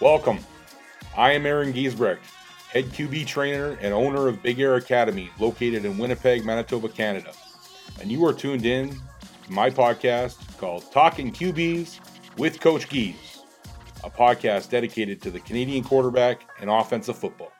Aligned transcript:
Welcome. 0.00 0.38
I 1.16 1.32
am 1.32 1.44
Aaron 1.44 1.72
Giesbrecht, 1.72 2.20
head 2.68 2.84
QB 2.84 3.26
trainer 3.26 3.76
and 3.80 3.92
owner 3.92 4.28
of 4.28 4.40
Big 4.44 4.60
Air 4.60 4.76
Academy, 4.76 5.28
located 5.40 5.84
in 5.84 5.98
Winnipeg, 5.98 6.44
Manitoba, 6.44 6.88
Canada. 6.88 7.32
And 8.00 8.08
you 8.08 8.24
are 8.24 8.32
tuned 8.32 8.64
in 8.64 8.90
to 8.90 9.52
my 9.52 9.70
podcast 9.70 10.56
called 10.56 10.84
Talking 10.92 11.32
QBs 11.32 11.98
with 12.38 12.60
Coach 12.60 12.88
Gies, 12.88 13.42
a 14.04 14.08
podcast 14.08 14.70
dedicated 14.70 15.20
to 15.22 15.32
the 15.32 15.40
Canadian 15.40 15.82
quarterback 15.82 16.48
and 16.60 16.70
offensive 16.70 17.18
football. 17.18 17.50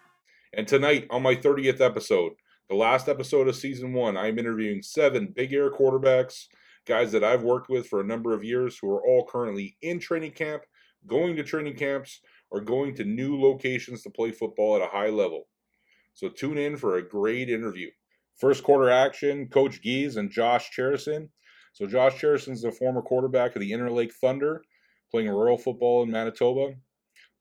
And 0.52 0.68
tonight, 0.68 1.08
on 1.10 1.24
my 1.24 1.34
30th 1.34 1.80
episode, 1.80 2.34
the 2.70 2.76
last 2.76 3.08
episode 3.08 3.48
of 3.48 3.56
season 3.56 3.92
one, 3.92 4.16
I 4.16 4.28
am 4.28 4.38
interviewing 4.38 4.82
seven 4.82 5.32
Big 5.34 5.52
Air 5.52 5.72
quarterbacks, 5.72 6.44
guys 6.86 7.10
that 7.10 7.24
I've 7.24 7.42
worked 7.42 7.68
with 7.68 7.88
for 7.88 8.00
a 8.00 8.06
number 8.06 8.32
of 8.32 8.44
years 8.44 8.78
who 8.80 8.88
are 8.92 9.04
all 9.04 9.26
currently 9.26 9.76
in 9.82 9.98
training 9.98 10.30
camp 10.30 10.62
going 11.06 11.36
to 11.36 11.42
training 11.42 11.76
camps, 11.76 12.20
or 12.50 12.60
going 12.60 12.94
to 12.94 13.04
new 13.04 13.40
locations 13.40 14.02
to 14.02 14.10
play 14.10 14.30
football 14.30 14.76
at 14.76 14.82
a 14.82 14.86
high 14.86 15.10
level. 15.10 15.48
So 16.14 16.28
tune 16.28 16.58
in 16.58 16.76
for 16.76 16.96
a 16.96 17.08
great 17.08 17.48
interview. 17.48 17.90
First 18.38 18.62
quarter 18.62 18.90
action, 18.90 19.48
Coach 19.48 19.82
Gies 19.82 20.16
and 20.16 20.30
Josh 20.30 20.70
Cherison. 20.70 21.28
So 21.72 21.86
Josh 21.86 22.18
Cherison 22.18 22.54
is 22.54 22.64
a 22.64 22.72
former 22.72 23.02
quarterback 23.02 23.54
of 23.54 23.60
the 23.60 23.70
Interlake 23.70 24.12
Thunder, 24.12 24.62
playing 25.10 25.28
rural 25.28 25.58
football 25.58 26.02
in 26.02 26.10
Manitoba. 26.10 26.74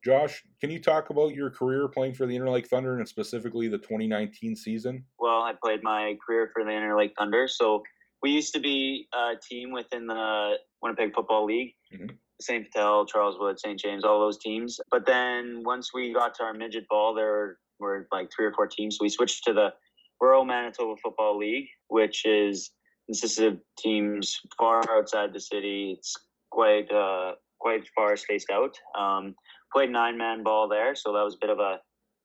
Josh, 0.03 0.44
can 0.61 0.69
you 0.69 0.80
talk 0.80 1.09
about 1.09 1.33
your 1.33 1.49
career 1.49 1.88
playing 1.88 2.13
for 2.13 2.25
the 2.25 2.36
Interlake 2.36 2.67
Thunder 2.67 2.97
and 2.97 3.08
specifically 3.08 3.67
the 3.67 3.77
2019 3.77 4.55
season? 4.55 5.03
Well, 5.19 5.42
I 5.42 5.53
played 5.61 5.81
my 5.83 6.16
career 6.25 6.49
for 6.53 6.64
the 6.64 6.71
Interlake 6.71 7.11
Thunder. 7.17 7.47
So 7.47 7.83
we 8.21 8.31
used 8.31 8.53
to 8.53 8.59
be 8.59 9.08
a 9.14 9.33
team 9.42 9.71
within 9.71 10.08
the 10.08 10.55
Winnipeg 10.81 11.14
Football 11.14 11.45
League. 11.45 11.73
Mm-hmm. 11.94 12.16
St. 12.39 12.67
Vital, 12.73 13.05
Charleswood, 13.05 13.59
St. 13.59 13.80
James, 13.80 14.03
all 14.03 14.19
those 14.19 14.38
teams. 14.38 14.80
But 14.91 15.05
then 15.05 15.63
once 15.66 15.93
we 15.93 16.13
got 16.13 16.35
to 16.35 16.43
our 16.43 16.53
midget 16.53 16.88
ball, 16.89 17.13
there 17.13 17.57
were 17.80 18.07
like 18.11 18.30
three 18.35 18.45
or 18.45 18.53
four 18.53 18.67
teams. 18.67 18.97
So 18.97 19.03
we 19.03 19.09
switched 19.09 19.43
to 19.45 19.53
the 19.53 19.73
Rural 20.21 20.45
Manitoba 20.45 20.95
Football 21.02 21.38
League, 21.38 21.67
which 21.88 22.25
is 22.25 22.71
consists 23.08 23.39
of 23.39 23.58
teams 23.77 24.39
far 24.58 24.83
outside 24.91 25.33
the 25.33 25.39
city. 25.39 25.95
It's 25.97 26.15
quite 26.52 26.91
uh, 26.91 27.33
quite 27.59 27.88
far 27.95 28.15
spaced 28.17 28.49
out. 28.52 28.77
Um, 28.97 29.35
played 29.73 29.89
nine 29.89 30.17
man 30.17 30.43
ball 30.43 30.67
there, 30.67 30.95
so 30.95 31.13
that 31.13 31.23
was 31.23 31.35
a 31.35 31.39
bit 31.39 31.49
of 31.49 31.59
a 31.59 31.80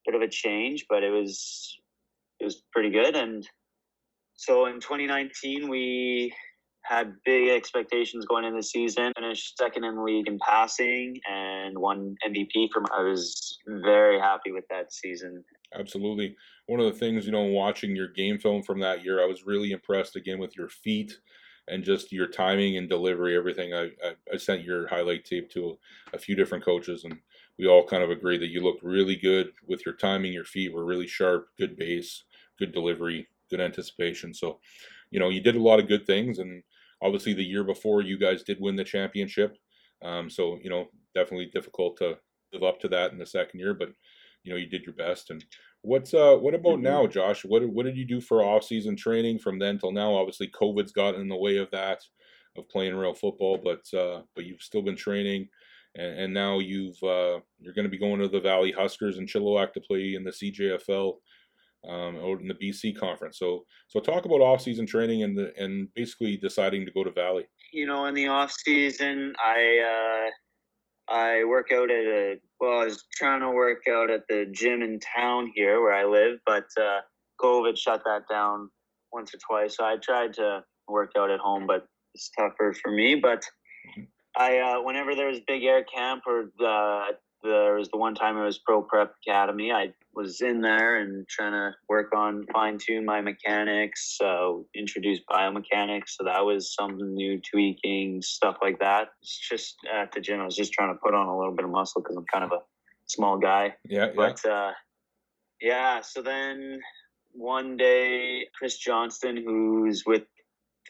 bit 0.07 0.15
of 0.15 0.23
a 0.23 0.29
change, 0.29 0.87
but 0.89 1.03
it 1.03 1.11
was 1.11 1.79
it 2.41 2.45
was 2.45 2.63
pretty 2.73 2.91
good. 2.91 3.15
And 3.17 3.47
so 4.35 4.67
in 4.67 4.81
2019, 4.81 5.69
we 5.69 6.35
had 6.85 7.15
big 7.25 7.49
expectations 7.49 8.27
going 8.27 8.45
into 8.45 8.59
the 8.59 8.63
season. 8.63 9.13
Finished 9.17 9.57
second 9.57 9.85
in 9.85 9.97
the 9.97 10.03
league 10.03 10.29
in 10.29 10.39
passing 10.39 11.21
and 11.31 11.79
won 11.79 12.17
MVP 12.27 12.71
from. 12.73 12.87
I 12.97 13.03
was 13.03 13.59
very 13.67 14.19
happy 14.19 14.53
with 14.53 14.65
that 14.71 14.93
season. 14.93 15.45
Absolutely. 15.75 16.37
One 16.67 16.81
of 16.81 16.87
the 16.87 16.99
things, 16.99 17.25
you 17.25 17.33
know, 17.33 17.45
watching 17.45 17.97
your 17.97 18.09
game 18.09 18.39
film 18.39 18.63
from 18.63 18.81
that 18.81 19.05
year, 19.05 19.23
I 19.23 19.27
was 19.27 19.47
really 19.47 19.73
impressed 19.73 20.17
again 20.17 20.39
with 20.39 20.57
your 20.57 20.69
feet 20.69 21.19
and 21.69 21.85
just 21.85 22.13
your 22.13 22.27
timing 22.27 22.77
and 22.77 22.89
delivery, 22.89 23.37
everything. 23.37 23.73
I, 23.73 23.85
I, 24.05 24.15
I 24.33 24.37
sent 24.37 24.65
your 24.65 24.89
highlight 24.89 25.25
tape 25.25 25.51
to 25.53 25.71
a, 26.13 26.17
a 26.17 26.19
few 26.19 26.35
different 26.35 26.65
coaches, 26.65 27.05
and 27.05 27.19
we 27.59 27.67
all 27.67 27.87
kind 27.87 28.03
of 28.03 28.11
agree 28.11 28.39
that 28.39 28.49
you 28.51 28.61
looked 28.61 28.83
really 28.83 29.17
good 29.17 29.53
with 29.67 29.87
your 29.87 29.95
timing. 29.95 30.33
Your 30.33 30.45
feet 30.45 30.73
were 30.73 30.85
really 30.85 31.07
sharp, 31.07 31.49
good 31.59 31.77
base, 31.77 32.25
good 32.59 32.73
delivery, 32.73 33.29
good 33.51 33.61
anticipation. 33.61 34.35
So, 34.35 34.59
you 35.11 35.21
know, 35.21 35.29
you 35.29 35.41
did 35.41 35.57
a 35.57 35.63
lot 35.63 35.79
of 35.79 35.89
good 35.89 36.07
things, 36.07 36.39
and 36.41 36.63
obviously 37.03 37.35
the 37.35 37.45
year 37.45 37.65
before 37.65 38.03
you 38.03 38.19
guys 38.19 38.43
did 38.43 38.59
win 38.61 38.77
the 38.77 38.85
championship. 38.85 39.57
Um, 40.03 40.31
so 40.31 40.59
you 40.63 40.71
know, 40.71 40.87
definitely 41.15 41.47
difficult 41.47 41.97
to 41.99 42.19
live 42.53 42.63
up 42.63 42.81
to 42.81 42.89
that 42.89 43.13
in 43.13 43.19
the 43.19 43.27
second 43.27 43.61
year, 43.61 43.75
but 43.75 43.91
you 44.45 44.53
know, 44.53 44.59
you 44.59 44.67
did 44.67 44.85
your 44.85 44.95
best. 44.95 45.31
And 45.31 45.45
what's 45.83 46.15
uh, 46.15 46.37
what 46.37 46.55
about 46.55 46.75
mm-hmm. 46.75 46.85
now, 46.85 47.07
Josh? 47.07 47.45
What 47.45 47.67
what 47.69 47.87
did 47.87 47.97
you 47.97 48.05
do 48.05 48.21
for 48.21 48.43
off 48.43 48.65
season 48.65 48.97
training 48.97 49.39
from 49.39 49.59
then 49.59 49.79
till 49.79 49.93
now? 49.93 50.15
Obviously, 50.15 50.49
COVID's 50.49 50.93
gotten 50.93 51.21
in 51.21 51.29
the 51.29 51.37
way 51.37 51.59
of 51.59 51.71
that, 51.71 52.01
of 52.57 52.69
playing 52.69 52.95
real 52.95 53.15
football, 53.15 53.59
but 53.63 53.99
uh, 53.99 54.23
but 54.35 54.45
you've 54.45 54.63
still 54.63 54.83
been 54.83 54.97
training. 54.97 55.49
And, 55.95 56.21
and 56.21 56.35
now 56.35 56.59
you've 56.59 57.01
uh, 57.03 57.41
you're 57.61 57.75
going 57.75 57.85
to 57.85 57.91
be 57.91 57.99
going 57.99 58.21
to 58.21 58.29
the 58.29 58.41
Valley 58.41 58.73
Huskers 58.73 59.19
in 59.19 59.27
Chilliwack 59.27 59.73
to 59.75 59.81
play 59.81 60.15
in 60.15 60.25
the 60.25 60.31
CJFL 60.31 61.15
um, 61.89 62.17
out 62.17 62.41
in 62.41 62.49
the 62.49 62.55
BC 62.55 62.97
conference. 62.97 63.39
So 63.39 63.65
so 63.89 64.01
talk 64.01 64.25
about 64.25 64.41
off 64.41 64.63
season 64.63 64.87
training 64.87 65.23
and 65.23 65.37
the, 65.37 65.53
and 65.57 65.89
basically 65.95 66.37
deciding 66.37 66.85
to 66.87 66.93
go 66.93 67.05
to 67.05 67.11
Valley. 67.11 67.45
You 67.73 67.87
know, 67.87 68.07
in 68.07 68.15
the 68.15 68.29
off 68.29 68.53
season, 68.53 69.35
I 69.39 70.31
uh, 71.09 71.13
I 71.13 71.45
work 71.45 71.73
out 71.73 71.91
at 71.91 72.05
a 72.05 72.37
well, 72.61 72.81
I 72.81 72.85
was 72.85 73.05
trying 73.15 73.41
to 73.41 73.51
work 73.51 73.83
out 73.89 74.11
at 74.11 74.23
the 74.29 74.47
gym 74.53 74.83
in 74.83 75.01
town 75.01 75.51
here 75.55 75.81
where 75.81 75.95
I 75.95 76.05
live, 76.05 76.39
but 76.47 76.67
uh, 76.81 77.01
COVID 77.41 77.77
shut 77.77 78.03
that 78.05 78.23
down 78.31 78.71
once 79.13 79.35
or 79.35 79.39
twice. 79.39 79.77
So 79.77 79.85
I 79.85 79.97
tried 79.97 80.33
to 80.35 80.65
work 80.89 81.13
out 81.19 81.31
at 81.31 81.41
home, 81.41 81.67
but 81.67 81.87
it's 82.15 82.31
tougher 82.39 82.75
for 82.83 82.93
me. 82.93 83.17
But 83.17 83.45
mm-hmm. 83.91 84.03
I, 84.37 84.59
uh, 84.59 84.83
whenever 84.83 85.15
there 85.15 85.29
was 85.29 85.41
big 85.47 85.65
air 85.65 85.85
camp 85.85 86.23
or 86.27 86.51
uh, 86.65 87.13
there 87.43 87.75
was 87.75 87.89
the 87.89 87.97
one 87.97 88.15
time 88.15 88.37
it 88.37 88.45
was 88.45 88.59
Pro 88.59 88.83
Prep 88.83 89.15
Academy. 89.27 89.73
I 89.73 89.93
was 90.15 90.41
in 90.41 90.61
there 90.61 90.97
and 90.97 91.27
trying 91.29 91.53
to 91.53 91.75
work 91.89 92.15
on 92.15 92.47
fine 92.53 92.79
tune 92.79 93.05
my 93.05 93.21
mechanics, 93.21 94.17
so 94.19 94.67
introduce 94.75 95.21
biomechanics. 95.31 96.11
So 96.11 96.25
that 96.25 96.45
was 96.45 96.75
some 96.75 97.15
new 97.15 97.41
tweaking 97.41 98.23
stuff 98.23 98.59
like 98.63 98.79
that. 98.81 99.09
It's 99.23 99.39
just 99.49 99.77
at 99.93 100.13
the 100.13 100.21
gym. 100.21 100.41
I 100.41 100.45
was 100.45 100.57
just 100.57 100.73
trying 100.73 100.95
to 100.95 101.01
put 101.03 101.15
on 101.15 101.29
a 101.29 101.37
little 101.37 101.55
bit 101.55 101.65
of 101.65 101.71
muscle 101.71 102.03
because 102.03 102.17
I'm 102.17 102.27
kind 102.33 102.45
of 102.45 102.53
a 102.53 102.61
small 103.07 103.39
guy. 103.39 103.75
Yeah. 103.89 104.11
But 104.15 104.45
uh, 104.45 104.73
yeah. 105.61 106.01
So 106.03 106.23
then 106.23 106.81
one 107.33 107.77
day, 107.77 108.47
Chris 108.57 108.77
Johnston, 108.77 109.37
who's 109.37 110.05
with 110.07 110.25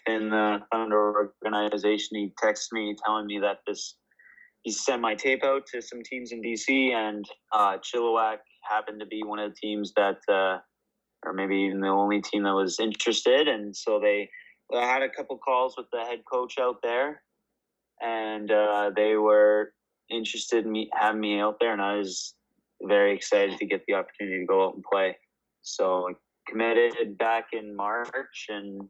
in 0.07 0.31
the 0.31 0.59
Thunder 0.73 1.31
organization, 1.45 2.17
he 2.17 2.33
texted 2.43 2.73
me 2.73 2.97
telling 3.05 3.27
me 3.27 3.39
that 3.39 3.61
this 3.67 3.95
he 4.62 4.71
sent 4.71 5.03
my 5.03 5.15
tape 5.15 5.45
out 5.45 5.67
to 5.67 5.83
some 5.83 6.03
teams 6.03 6.33
in 6.33 6.41
BC, 6.41 6.93
and 6.93 7.25
uh, 7.53 7.78
Chilliwack 7.78 8.39
happened 8.62 9.00
to 9.00 9.06
be 9.06 9.23
one 9.25 9.39
of 9.39 9.50
the 9.50 9.56
teams 9.61 9.93
that, 9.97 10.19
uh, 10.28 10.59
or 11.25 11.33
maybe 11.33 11.56
even 11.56 11.81
the 11.81 11.89
only 11.89 12.21
team 12.21 12.45
that 12.45 12.55
was 12.55 12.78
interested. 12.78 13.49
And 13.49 13.77
so 13.77 13.99
they, 14.00 14.28
I 14.75 14.84
had 14.84 15.03
a 15.03 15.09
couple 15.09 15.37
calls 15.39 15.75
with 15.77 15.87
the 15.93 16.00
head 16.00 16.21
coach 16.31 16.59
out 16.61 16.77
there, 16.83 17.23
and 18.00 18.50
uh, 18.50 18.91
they 18.95 19.17
were 19.17 19.73
interested 20.11 20.65
in 20.65 20.73
me 20.73 20.91
having 20.93 21.21
me 21.21 21.41
out 21.41 21.56
there, 21.61 21.73
and 21.73 21.83
I 21.83 21.97
was 21.97 22.34
very 22.84 23.15
excited 23.15 23.59
to 23.59 23.67
get 23.67 23.83
the 23.87 23.94
opportunity 23.94 24.41
to 24.41 24.47
go 24.47 24.67
out 24.67 24.75
and 24.75 24.84
play. 24.84 25.17
So 25.62 26.09
committed 26.49 27.19
back 27.19 27.47
in 27.53 27.75
March, 27.75 28.47
and 28.49 28.89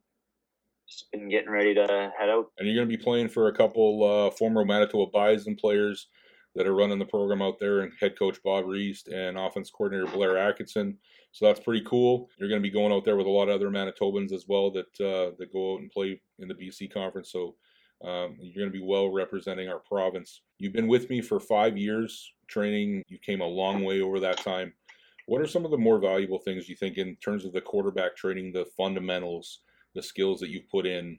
just 0.92 1.10
been 1.12 1.28
getting 1.28 1.50
ready 1.50 1.75
to 1.75 2.12
head 2.19 2.28
out. 2.28 2.47
And 2.58 2.66
you're 2.66 2.76
going 2.76 2.88
to 2.88 2.97
be 2.97 3.03
playing 3.03 3.28
for 3.28 3.48
a 3.48 3.53
couple 3.53 4.04
uh, 4.04 4.30
former 4.30 4.64
Manitoba 4.64 5.10
Bison 5.10 5.56
players 5.56 6.08
that 6.54 6.66
are 6.66 6.75
running 6.75 6.98
the 6.98 7.04
program 7.04 7.41
out 7.41 7.58
there, 7.58 7.80
and 7.80 7.92
head 7.98 8.19
coach 8.19 8.38
Bob 8.44 8.64
Reist 8.64 9.12
and 9.12 9.38
offense 9.38 9.70
coordinator 9.70 10.10
Blair 10.12 10.36
Atkinson. 10.36 10.98
So 11.32 11.47
that's 11.47 11.60
pretty 11.60 11.82
cool. 11.86 12.28
You're 12.38 12.48
going 12.48 12.60
to 12.60 12.69
be 12.69 12.72
going 12.72 12.92
out 12.92 13.04
there 13.04 13.16
with 13.16 13.26
a 13.26 13.30
lot 13.30 13.48
of 13.48 13.54
other 13.54 13.70
Manitobans 13.70 14.32
as 14.32 14.44
well 14.47 14.70
that 14.72 15.00
uh, 15.00 15.34
that 15.38 15.53
go 15.53 15.75
out 15.75 15.80
and 15.80 15.91
play 15.91 16.20
in 16.38 16.48
the 16.48 16.54
BC 16.54 16.92
conference. 16.92 17.32
So 17.32 17.54
um, 18.04 18.36
you're 18.38 18.62
going 18.62 18.72
to 18.72 18.78
be 18.78 18.84
well 18.84 19.10
representing 19.10 19.69
our 19.69 19.78
province. 19.78 20.42
You've 20.59 20.74
been 20.74 20.88
with 20.88 21.09
me 21.09 21.22
for 21.22 21.41
five 21.41 21.78
years 21.78 22.33
training. 22.48 23.03
You 23.09 23.18
came 23.18 23.41
a 23.41 23.47
long 23.47 23.84
way 23.84 24.03
over 24.03 24.21
that 24.21 24.38
time. 24.38 24.74
What 25.27 25.41
are 25.41 25.47
some 25.47 25.65
of 25.65 25.71
the 25.71 25.78
more 25.78 25.98
valuable 25.98 26.38
things 26.38 26.68
you 26.68 26.77
think 26.77 26.98
in 26.98 27.16
terms 27.16 27.45
of 27.45 27.53
the 27.53 27.60
quarterback 27.60 28.16
training, 28.16 28.53
the 28.53 28.66
fundamentals? 28.77 29.60
The 29.94 30.03
skills 30.03 30.41
that 30.41 30.50
you've 30.50 30.68
put 30.71 30.86
in 30.86 31.18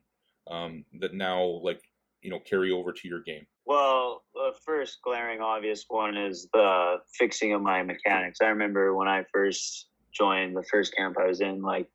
um, 0.50 0.86
that 1.00 1.14
now 1.14 1.44
like 1.64 1.82
you 2.22 2.30
know 2.30 2.40
carry 2.40 2.72
over 2.72 2.92
to 2.92 3.08
your 3.08 3.22
game? 3.22 3.46
Well, 3.66 4.24
the 4.34 4.52
first 4.66 5.00
glaring 5.04 5.42
obvious 5.42 5.86
one 5.88 6.18
is 6.18 6.50
the 6.54 6.98
fixing 7.18 7.54
of 7.54 7.62
my 7.62 7.82
mechanics. 7.84 8.40
I 8.42 8.48
remember 8.48 8.94
when 8.96 9.08
I 9.08 9.24
first 9.32 9.88
joined 10.12 10.56
the 10.56 10.64
first 10.64 10.96
camp 10.96 11.18
I 11.20 11.28
was 11.28 11.42
in, 11.42 11.62
like 11.62 11.88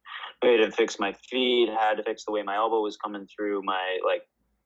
I 0.43 0.47
had 0.49 0.57
to 0.59 0.71
fix 0.71 0.99
my 0.99 1.13
feet, 1.29 1.69
had 1.69 1.97
to 1.97 2.03
fix 2.03 2.25
the 2.25 2.33
way 2.33 2.43
my 2.43 2.57
elbow 2.57 2.81
was 2.81 2.97
coming 2.97 3.27
through. 3.27 3.63
My 3.65 3.99
like, 4.05 4.23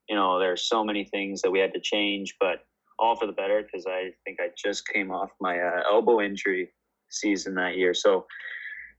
you 0.08 0.16
know, 0.16 0.38
there's 0.38 0.68
so 0.68 0.84
many 0.84 1.04
things 1.04 1.42
that 1.42 1.50
we 1.50 1.58
had 1.58 1.74
to 1.74 1.80
change, 1.80 2.36
but 2.40 2.64
all 2.98 3.16
for 3.16 3.26
the 3.26 3.32
better 3.32 3.62
because 3.62 3.86
I 3.86 4.10
think 4.24 4.38
I 4.40 4.48
just 4.56 4.86
came 4.86 5.10
off 5.10 5.30
my 5.40 5.58
uh, 5.58 5.82
elbow 5.90 6.20
injury 6.20 6.70
season 7.10 7.54
that 7.56 7.76
year. 7.76 7.94
So 7.94 8.26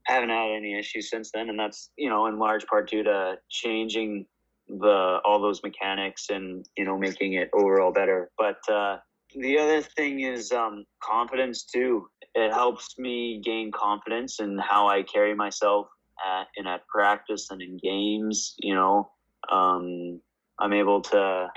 haven't 0.05 0.29
had 0.29 0.51
any 0.51 0.77
issues 0.77 1.09
since 1.09 1.31
then, 1.33 1.49
and 1.49 1.59
that's 1.59 1.89
you 1.97 2.09
know 2.09 2.25
in 2.27 2.37
large 2.39 2.65
part 2.67 2.89
due 2.89 3.03
to 3.03 3.35
changing 3.49 4.25
the 4.67 5.19
all 5.25 5.41
those 5.41 5.61
mechanics 5.63 6.29
and 6.29 6.65
you 6.77 6.85
know 6.85 6.97
making 6.97 7.33
it 7.33 7.49
overall 7.53 7.91
better. 7.91 8.29
But 8.37 8.57
uh, 8.71 8.97
the 9.35 9.57
other 9.57 9.81
thing 9.81 10.21
is 10.21 10.51
um, 10.51 10.85
confidence 11.01 11.63
too. 11.63 12.07
It 12.35 12.51
helps 12.51 12.97
me 12.97 13.41
gain 13.43 13.71
confidence 13.71 14.39
in 14.39 14.57
how 14.57 14.87
I 14.87 15.03
carry 15.03 15.35
myself 15.35 15.87
at, 16.25 16.47
and 16.57 16.67
at 16.67 16.87
practice 16.87 17.49
and 17.51 17.61
in 17.61 17.77
games. 17.81 18.55
You 18.59 18.75
know, 18.75 19.11
um, 19.51 20.19
I'm 20.59 20.73
able 20.73 21.01
to 21.01 21.47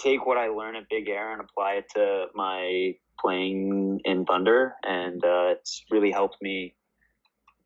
take 0.00 0.26
what 0.26 0.38
I 0.38 0.48
learn 0.48 0.76
at 0.76 0.88
Big 0.88 1.08
Air 1.08 1.32
and 1.32 1.40
apply 1.40 1.74
it 1.74 1.86
to 1.94 2.26
my 2.34 2.94
playing 3.18 4.00
in 4.04 4.24
Thunder, 4.24 4.74
and 4.84 5.24
uh, 5.24 5.54
it's 5.56 5.84
really 5.90 6.10
helped 6.10 6.36
me 6.42 6.75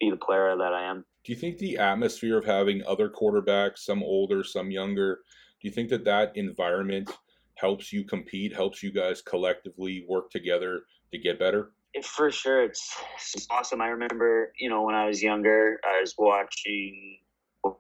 be 0.01 0.11
the 0.11 0.17
player 0.17 0.57
that 0.57 0.73
I 0.73 0.85
am. 0.85 1.05
Do 1.25 1.33
you 1.33 1.39
think 1.39 1.59
the 1.59 1.79
atmosphere 1.79 2.39
of 2.39 2.45
having 2.45 2.83
other 2.87 3.09
quarterbacks, 3.11 3.79
some 3.79 4.03
older, 4.03 4.43
some 4.43 4.71
younger, 4.71 5.21
do 5.61 5.69
you 5.69 5.73
think 5.73 5.91
that 5.91 6.05
that 6.05 6.33
environment 6.37 7.11
helps 7.55 7.93
you 7.93 8.05
compete, 8.05 8.55
helps 8.55 8.83
you 8.83 8.91
guys 8.91 9.21
collectively 9.21 10.05
work 10.09 10.31
together 10.31 10.81
to 11.13 11.19
get 11.19 11.39
better? 11.39 11.73
For 12.03 12.31
sure, 12.31 12.65
it's, 12.65 12.97
it's 13.35 13.47
awesome. 13.51 13.83
I 13.83 13.89
remember, 13.89 14.53
you 14.59 14.71
know, 14.71 14.83
when 14.83 14.95
I 14.95 15.07
was 15.07 15.23
younger, 15.23 15.79
I 15.85 16.01
was 16.01 16.15
watching 16.17 17.19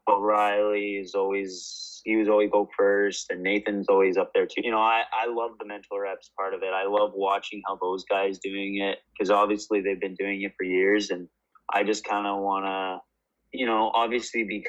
O'Reilly 0.08 0.96
is 0.96 1.14
always 1.14 2.02
he 2.04 2.16
was 2.16 2.28
always 2.28 2.50
go 2.50 2.68
first, 2.76 3.30
and 3.30 3.42
Nathan's 3.42 3.88
always 3.88 4.16
up 4.16 4.32
there 4.34 4.46
too. 4.46 4.62
You 4.62 4.70
know, 4.70 4.80
I 4.80 5.04
I 5.12 5.26
love 5.26 5.52
the 5.58 5.66
mental 5.66 5.98
reps 5.98 6.30
part 6.36 6.54
of 6.54 6.62
it. 6.62 6.72
I 6.74 6.86
love 6.86 7.12
watching 7.14 7.62
how 7.66 7.76
those 7.80 8.04
guys 8.04 8.38
doing 8.38 8.78
it 8.78 8.98
because 9.12 9.30
obviously 9.30 9.80
they've 9.80 10.00
been 10.00 10.16
doing 10.16 10.42
it 10.42 10.52
for 10.56 10.64
years, 10.64 11.10
and 11.10 11.28
I 11.72 11.84
just 11.84 12.04
kind 12.04 12.26
of 12.26 12.40
want 12.40 12.66
to, 12.66 13.58
you 13.58 13.66
know, 13.66 13.90
obviously 13.94 14.44
be 14.44 14.64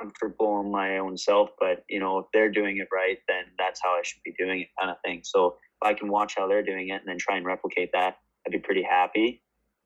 comfortable 0.00 0.60
in 0.60 0.70
my 0.70 0.98
own 0.98 1.16
self. 1.16 1.50
But 1.58 1.84
you 1.88 2.00
know, 2.00 2.18
if 2.18 2.26
they're 2.32 2.50
doing 2.50 2.78
it 2.78 2.88
right, 2.92 3.18
then 3.28 3.44
that's 3.58 3.80
how 3.82 3.90
I 3.90 4.02
should 4.04 4.22
be 4.24 4.34
doing 4.38 4.60
it, 4.60 4.68
kind 4.78 4.90
of 4.90 4.96
thing. 5.04 5.20
So 5.24 5.56
if 5.80 5.86
I 5.86 5.94
can 5.94 6.08
watch 6.08 6.34
how 6.36 6.48
they're 6.48 6.64
doing 6.64 6.88
it 6.88 7.00
and 7.00 7.06
then 7.06 7.18
try 7.18 7.36
and 7.36 7.46
replicate 7.46 7.90
that, 7.92 8.16
I'd 8.46 8.52
be 8.52 8.58
pretty 8.58 8.82
happy. 8.82 9.42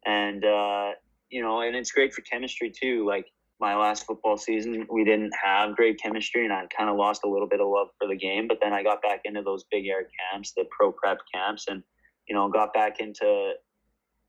And 0.07 0.45
uh, 0.45 0.91
you 1.31 1.43
know, 1.43 1.61
and 1.61 1.75
it's 1.77 1.93
great 1.93 2.13
for 2.13 2.23
chemistry 2.23 2.71
too. 2.71 3.07
Like 3.07 3.27
my 3.61 3.77
last 3.77 4.07
football 4.07 4.37
season, 4.37 4.87
we 4.91 5.05
didn't 5.05 5.33
have 5.43 5.77
great 5.77 6.01
chemistry, 6.03 6.45
and 6.45 6.53
I 6.53 6.67
kind 6.77 6.91
of 6.91 6.97
lost 6.97 7.23
a 7.25 7.29
little 7.29 7.49
bit 7.49 7.61
of 7.61 7.69
love 7.69 7.89
for 7.99 8.09
the 8.09 8.17
game. 8.17 8.49
But 8.49 8.59
then 8.61 8.73
I 8.73 8.83
got 8.83 9.03
back 9.03 9.21
into 9.25 9.43
those 9.43 9.65
big 9.71 9.87
air 9.87 10.07
camps, 10.33 10.53
the 10.57 10.65
pro 10.77 10.93
prep 10.93 11.19
camps, 11.33 11.67
and 11.69 11.83
you 12.29 12.35
know, 12.35 12.49
got 12.49 12.75
back 12.75 13.01
into 13.01 13.53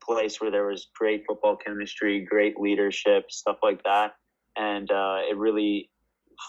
place 0.06 0.40
where 0.40 0.50
there 0.50 0.66
was 0.66 0.88
great 0.96 1.24
football 1.26 1.56
chemistry, 1.56 2.20
great 2.20 2.58
leadership, 2.58 3.30
stuff 3.30 3.58
like 3.62 3.82
that, 3.84 4.12
and 4.56 4.90
uh, 4.90 5.18
it 5.28 5.36
really 5.36 5.90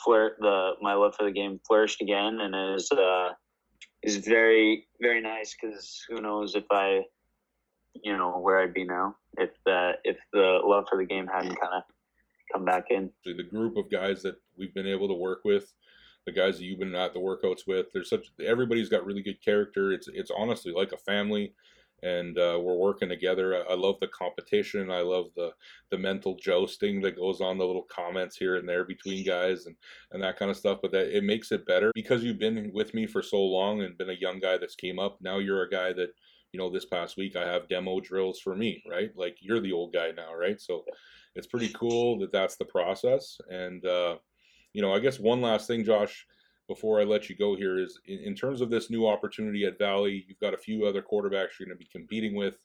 flirt 0.04 0.38
the 0.40 0.72
my 0.82 0.94
love 0.94 1.16
for 1.16 1.26
the 1.26 1.32
game 1.32 1.60
flourished 1.68 2.02
again, 2.02 2.40
and 2.42 2.76
is 2.76 2.92
uh, 2.92 3.30
is 4.04 4.18
very 4.18 4.88
very 5.02 5.22
nice 5.22 5.56
because 5.60 6.04
who 6.10 6.22
knows 6.22 6.56
if 6.56 6.66
I, 6.72 7.02
you 8.04 8.18
know, 8.18 8.32
where 8.40 8.60
I'd 8.60 8.74
be 8.74 8.86
now 8.86 9.16
if 9.38 9.52
the 9.66 9.94
if 10.04 10.18
the 10.34 10.60
love 10.64 10.86
for 10.90 10.98
the 10.98 11.06
game 11.06 11.28
hadn't 11.28 11.60
kind 11.60 11.74
of 11.74 11.84
come 12.52 12.66
back 12.66 12.86
in. 12.90 13.12
The 13.24 13.44
group 13.44 13.78
of 13.78 13.90
guys 13.90 14.22
that 14.24 14.36
we've 14.58 14.74
been 14.74 14.88
able 14.88 15.08
to 15.08 15.14
work 15.14 15.42
with, 15.44 15.74
the 16.26 16.32
guys 16.32 16.58
that 16.58 16.64
you've 16.64 16.80
been 16.80 16.96
at 16.96 17.14
the 17.14 17.20
workouts 17.20 17.68
with, 17.68 17.88
there's 17.94 18.10
such 18.10 18.28
everybody's 18.44 18.90
got 18.90 19.06
really 19.06 19.24
good 19.24 19.44
character. 19.44 19.92
It's 19.92 20.08
it's 20.08 20.32
honestly 20.36 20.72
like 20.72 20.92
a 20.92 20.98
family, 20.98 21.54
and 22.04 22.38
uh, 22.38 22.60
we're 22.62 22.78
working 22.78 23.10
together. 23.10 23.64
I, 23.70 23.74
love 23.74 24.00
the 24.00 24.08
competition. 24.08 24.92
I 24.92 25.02
love 25.02 25.28
the 25.36 25.52
the 25.92 25.98
mental 25.98 26.36
jousting 26.36 27.02
that 27.02 27.16
goes 27.16 27.42
on, 27.42 27.58
the 27.58 27.66
little 27.66 27.88
comments 27.90 28.38
here 28.38 28.58
and 28.58 28.68
there 28.68 28.84
between 28.84 29.26
guys 29.26 29.66
and 29.66 29.76
and 30.12 30.22
that 30.24 30.38
kind 30.38 30.52
of 30.52 30.58
stuff. 30.58 30.80
But 30.82 30.92
that 30.92 31.16
it 31.16 31.24
makes 31.24 31.52
it 31.52 31.66
better 31.66 31.92
because 31.96 32.24
you've 32.24 32.40
been 32.40 32.72
with 32.74 32.94
me 32.94 33.08
for 33.08 33.22
so 33.22 33.42
long 33.42 33.82
and 33.82 33.98
been 33.98 34.10
a 34.10 34.14
young 34.14 34.40
guy 34.40 34.58
that's 34.58 34.76
came 34.76 35.00
up. 35.00 35.18
Now 35.22 35.40
you're 35.40 35.64
a 35.64 35.70
guy 35.70 35.94
that 35.94 36.10
you 36.52 36.60
know 36.60 36.70
this 36.70 36.86
past 36.86 37.18
week 37.18 37.36
I 37.36 37.48
have 37.48 37.70
demo 37.70 38.00
drills 38.00 38.40
for 38.40 38.56
me, 38.56 38.84
right? 38.90 39.12
Like 39.16 39.38
you're 39.42 39.62
the 39.62 39.74
old 39.74 39.94
guy 39.94 40.12
now, 40.16 40.34
right? 40.34 40.60
So 40.60 40.84
it's 41.36 41.48
pretty 41.48 41.70
cool 41.70 42.20
that 42.20 42.32
that's 42.32 42.56
the 42.56 42.66
process. 42.66 43.38
And 43.50 43.86
uh, 43.86 44.18
you 44.74 44.82
know, 44.82 44.94
I 44.94 45.00
guess 45.00 45.20
one 45.20 45.42
last 45.42 45.68
thing, 45.68 45.84
Josh, 45.84 46.26
before 46.68 47.00
I 47.00 47.04
let 47.04 47.30
you 47.30 47.36
go 47.36 47.56
here 47.56 47.80
is 47.80 48.00
in, 48.06 48.20
in 48.20 48.36
terms 48.36 48.62
of 48.62 48.70
this 48.70 48.90
new 48.90 49.08
opportunity 49.08 49.66
at 49.66 49.78
Valley, 49.78 50.26
you've 50.28 50.40
got 50.40 50.54
a 50.54 50.58
few 50.58 50.86
other 50.86 51.02
quarterbacks 51.02 51.60
you're 51.60 51.68
going 51.68 51.78
to 51.78 51.84
be 51.84 51.90
competing 51.92 52.36
with. 52.36 52.56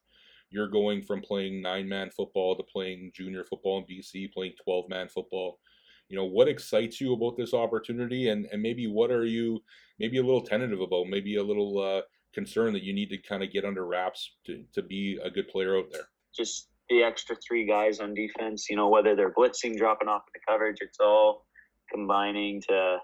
You're 0.51 0.69
going 0.69 1.03
from 1.03 1.21
playing 1.21 1.63
nine 1.63 1.89
man 1.89 2.11
football 2.11 2.57
to 2.57 2.63
playing 2.63 3.13
junior 3.15 3.45
football 3.45 3.79
in 3.79 3.85
BC, 3.85 4.33
playing 4.33 4.55
12 4.65 4.89
man 4.89 5.09
football. 5.09 5.61
You 6.09 6.17
know, 6.17 6.25
what 6.25 6.49
excites 6.49 7.01
you 7.01 7.13
about 7.13 7.37
this 7.37 7.55
opportunity? 7.55 8.31
And, 8.31 8.47
and 8.51 8.61
maybe 8.61 8.89
what 8.89 9.13
are 9.13 9.25
you 9.25 9.63
maybe 10.01 10.19
a 10.19 10.23
little 10.23 10.45
tentative 10.45 10.81
about, 10.81 11.07
maybe 11.07 11.37
a 11.37 11.43
little 11.43 11.79
uh, 11.79 12.03
concerned 12.35 12.75
that 12.75 12.83
you 12.83 12.93
need 12.93 13.11
to 13.11 13.19
kind 13.19 13.45
of 13.45 13.53
get 13.53 13.65
under 13.65 13.87
wraps 13.87 14.37
to, 14.47 14.65
to 14.75 14.83
be 14.83 15.21
a 15.23 15.31
good 15.31 15.47
player 15.49 15.79
out 15.79 15.87
there? 15.93 16.09
Just 16.37 16.69
the 16.89 17.05
extra 17.05 17.37
three 17.37 17.65
guys 17.65 18.01
on 18.01 18.13
defense. 18.15 18.67
You 18.69 18.77
know, 18.77 18.89
whether 18.89 19.15
they're 19.15 19.33
blitzing, 19.33 19.77
dropping 19.77 20.09
off 20.09 20.23
the 20.35 20.41
coverage, 20.49 20.79
it's 20.81 20.99
all 20.99 21.47
combining 21.93 22.61
to 22.69 22.99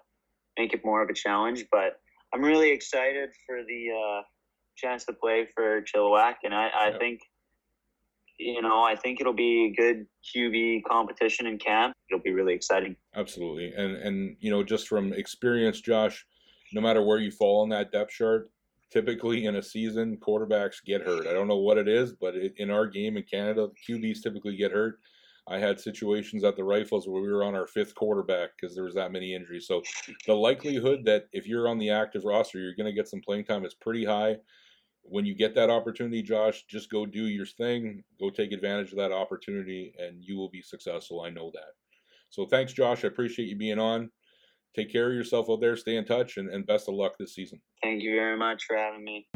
make 0.58 0.73
it 0.73 0.81
more 0.85 1.03
of 1.03 1.11
a 1.11 1.14
challenge. 1.14 1.64
But 1.70 1.99
I'm 2.35 2.43
really 2.43 2.70
excited 2.70 3.31
for 3.47 3.62
the 3.62 3.88
uh, 3.91 4.23
chance 4.76 5.05
to 5.06 5.12
play 5.12 5.49
for 5.55 5.82
Chilliwack, 5.82 6.37
and 6.44 6.55
I, 6.55 6.69
I 6.69 6.88
yeah. 6.91 6.99
think, 6.99 7.20
you 8.38 8.61
know, 8.62 8.82
I 8.82 8.97
think 8.97 9.20
it'll 9.20 9.32
be 9.32 9.67
a 9.67 9.81
good 9.81 10.06
QB 10.35 10.82
competition 10.85 11.47
in 11.47 11.58
camp. 11.58 11.94
It'll 12.11 12.23
be 12.23 12.32
really 12.32 12.55
exciting. 12.55 12.97
Absolutely, 13.14 13.73
and 13.75 13.97
and 13.97 14.37
you 14.41 14.50
know, 14.50 14.62
just 14.62 14.88
from 14.88 15.12
experience, 15.12 15.81
Josh, 15.81 16.25
no 16.73 16.81
matter 16.81 17.03
where 17.03 17.19
you 17.19 17.31
fall 17.31 17.62
on 17.62 17.69
that 17.70 17.93
depth 17.93 18.12
chart, 18.12 18.50
typically 18.91 19.47
in 19.47 19.56
a 19.56 19.62
season, 19.62 20.17
quarterbacks 20.17 20.85
get 20.85 21.03
hurt. 21.03 21.26
I 21.26 21.32
don't 21.32 21.49
know 21.49 21.56
what 21.56 21.79
it 21.79 21.88
is, 21.88 22.12
but 22.12 22.35
it, 22.35 22.55
in 22.58 22.70
our 22.70 22.87
game 22.87 23.17
in 23.17 23.25
Canada, 23.25 23.69
QBs 23.88 24.23
typically 24.23 24.56
get 24.56 24.73
hurt. 24.73 24.99
I 25.48 25.58
had 25.58 25.78
situations 25.78 26.43
at 26.44 26.56
the 26.56 26.64
Rifles 26.64 27.06
where 27.06 27.22
we 27.22 27.31
were 27.31 27.44
on 27.44 27.54
our 27.54 27.66
fifth 27.66 27.94
quarterback 27.94 28.50
because 28.58 28.75
there 28.75 28.84
was 28.84 28.94
that 28.94 29.12
many 29.12 29.34
injuries. 29.34 29.66
So 29.66 29.82
the 30.26 30.34
likelihood 30.34 31.04
that 31.04 31.26
if 31.32 31.46
you're 31.46 31.69
on 31.69 31.78
the 31.78 31.90
active 31.90 32.25
roster, 32.25 32.58
you're 32.58 32.75
going 32.75 32.87
to 32.87 32.93
get 32.93 33.08
some 33.08 33.20
playing 33.20 33.44
time 33.44 33.64
is 33.64 33.75
pretty 33.75 34.04
high. 34.04 34.37
When 35.02 35.25
you 35.25 35.37
get 35.37 35.54
that 35.54 35.70
opportunity, 35.70 36.20
Josh, 36.20 36.64
just 36.69 36.90
go 36.90 37.06
do 37.06 37.26
your 37.26 37.46
thing, 37.46 38.02
go 38.19 38.28
take 38.28 38.50
advantage 38.50 38.90
of 38.90 38.98
that 38.98 39.12
opportunity, 39.12 39.94
and 39.98 40.16
you 40.20 40.37
will 40.37 40.50
be 40.50 40.62
successful. 40.62 41.20
I 41.20 41.31
know 41.31 41.52
that. 41.54 41.75
So 42.31 42.46
thanks, 42.46 42.72
Josh. 42.72 43.04
I 43.04 43.08
appreciate 43.08 43.48
you 43.48 43.56
being 43.56 43.78
on 43.78 44.10
take 44.76 44.93
care 44.93 45.08
of 45.08 45.14
yourself 45.14 45.48
out 45.50 45.60
there, 45.60 45.76
stay 45.76 45.96
in 45.96 46.04
touch, 46.04 46.37
and, 46.37 46.50
and 46.50 46.66
best 46.66 46.88
of 46.88 46.94
luck 46.94 47.16
this 47.19 47.34
season. 47.34 47.60
Thank 47.82 48.02
you 48.02 48.14
very 48.14 48.37
much 48.37 48.64
for 48.64 48.76
having 48.76 49.02
me. 49.02 49.26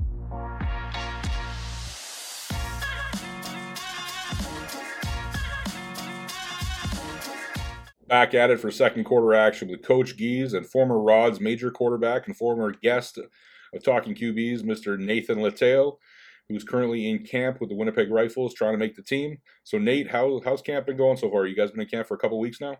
Back 8.10 8.34
at 8.34 8.50
it 8.50 8.58
for 8.58 8.72
second 8.72 9.04
quarter 9.04 9.34
action 9.34 9.68
with 9.68 9.82
Coach 9.82 10.16
Gies 10.16 10.54
and 10.54 10.66
former 10.66 10.98
Rods 10.98 11.38
major 11.38 11.70
quarterback 11.70 12.26
and 12.26 12.36
former 12.36 12.72
guest 12.72 13.18
of 13.18 13.84
Talking 13.84 14.16
QBs, 14.16 14.62
Mr. 14.62 14.98
Nathan 14.98 15.38
Lateo, 15.38 15.96
who's 16.48 16.64
currently 16.64 17.08
in 17.08 17.24
camp 17.24 17.60
with 17.60 17.70
the 17.70 17.76
Winnipeg 17.76 18.10
Rifles 18.10 18.52
trying 18.52 18.72
to 18.72 18.78
make 18.78 18.96
the 18.96 19.02
team. 19.02 19.38
So, 19.62 19.78
Nate, 19.78 20.10
how, 20.10 20.40
how's 20.44 20.60
camp 20.60 20.86
been 20.86 20.96
going 20.96 21.18
so 21.18 21.30
far? 21.30 21.46
You 21.46 21.54
guys 21.54 21.70
been 21.70 21.82
in 21.82 21.86
camp 21.86 22.08
for 22.08 22.14
a 22.14 22.18
couple 22.18 22.40
weeks 22.40 22.60
now? 22.60 22.78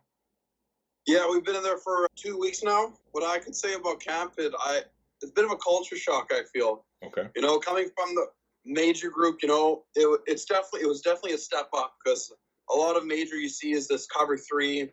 Yeah, 1.07 1.31
we've 1.31 1.45
been 1.45 1.55
in 1.55 1.63
there 1.63 1.79
for 1.79 2.09
two 2.17 2.37
weeks 2.37 2.65
now. 2.65 2.95
What 3.13 3.23
I 3.23 3.39
can 3.39 3.53
say 3.53 3.75
about 3.75 4.01
camp 4.01 4.35
is 4.37 4.51
I 4.59 4.83
it's 5.23 5.31
a 5.31 5.35
bit 5.35 5.45
of 5.45 5.53
a 5.53 5.57
culture 5.59 5.97
shock. 5.97 6.31
I 6.33 6.43
feel. 6.53 6.85
Okay. 7.05 7.29
You 7.37 7.43
know, 7.43 7.61
coming 7.61 7.89
from 7.97 8.17
the 8.17 8.27
major 8.65 9.11
group, 9.11 9.43
you 9.43 9.49
know, 9.49 9.85
it, 9.95 10.21
it's 10.27 10.45
definitely 10.45 10.81
it 10.81 10.89
was 10.89 11.03
definitely 11.03 11.35
a 11.35 11.39
step 11.39 11.69
up 11.73 11.95
because 12.05 12.33
a 12.73 12.77
lot 12.77 12.97
of 12.97 13.07
major 13.07 13.37
you 13.37 13.49
see 13.49 13.73
is 13.73 13.89
this 13.89 14.07
cover 14.07 14.37
three, 14.37 14.91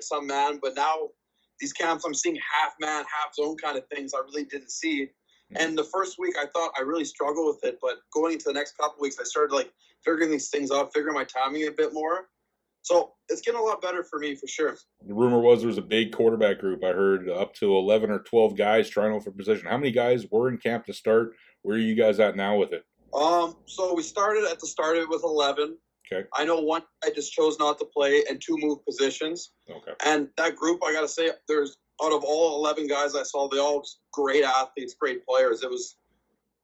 some 0.00 0.26
man, 0.26 0.58
but 0.62 0.74
now 0.76 1.08
these 1.60 1.72
camps 1.72 2.04
I'm 2.04 2.14
seeing 2.14 2.36
half 2.36 2.72
man, 2.80 3.04
half 3.04 3.34
zone 3.34 3.56
kind 3.56 3.76
of 3.76 3.84
things 3.88 4.12
I 4.14 4.20
really 4.20 4.44
didn't 4.44 4.70
see. 4.70 5.04
Mm-hmm. 5.04 5.56
And 5.56 5.78
the 5.78 5.84
first 5.84 6.18
week 6.18 6.36
I 6.38 6.46
thought 6.46 6.72
I 6.78 6.82
really 6.82 7.04
struggled 7.04 7.54
with 7.54 7.64
it, 7.64 7.78
but 7.80 7.98
going 8.12 8.34
into 8.34 8.44
the 8.46 8.52
next 8.52 8.76
couple 8.76 9.00
weeks 9.00 9.18
I 9.20 9.24
started 9.24 9.54
like 9.54 9.72
figuring 10.04 10.30
these 10.30 10.48
things 10.50 10.70
out, 10.70 10.92
figuring 10.94 11.14
my 11.14 11.24
timing 11.24 11.66
a 11.66 11.72
bit 11.72 11.92
more. 11.92 12.28
So 12.82 13.12
it's 13.28 13.42
getting 13.42 13.60
a 13.60 13.62
lot 13.62 13.82
better 13.82 14.04
for 14.04 14.18
me 14.18 14.34
for 14.34 14.46
sure. 14.46 14.76
The 15.06 15.12
rumor 15.12 15.40
was 15.40 15.60
there 15.60 15.66
was 15.66 15.78
a 15.78 15.82
big 15.82 16.12
quarterback 16.12 16.58
group. 16.58 16.84
I 16.84 16.92
heard 16.92 17.28
up 17.28 17.54
to 17.56 17.76
11 17.76 18.10
or 18.10 18.20
12 18.20 18.56
guys 18.56 18.88
trying 18.88 19.20
for 19.20 19.30
position. 19.30 19.66
How 19.66 19.76
many 19.76 19.90
guys 19.90 20.26
were 20.30 20.48
in 20.48 20.58
camp 20.58 20.86
to 20.86 20.94
start? 20.94 21.32
Where 21.62 21.76
are 21.76 21.80
you 21.80 21.94
guys 21.94 22.20
at 22.20 22.36
now 22.36 22.56
with 22.56 22.72
it? 22.72 22.84
Um, 23.12 23.56
so 23.66 23.94
we 23.94 24.02
started 24.02 24.44
at 24.44 24.60
the 24.60 24.66
start 24.66 24.96
of 24.96 25.02
it 25.02 25.10
with 25.10 25.22
11. 25.24 25.76
Okay. 26.10 26.26
I 26.34 26.44
know 26.44 26.60
one 26.60 26.82
I 27.04 27.10
just 27.10 27.32
chose 27.32 27.58
not 27.58 27.78
to 27.78 27.84
play 27.84 28.24
and 28.28 28.40
two 28.40 28.56
moved 28.58 28.84
positions. 28.84 29.52
Okay. 29.70 29.92
And 30.04 30.28
that 30.36 30.56
group, 30.56 30.80
I 30.84 30.92
got 30.92 31.02
to 31.02 31.08
say, 31.08 31.30
there's 31.46 31.76
out 32.02 32.12
of 32.12 32.24
all 32.24 32.58
11 32.64 32.86
guys 32.86 33.14
I 33.14 33.22
saw, 33.24 33.48
they 33.48 33.58
all 33.58 33.82
great 34.12 34.44
athletes, 34.44 34.94
great 34.98 35.24
players. 35.26 35.62
It 35.62 35.70
was 35.70 35.96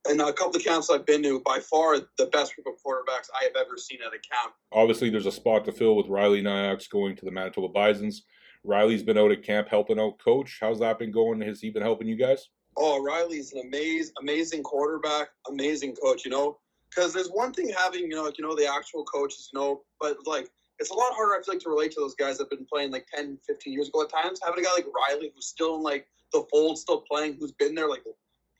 in 0.09 0.21
a 0.21 0.33
couple 0.33 0.57
of 0.57 0.65
camps 0.65 0.91
I've 0.91 1.07
been 1.07 1.23
to, 1.23 1.41
by 1.41 1.59
far 1.59 1.99
the 2.19 2.27
best 2.27 2.55
group 2.55 2.67
of 2.67 2.75
quarterbacks 2.75 3.29
I 3.41 3.45
have 3.45 3.57
ever 3.57 3.77
seen 3.77 3.99
at 4.03 4.09
a 4.09 4.21
camp. 4.21 4.55
Obviously, 4.73 5.11
there's 5.11 5.27
a 5.27 5.33
spot 5.33 5.65
to 5.65 5.73
fill 5.73 5.97
with 5.97 6.09
Riley 6.09 6.43
Nyox 6.43 6.89
going 6.89 7.17
to 7.17 7.25
the 7.25 7.31
Manitoba 7.31 7.69
Bisons. 7.69 8.25
Riley's 8.65 9.03
been 9.03 9.19
out 9.19 9.33
at 9.33 9.43
camp 9.43 9.69
helping 9.69 10.01
out 10.01 10.19
coach. 10.19 10.59
How's 10.61 10.81
that 10.81 10.99
been 10.99 11.11
going? 11.11 11.41
Has 11.43 11.61
he 11.61 11.71
been 11.71 11.83
helping 11.83 12.09
you 12.09 12.17
guys? 12.17 12.49
Oh, 12.77 13.03
Riley's 13.03 13.53
an 13.53 13.63
amazing, 13.67 14.15
amazing 14.21 14.63
quarterback, 14.63 15.29
amazing 15.49 15.95
coach. 15.97 16.25
You 16.25 16.31
know, 16.31 16.59
because 16.95 17.13
there's 17.13 17.29
one 17.29 17.53
thing 17.53 17.73
having 17.77 18.03
you 18.03 18.17
know, 18.17 18.25
like, 18.25 18.39
you 18.39 18.45
know, 18.47 18.55
the 18.55 18.67
actual 18.67 19.05
coaches, 19.05 19.51
you 19.53 19.59
know, 19.59 19.83
but 20.01 20.17
like 20.27 20.51
it's 20.79 20.91
a 20.91 20.95
lot 20.95 21.13
harder. 21.15 21.35
I 21.35 21.45
feel 21.45 21.55
like 21.55 21.63
to 21.63 21.69
relate 21.69 21.93
to 21.93 22.01
those 22.01 22.15
guys 22.15 22.39
that 22.39 22.45
have 22.45 22.51
been 22.51 22.67
playing 22.67 22.91
like 22.91 23.07
10, 23.15 23.39
15 23.47 23.73
years 23.73 23.89
ago 23.89 24.03
at 24.03 24.11
times. 24.11 24.41
Having 24.45 24.61
a 24.61 24.67
guy 24.67 24.73
like 24.75 24.87
Riley 24.87 25.31
who's 25.35 25.47
still 25.47 25.77
in 25.77 25.83
like 25.83 26.07
the 26.33 26.45
fold, 26.51 26.79
still 26.79 27.01
playing, 27.01 27.37
who's 27.39 27.53
been 27.53 27.75
there 27.75 27.89
like 27.89 28.03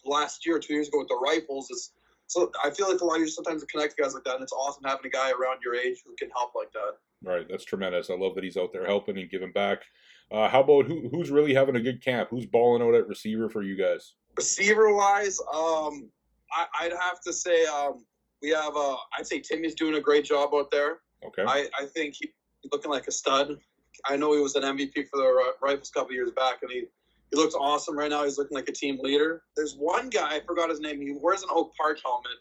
last 0.05 0.47
year, 0.47 0.59
two 0.59 0.75
years 0.75 0.89
ago 0.89 0.99
with 0.99 1.09
the 1.09 1.21
rifles. 1.23 1.69
It's, 1.71 1.93
so 2.27 2.51
I 2.63 2.71
feel 2.71 2.91
like 2.91 3.01
a 3.01 3.05
lot 3.05 3.17
of 3.17 3.23
you 3.23 3.29
sometimes 3.29 3.65
connect 3.65 3.97
to 3.97 4.03
guys 4.03 4.15
like 4.15 4.25
that, 4.25 4.35
and 4.35 4.43
it's 4.43 4.53
awesome 4.53 4.85
having 4.85 5.07
a 5.07 5.11
guy 5.11 5.31
around 5.31 5.61
your 5.63 5.75
age 5.75 5.99
who 6.07 6.15
can 6.17 6.31
help 6.31 6.53
like 6.55 6.73
that. 6.73 6.97
Right, 7.23 7.47
that's 7.49 7.65
tremendous. 7.65 8.11
I 8.11 8.15
love 8.15 8.35
that 8.35 8.45
he's 8.45 8.57
out 8.57 8.73
there 8.73 8.87
helping 8.87 9.19
and 9.19 9.31
giving 9.31 9.53
back. 9.53 9.83
Uh, 10.31 10.49
how 10.49 10.61
about 10.61 10.87
who, 10.87 11.09
who's 11.11 11.31
really 11.31 11.55
having 11.55 11.77
a 11.77 11.81
good 11.81 12.03
camp? 12.03 12.31
Who's 12.31 12.47
balling 12.47 12.83
out 12.83 12.95
at 12.95 13.09
receiver 13.09 13.51
for 13.51 13.63
you 13.63 13.77
guys? 13.77 14.15
Receiver 14.37 14.95
wise, 14.95 15.39
um, 15.53 16.09
I, 16.53 16.89
would 16.89 16.99
have 16.99 17.21
to 17.23 17.33
say 17.33 17.67
um, 17.67 18.05
we 18.45 18.51
have. 18.51 18.77
Uh, 18.77 18.97
I'd 19.19 19.27
say 19.27 19.41
Timmy's 19.41 19.75
doing 19.75 19.95
a 19.95 20.01
great 20.01 20.25
job 20.25 20.51
out 20.55 20.71
there. 20.71 20.99
Okay. 21.27 21.45
I, 21.47 21.67
I 21.81 21.87
think 21.87 22.17
he's 22.21 22.31
looking 22.71 22.91
like 22.91 23.07
a 23.09 23.13
stud. 23.13 23.57
I 24.05 24.17
know 24.17 24.35
he 24.35 24.41
was 24.41 24.55
an 24.55 24.63
MVP 24.63 25.09
for 25.09 25.17
the 25.17 25.53
Rifles 25.63 25.91
a 25.91 25.99
couple 25.99 26.13
years 26.13 26.31
back, 26.33 26.59
and 26.63 26.71
he 26.71 26.85
he 27.31 27.37
looks 27.37 27.55
awesome 27.55 27.97
right 27.97 28.11
now. 28.11 28.25
He's 28.25 28.37
looking 28.37 28.55
like 28.55 28.69
a 28.69 28.73
team 28.73 28.99
leader. 29.01 29.43
There's 29.57 29.75
one 29.75 30.11
guy 30.11 30.37
I 30.37 30.41
forgot 30.41 30.69
his 30.69 30.81
name. 30.81 31.01
He 31.01 31.17
wears 31.19 31.43
an 31.43 31.49
Oak 31.51 31.73
Park 31.75 31.99
helmet. 32.05 32.33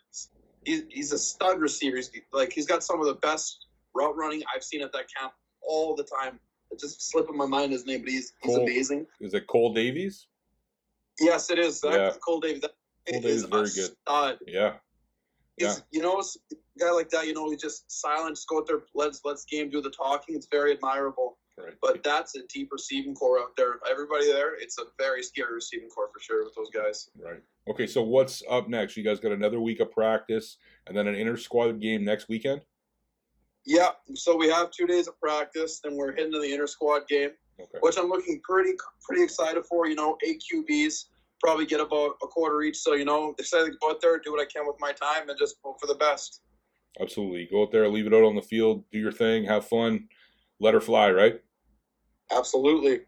He's, 0.65 0.83
he's 0.89 1.12
a 1.13 1.17
stud 1.17 1.60
receiver. 1.60 1.95
He's, 1.95 2.12
like 2.33 2.51
he's 2.51 2.67
got 2.67 2.83
some 2.83 3.00
of 3.00 3.07
the 3.07 3.15
best 3.15 3.67
route 3.95 4.15
running 4.17 4.43
I've 4.53 4.63
seen 4.63 4.81
at 4.81 4.91
that 4.91 5.05
camp 5.17 5.33
all 5.62 5.95
the 5.95 6.03
time. 6.03 6.39
It 6.69 6.79
just 6.79 7.10
slipping 7.12 7.38
my 7.38 7.45
mind 7.45 7.72
his 7.72 7.86
name, 7.86 8.01
but 8.01 8.10
he's 8.10 8.33
he's 8.41 8.55
Cole, 8.55 8.63
amazing. 8.63 9.05
Is 9.22 9.33
it 9.33 9.48
Cole 9.48 9.74
Davies? 9.74 10.27
Yes, 11.19 11.50
it 11.50 11.60
is. 11.60 11.81
Yeah. 11.83 12.12
Cole 12.25 12.41
Davies. 12.41 12.62
That 12.62 12.72
Cole 13.10 13.22
Davies 13.22 13.36
is 13.36 13.43
very 13.45 13.69
good. 13.69 13.95
Stud. 14.05 14.39
Yeah. 14.48 14.74
Yeah. 15.57 15.75
you 15.91 16.01
know, 16.01 16.19
a 16.19 16.55
guy 16.79 16.91
like 16.91 17.10
that, 17.10 17.27
you 17.27 17.33
know, 17.33 17.50
he 17.50 17.55
just 17.55 17.89
silent, 17.91 18.36
just 18.36 18.48
go 18.48 18.57
out 18.57 18.67
there, 18.67 18.81
let's 18.95 19.22
let's 19.24 19.45
game 19.45 19.69
do 19.69 19.81
the 19.81 19.91
talking. 19.91 20.36
It's 20.36 20.48
very 20.51 20.74
admirable. 20.74 21.38
Right. 21.57 21.74
But 21.81 22.03
that's 22.03 22.36
a 22.36 22.39
deep 22.51 22.69
receiving 22.72 23.13
corps 23.13 23.39
out 23.39 23.55
there. 23.55 23.79
Everybody 23.89 24.25
there, 24.25 24.55
it's 24.55 24.79
a 24.79 24.86
very 24.98 25.22
scary 25.22 25.53
receiving 25.53 25.89
corps 25.89 26.10
for 26.12 26.19
sure 26.19 26.43
with 26.43 26.55
those 26.55 26.72
guys. 26.72 27.10
Right. 27.15 27.41
Okay, 27.69 27.86
so 27.86 28.01
what's 28.01 28.41
up 28.50 28.67
next? 28.67 28.98
You 28.98 29.03
guys 29.03 29.19
got 29.19 29.31
another 29.31 29.62
week 29.62 29.79
of 29.79 29.91
practice 29.91 30.57
and 30.88 30.98
then 30.98 31.07
an 31.07 31.15
inter 31.15 31.38
squad 31.38 31.79
game 31.79 32.03
next 32.03 32.27
weekend? 32.27 32.62
Yeah. 33.65 33.89
So 34.15 34.36
we 34.36 34.50
have 34.50 34.72
two 34.72 34.88
days 34.88 35.07
of 35.07 35.19
practice, 35.19 35.79
then 35.83 35.95
we're 35.95 36.13
heading 36.13 36.31
to 36.33 36.39
the 36.39 36.51
inter 36.51 36.65
squad 36.65 37.07
game, 37.07 37.29
okay. 37.60 37.77
which 37.81 37.98
I'm 38.00 38.10
looking 38.10 38.41
pretty 38.43 38.74
pretty 39.03 39.22
excited 39.22 39.63
for. 39.65 39.88
You 39.88 39.95
know, 39.95 40.17
eight 40.25 40.41
QBs, 40.51 41.05
probably 41.44 41.66
get 41.66 41.82
about 41.82 42.16
a 42.24 42.28
quarter 42.28 42.62
each. 42.62 42.78
So, 42.78 42.94
you 42.94 43.06
know, 43.06 43.36
excited 43.38 43.74
to 43.74 43.78
go 43.82 43.90
out 43.90 44.02
there, 44.02 44.20
do 44.20 44.32
what 44.32 44.42
I 44.42 44.46
can 44.46 44.66
with 44.66 44.78
my 44.80 44.94
time, 44.94 45.30
and 45.30 45.38
just 45.38 45.58
hope 45.64 45.80
for 45.80 45.88
the 45.88 45.96
best. 45.96 46.42
Absolutely. 47.02 47.48
Go 47.52 47.64
out 47.64 47.72
there, 47.72 47.88
leave 47.90 48.08
it 48.08 48.14
out 48.14 48.24
on 48.24 48.36
the 48.36 48.42
field, 48.42 48.84
do 48.92 49.00
your 49.00 49.12
thing, 49.12 49.44
have 49.46 49.68
fun, 49.68 50.08
let 50.60 50.74
her 50.74 50.82
fly, 50.82 51.12
right? 51.12 51.42
Absolutely. 52.32 53.02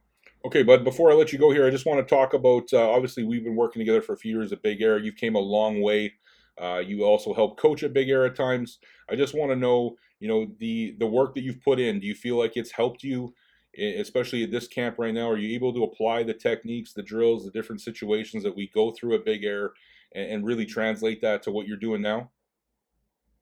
Okay, 0.45 0.63
bud. 0.63 0.83
Before 0.83 1.11
I 1.11 1.15
let 1.15 1.31
you 1.31 1.39
go 1.39 1.51
here, 1.51 1.65
I 1.65 1.71
just 1.71 1.85
want 1.85 2.05
to 2.05 2.15
talk 2.15 2.33
about. 2.33 2.71
Uh, 2.71 2.91
obviously, 2.91 3.23
we've 3.23 3.43
been 3.43 3.55
working 3.55 3.79
together 3.79 4.01
for 4.01 4.13
a 4.13 4.17
few 4.17 4.37
years 4.37 4.51
at 4.51 4.61
Big 4.61 4.81
Air. 4.81 4.99
You've 4.99 5.15
came 5.15 5.35
a 5.35 5.39
long 5.39 5.81
way. 5.81 6.13
Uh, 6.61 6.81
you 6.85 7.03
also 7.03 7.33
help 7.33 7.57
coach 7.57 7.83
at 7.83 7.93
Big 7.93 8.09
Air 8.09 8.25
at 8.25 8.35
times. 8.35 8.77
I 9.09 9.15
just 9.15 9.33
want 9.33 9.51
to 9.51 9.55
know, 9.55 9.95
you 10.19 10.27
know, 10.27 10.47
the 10.59 10.95
the 10.99 11.07
work 11.07 11.33
that 11.35 11.41
you've 11.41 11.63
put 11.63 11.79
in. 11.79 11.99
Do 11.99 12.05
you 12.05 12.13
feel 12.13 12.37
like 12.37 12.57
it's 12.57 12.71
helped 12.71 13.01
you, 13.01 13.33
especially 13.77 14.43
at 14.43 14.51
this 14.51 14.67
camp 14.67 14.95
right 14.97 15.13
now? 15.13 15.29
Are 15.29 15.37
you 15.37 15.53
able 15.55 15.73
to 15.73 15.83
apply 15.83 16.23
the 16.23 16.33
techniques, 16.33 16.93
the 16.93 17.03
drills, 17.03 17.45
the 17.45 17.51
different 17.51 17.81
situations 17.81 18.43
that 18.43 18.55
we 18.55 18.69
go 18.73 18.91
through 18.91 19.15
at 19.15 19.25
Big 19.25 19.43
Air, 19.43 19.71
and, 20.13 20.31
and 20.31 20.45
really 20.45 20.65
translate 20.65 21.21
that 21.21 21.43
to 21.43 21.51
what 21.51 21.67
you're 21.67 21.77
doing 21.77 22.01
now? 22.01 22.31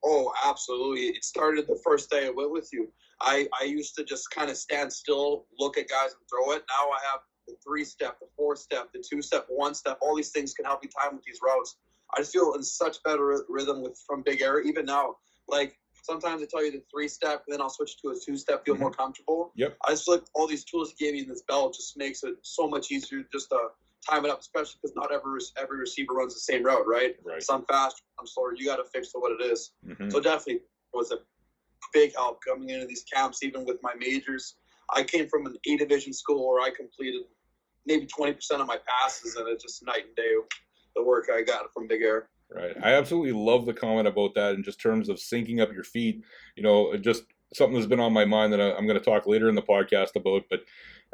Oh, 0.06 0.34
absolutely. 0.46 1.08
It 1.08 1.24
started 1.24 1.66
the 1.68 1.80
first 1.84 2.10
day 2.10 2.28
I 2.28 2.30
went 2.30 2.52
with 2.52 2.70
you. 2.74 2.92
I, 3.22 3.48
I 3.60 3.66
used 3.66 3.96
to 3.96 4.04
just 4.04 4.30
kind 4.32 4.50
of 4.50 4.58
stand 4.58 4.92
still, 4.92 5.46
look 5.58 5.78
at 5.78 5.88
guys 5.88 6.12
and 6.12 6.28
throw 6.30 6.54
it. 6.54 6.64
Now 6.70 6.90
I 6.90 7.00
have 7.12 7.22
the 7.48 7.56
three 7.66 7.86
step, 7.86 8.20
the 8.20 8.28
four 8.36 8.56
step, 8.56 8.90
the 8.94 9.04
two 9.08 9.22
step, 9.22 9.46
one 9.50 9.74
step. 9.74 9.98
All 10.02 10.16
these 10.16 10.32
things 10.32 10.54
can 10.54 10.66
help 10.66 10.84
you 10.84 10.90
time 10.90 11.16
with 11.16 11.24
these 11.24 11.40
routes. 11.42 11.78
I 12.16 12.20
just 12.20 12.34
feel 12.34 12.54
in 12.54 12.64
such 12.64 13.02
better 13.04 13.44
rhythm 13.48 13.82
with 13.82 13.98
from 14.06 14.24
Big 14.24 14.42
Air. 14.42 14.60
Even 14.62 14.86
now, 14.86 15.16
like 15.48 15.78
sometimes 16.04 16.44
I 16.44 16.46
tell 16.46 16.64
you 16.64 16.72
the 16.72 16.84
three 16.92 17.08
step, 17.08 17.44
then 17.48 17.62
I'll 17.62 17.70
switch 17.70 18.00
to 18.02 18.10
a 18.10 18.16
two 18.16 18.38
step, 18.38 18.66
feel 18.66 18.76
mm-hmm. 18.76 18.84
more 18.84 18.92
comfortable. 18.92 19.52
Yep. 19.56 19.78
I 19.88 19.92
just 19.92 20.06
feel 20.06 20.16
like 20.16 20.26
all 20.36 20.48
these 20.48 20.64
tools 20.64 20.94
he 20.96 21.06
gave 21.06 21.14
me 21.14 21.22
in 21.22 21.28
this 21.28 21.44
belt 21.48 21.74
just 21.74 21.98
makes 21.98 22.24
it 22.24 22.36
so 22.44 22.68
much 22.68 22.92
easier 22.92 23.24
just 23.32 23.50
to 23.50 23.58
time 24.08 24.26
it 24.26 24.32
up, 24.32 24.42
especially 24.42 24.76
because 24.82 24.96
not 24.96 25.12
every 25.12 25.40
every 25.58 25.80
receiver 25.80 26.14
runs 26.14 26.34
the 26.34 26.40
same 26.40 26.64
route, 26.64 26.86
right? 26.86 27.16
Right. 27.24 27.42
Some 27.42 27.66
faster, 27.66 28.02
some 28.18 28.28
slower. 28.28 28.54
You 28.56 28.66
got 28.66 28.78
to 28.78 28.86
fix 28.94 29.12
to 29.14 29.20
what 29.20 29.32
it 29.32 29.44
is. 29.44 29.72
Mm-hmm. 29.88 30.10
So 30.10 30.20
definitely 30.20 30.62
was 30.94 31.12
a 31.12 31.18
big 31.94 32.14
help 32.16 32.44
coming 32.46 32.70
into 32.70 32.86
these 32.86 33.04
camps, 33.12 33.44
even 33.44 33.66
with 33.66 33.78
my 33.82 33.94
majors. 33.98 34.56
I 34.94 35.04
came 35.04 35.28
from 35.28 35.46
an 35.46 35.56
A 35.66 35.78
division 35.78 36.14
school 36.14 36.48
where 36.48 36.62
I 36.62 36.70
completed 36.70 37.22
maybe 37.86 38.06
20% 38.06 38.38
of 38.60 38.68
my 38.68 38.78
passes, 38.88 39.36
and 39.36 39.48
it's 39.48 39.64
just 39.64 39.84
night 39.86 40.06
and 40.08 40.16
day 40.16 40.34
the 40.96 41.04
work 41.04 41.30
I 41.34 41.42
got 41.42 41.72
from 41.74 41.88
Big 41.88 42.02
Air. 42.02 42.30
Right. 42.56 42.76
I 42.84 42.94
absolutely 42.94 43.32
love 43.32 43.66
the 43.66 43.74
comment 43.74 44.08
about 44.08 44.36
that 44.36 44.54
in 44.54 44.64
just 44.64 44.80
terms 44.80 45.10
of 45.10 45.18
syncing 45.18 45.60
up 45.60 45.74
your 45.74 45.84
feet. 45.84 46.24
You 46.56 46.64
know, 46.64 46.96
just 46.98 47.24
something 47.54 47.76
that's 47.76 47.88
been 47.88 48.00
on 48.00 48.14
my 48.14 48.26
mind 48.26 48.54
that 48.54 48.62
I'm 48.62 48.86
going 48.86 49.00
to 49.00 49.04
talk 49.04 49.26
later 49.26 49.50
in 49.50 49.56
the 49.56 49.62
podcast 49.62 50.16
about. 50.16 50.44
But 50.50 50.62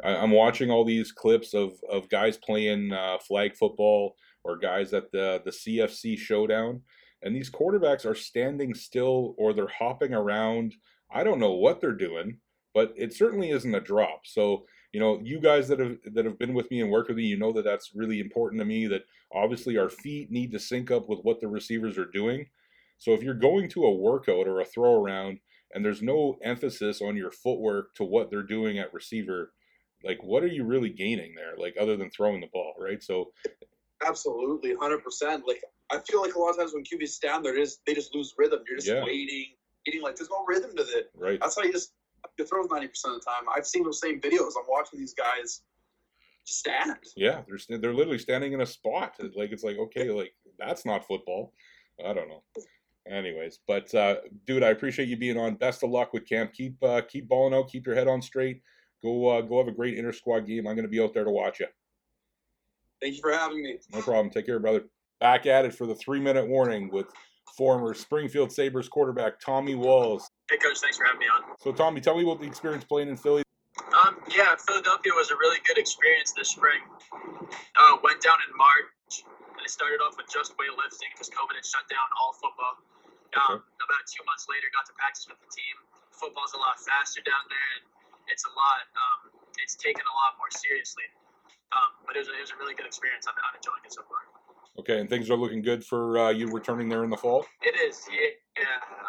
I'm 0.04 0.30
watching 0.30 0.70
all 0.70 0.84
these 0.84 1.12
clips 1.12 1.54
of, 1.54 1.72
of 1.90 2.08
guys 2.08 2.36
playing 2.36 2.92
uh, 2.92 3.18
flag 3.18 3.56
football 3.56 4.16
or 4.44 4.58
guys 4.58 4.92
at 4.92 5.10
the, 5.12 5.42
the 5.44 5.50
CFC 5.50 6.18
showdown. 6.18 6.82
And 7.22 7.36
these 7.36 7.50
quarterbacks 7.50 8.06
are 8.06 8.14
standing 8.14 8.74
still 8.74 9.34
or 9.36 9.52
they're 9.52 9.66
hopping 9.66 10.14
around. 10.14 10.74
I 11.12 11.24
don't 11.24 11.40
know 11.40 11.52
what 11.52 11.80
they're 11.80 11.92
doing, 11.92 12.38
but 12.72 12.92
it 12.96 13.12
certainly 13.12 13.50
isn't 13.50 13.74
a 13.74 13.80
drop. 13.80 14.22
So, 14.24 14.64
you 14.92 15.00
know, 15.00 15.20
you 15.22 15.40
guys 15.40 15.68
that 15.68 15.78
have 15.78 15.98
that 16.14 16.24
have 16.24 16.38
been 16.38 16.54
with 16.54 16.70
me 16.70 16.80
and 16.80 16.90
worked 16.90 17.08
with 17.08 17.16
me, 17.16 17.24
you 17.24 17.38
know 17.38 17.52
that 17.52 17.64
that's 17.64 17.94
really 17.94 18.20
important 18.20 18.60
to 18.60 18.64
me. 18.64 18.86
That 18.86 19.02
obviously 19.32 19.78
our 19.78 19.88
feet 19.88 20.30
need 20.30 20.50
to 20.52 20.58
sync 20.58 20.90
up 20.90 21.08
with 21.08 21.20
what 21.22 21.40
the 21.40 21.48
receivers 21.48 21.96
are 21.96 22.10
doing. 22.12 22.46
So 22.98 23.12
if 23.12 23.22
you're 23.22 23.34
going 23.34 23.68
to 23.70 23.84
a 23.84 23.94
workout 23.94 24.46
or 24.46 24.60
a 24.60 24.64
throw 24.64 25.00
around 25.00 25.38
and 25.72 25.84
there's 25.84 26.02
no 26.02 26.36
emphasis 26.42 27.00
on 27.00 27.16
your 27.16 27.30
footwork 27.30 27.94
to 27.94 28.04
what 28.04 28.30
they're 28.30 28.42
doing 28.42 28.78
at 28.78 28.92
receiver, 28.92 29.52
like 30.04 30.22
what 30.22 30.42
are 30.42 30.48
you 30.48 30.64
really 30.64 30.90
gaining 30.90 31.34
there? 31.34 31.54
Like 31.56 31.76
other 31.80 31.96
than 31.96 32.10
throwing 32.10 32.40
the 32.40 32.48
ball, 32.52 32.74
right? 32.78 33.02
So 33.02 33.32
absolutely, 34.06 34.74
hundred 34.74 35.04
percent. 35.04 35.44
Like 35.46 35.62
I 35.92 35.98
feel 36.00 36.20
like 36.20 36.34
a 36.34 36.38
lot 36.38 36.50
of 36.50 36.58
times 36.58 36.72
when 36.74 36.82
QBs 36.82 37.08
stand 37.08 37.44
there 37.44 37.56
is 37.56 37.78
they 37.86 37.94
just 37.94 38.14
lose 38.14 38.34
rhythm. 38.36 38.60
You're 38.68 38.78
just 38.78 38.88
yeah. 38.88 39.04
waiting, 39.04 39.46
waiting. 39.86 40.02
Like 40.02 40.16
there's 40.16 40.30
no 40.30 40.44
rhythm 40.48 40.76
to 40.76 40.82
it. 40.82 41.10
Right. 41.16 41.38
That's 41.40 41.56
how 41.56 41.62
you 41.62 41.72
just 41.72 41.92
you 42.38 42.46
throw 42.46 42.62
ninety 42.62 42.88
percent 42.88 43.14
of 43.14 43.20
the 43.20 43.26
time. 43.26 43.44
I've 43.54 43.66
seen 43.66 43.84
those 43.84 44.00
same 44.00 44.20
videos. 44.20 44.52
I'm 44.58 44.66
watching 44.68 44.98
these 44.98 45.14
guys 45.14 45.62
stand. 46.44 46.96
Yeah, 47.16 47.42
they're 47.48 47.78
they're 47.78 47.94
literally 47.94 48.18
standing 48.18 48.52
in 48.52 48.60
a 48.60 48.66
spot. 48.66 49.14
Like 49.36 49.52
it's 49.52 49.64
like 49.64 49.78
okay, 49.78 50.10
like 50.10 50.32
that's 50.58 50.84
not 50.84 51.06
football. 51.06 51.52
I 52.04 52.12
don't 52.12 52.28
know. 52.28 52.42
Anyways, 53.08 53.60
but 53.66 53.92
uh, 53.94 54.16
dude, 54.46 54.62
I 54.62 54.68
appreciate 54.68 55.08
you 55.08 55.16
being 55.16 55.38
on. 55.38 55.54
Best 55.54 55.82
of 55.82 55.90
luck 55.90 56.12
with 56.12 56.28
camp. 56.28 56.52
Keep 56.52 56.82
uh, 56.82 57.02
keep 57.08 57.28
balling 57.28 57.54
out. 57.54 57.70
Keep 57.70 57.86
your 57.86 57.94
head 57.94 58.08
on 58.08 58.22
straight. 58.22 58.62
Go 59.02 59.28
uh, 59.28 59.40
go 59.40 59.58
have 59.58 59.68
a 59.68 59.72
great 59.72 59.96
inter 59.96 60.12
squad 60.12 60.46
game. 60.46 60.66
I'm 60.66 60.74
going 60.74 60.84
to 60.84 60.90
be 60.90 61.00
out 61.00 61.14
there 61.14 61.24
to 61.24 61.30
watch 61.30 61.60
you. 61.60 61.66
Thank 63.00 63.14
you 63.14 63.20
for 63.22 63.32
having 63.32 63.62
me. 63.62 63.78
No 63.92 64.02
problem. 64.02 64.30
Take 64.30 64.46
care, 64.46 64.58
brother. 64.58 64.84
Back 65.20 65.46
at 65.46 65.64
it 65.64 65.74
for 65.74 65.86
the 65.86 65.94
three 65.94 66.20
minute 66.20 66.46
warning 66.46 66.90
with 66.90 67.06
former 67.56 67.94
Springfield 67.94 68.52
Sabres 68.52 68.88
quarterback 68.88 69.40
Tommy 69.40 69.74
Walls. 69.74 70.28
Hey, 70.50 70.56
coach. 70.58 70.78
Thanks 70.78 70.96
for 70.96 71.04
having 71.04 71.20
me 71.20 71.26
on. 71.26 71.42
So, 71.58 71.72
Tommy, 71.72 72.00
tell 72.00 72.16
me 72.16 72.22
about 72.22 72.40
the 72.40 72.46
experience 72.46 72.84
playing 72.84 73.08
in 73.08 73.16
Philly. 73.16 73.42
Um, 73.90 74.22
yeah, 74.30 74.54
Philadelphia 74.56 75.12
was 75.14 75.30
a 75.30 75.36
really 75.36 75.58
good 75.66 75.78
experience 75.78 76.32
this 76.32 76.54
spring. 76.54 76.80
Uh, 77.76 77.98
went 78.02 78.22
down 78.22 78.38
in 78.46 78.52
March. 78.56 79.26
I 79.60 79.66
started 79.66 80.00
off 80.00 80.16
with 80.16 80.30
just 80.32 80.56
weightlifting 80.56 81.10
because 81.12 81.28
COVID 81.30 81.58
had 81.58 81.66
shut 81.66 81.84
down 81.90 82.06
all 82.16 82.32
football. 82.32 82.80
Um, 83.36 83.60
okay. 83.60 83.82
About 83.82 84.02
two 84.10 84.24
months 84.26 84.48
later, 84.50 84.66
got 84.74 84.88
to 84.90 84.94
practice 84.96 85.26
with 85.28 85.38
the 85.38 85.50
team. 85.52 85.76
Football's 86.10 86.54
a 86.56 86.60
lot 86.60 86.80
faster 86.80 87.22
down 87.22 87.44
there, 87.46 87.68
and 87.78 87.82
it's 88.32 88.42
a 88.48 88.52
lot. 88.56 88.82
Um, 88.96 89.20
it's 89.62 89.76
taken 89.76 90.02
a 90.02 90.14
lot 90.16 90.38
more 90.40 90.50
seriously. 90.50 91.06
Um, 91.70 91.94
but 92.02 92.18
it 92.18 92.26
was, 92.26 92.30
a, 92.30 92.34
it 92.34 92.42
was 92.42 92.50
a 92.50 92.58
really 92.58 92.74
good 92.74 92.86
experience. 92.86 93.30
I'm, 93.30 93.38
I'm 93.38 93.54
enjoying 93.54 93.84
it 93.86 93.94
so 93.94 94.02
far. 94.10 94.26
Okay, 94.78 95.00
and 95.00 95.08
things 95.08 95.30
are 95.30 95.36
looking 95.36 95.62
good 95.62 95.84
for 95.84 96.18
uh, 96.18 96.30
you 96.30 96.50
returning 96.50 96.88
there 96.88 97.04
in 97.04 97.10
the 97.10 97.16
fall. 97.16 97.44
It 97.62 97.74
is. 97.88 98.06
Yeah, 98.10 98.28
yeah, 98.56 98.64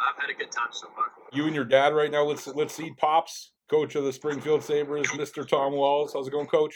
I've 0.10 0.22
had 0.22 0.30
a 0.30 0.38
good 0.38 0.51
time 0.51 0.70
so 0.72 0.88
far. 0.96 1.06
You 1.32 1.46
and 1.46 1.56
your 1.56 1.65
dad 1.65 1.94
right 1.94 2.12
now. 2.12 2.24
Let's 2.24 2.48
let's 2.48 2.74
see 2.74 2.91
pops, 2.98 3.53
coach 3.70 3.96
of 3.96 4.03
the 4.03 4.12
Springfield 4.12 4.63
Sabres, 4.63 5.08
Mr. 5.08 5.48
Tom 5.48 5.74
Walls. 5.74 6.13
How's 6.13 6.27
it 6.27 6.32
going, 6.32 6.48
coach? 6.48 6.75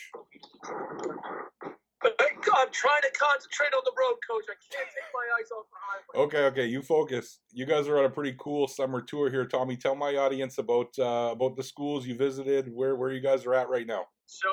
I'm 2.56 2.72
trying 2.72 3.02
to 3.02 3.12
concentrate 3.20 3.74
on 3.76 3.82
the 3.84 3.92
road, 3.98 4.18
coach. 4.30 4.46
I 4.50 4.56
can't 4.72 4.88
take 4.88 5.12
my 5.14 5.26
eyes 5.38 5.52
off 5.52 5.66
the 5.70 5.78
highway. 5.82 6.26
Okay, 6.26 6.62
okay, 6.62 6.66
you 6.66 6.82
focus. 6.82 7.40
You 7.52 7.66
guys 7.66 7.88
are 7.88 8.00
on 8.00 8.06
a 8.06 8.10
pretty 8.10 8.36
cool 8.40 8.68
summer 8.68 9.02
tour 9.02 9.30
here, 9.30 9.46
Tommy. 9.46 9.76
Tell 9.76 9.96
my 9.96 10.16
audience 10.16 10.58
about 10.58 10.98
uh, 10.98 11.32
about 11.32 11.56
the 11.58 11.64
schools 11.64 12.08
you 12.08 12.16
visited, 12.16 12.74
where 12.74 12.96
where 12.96 13.12
you 13.12 13.22
guys 13.22 13.46
are 13.46 13.54
at 13.54 13.70
right 13.70 13.86
now. 13.86 14.06
So, 14.26 14.48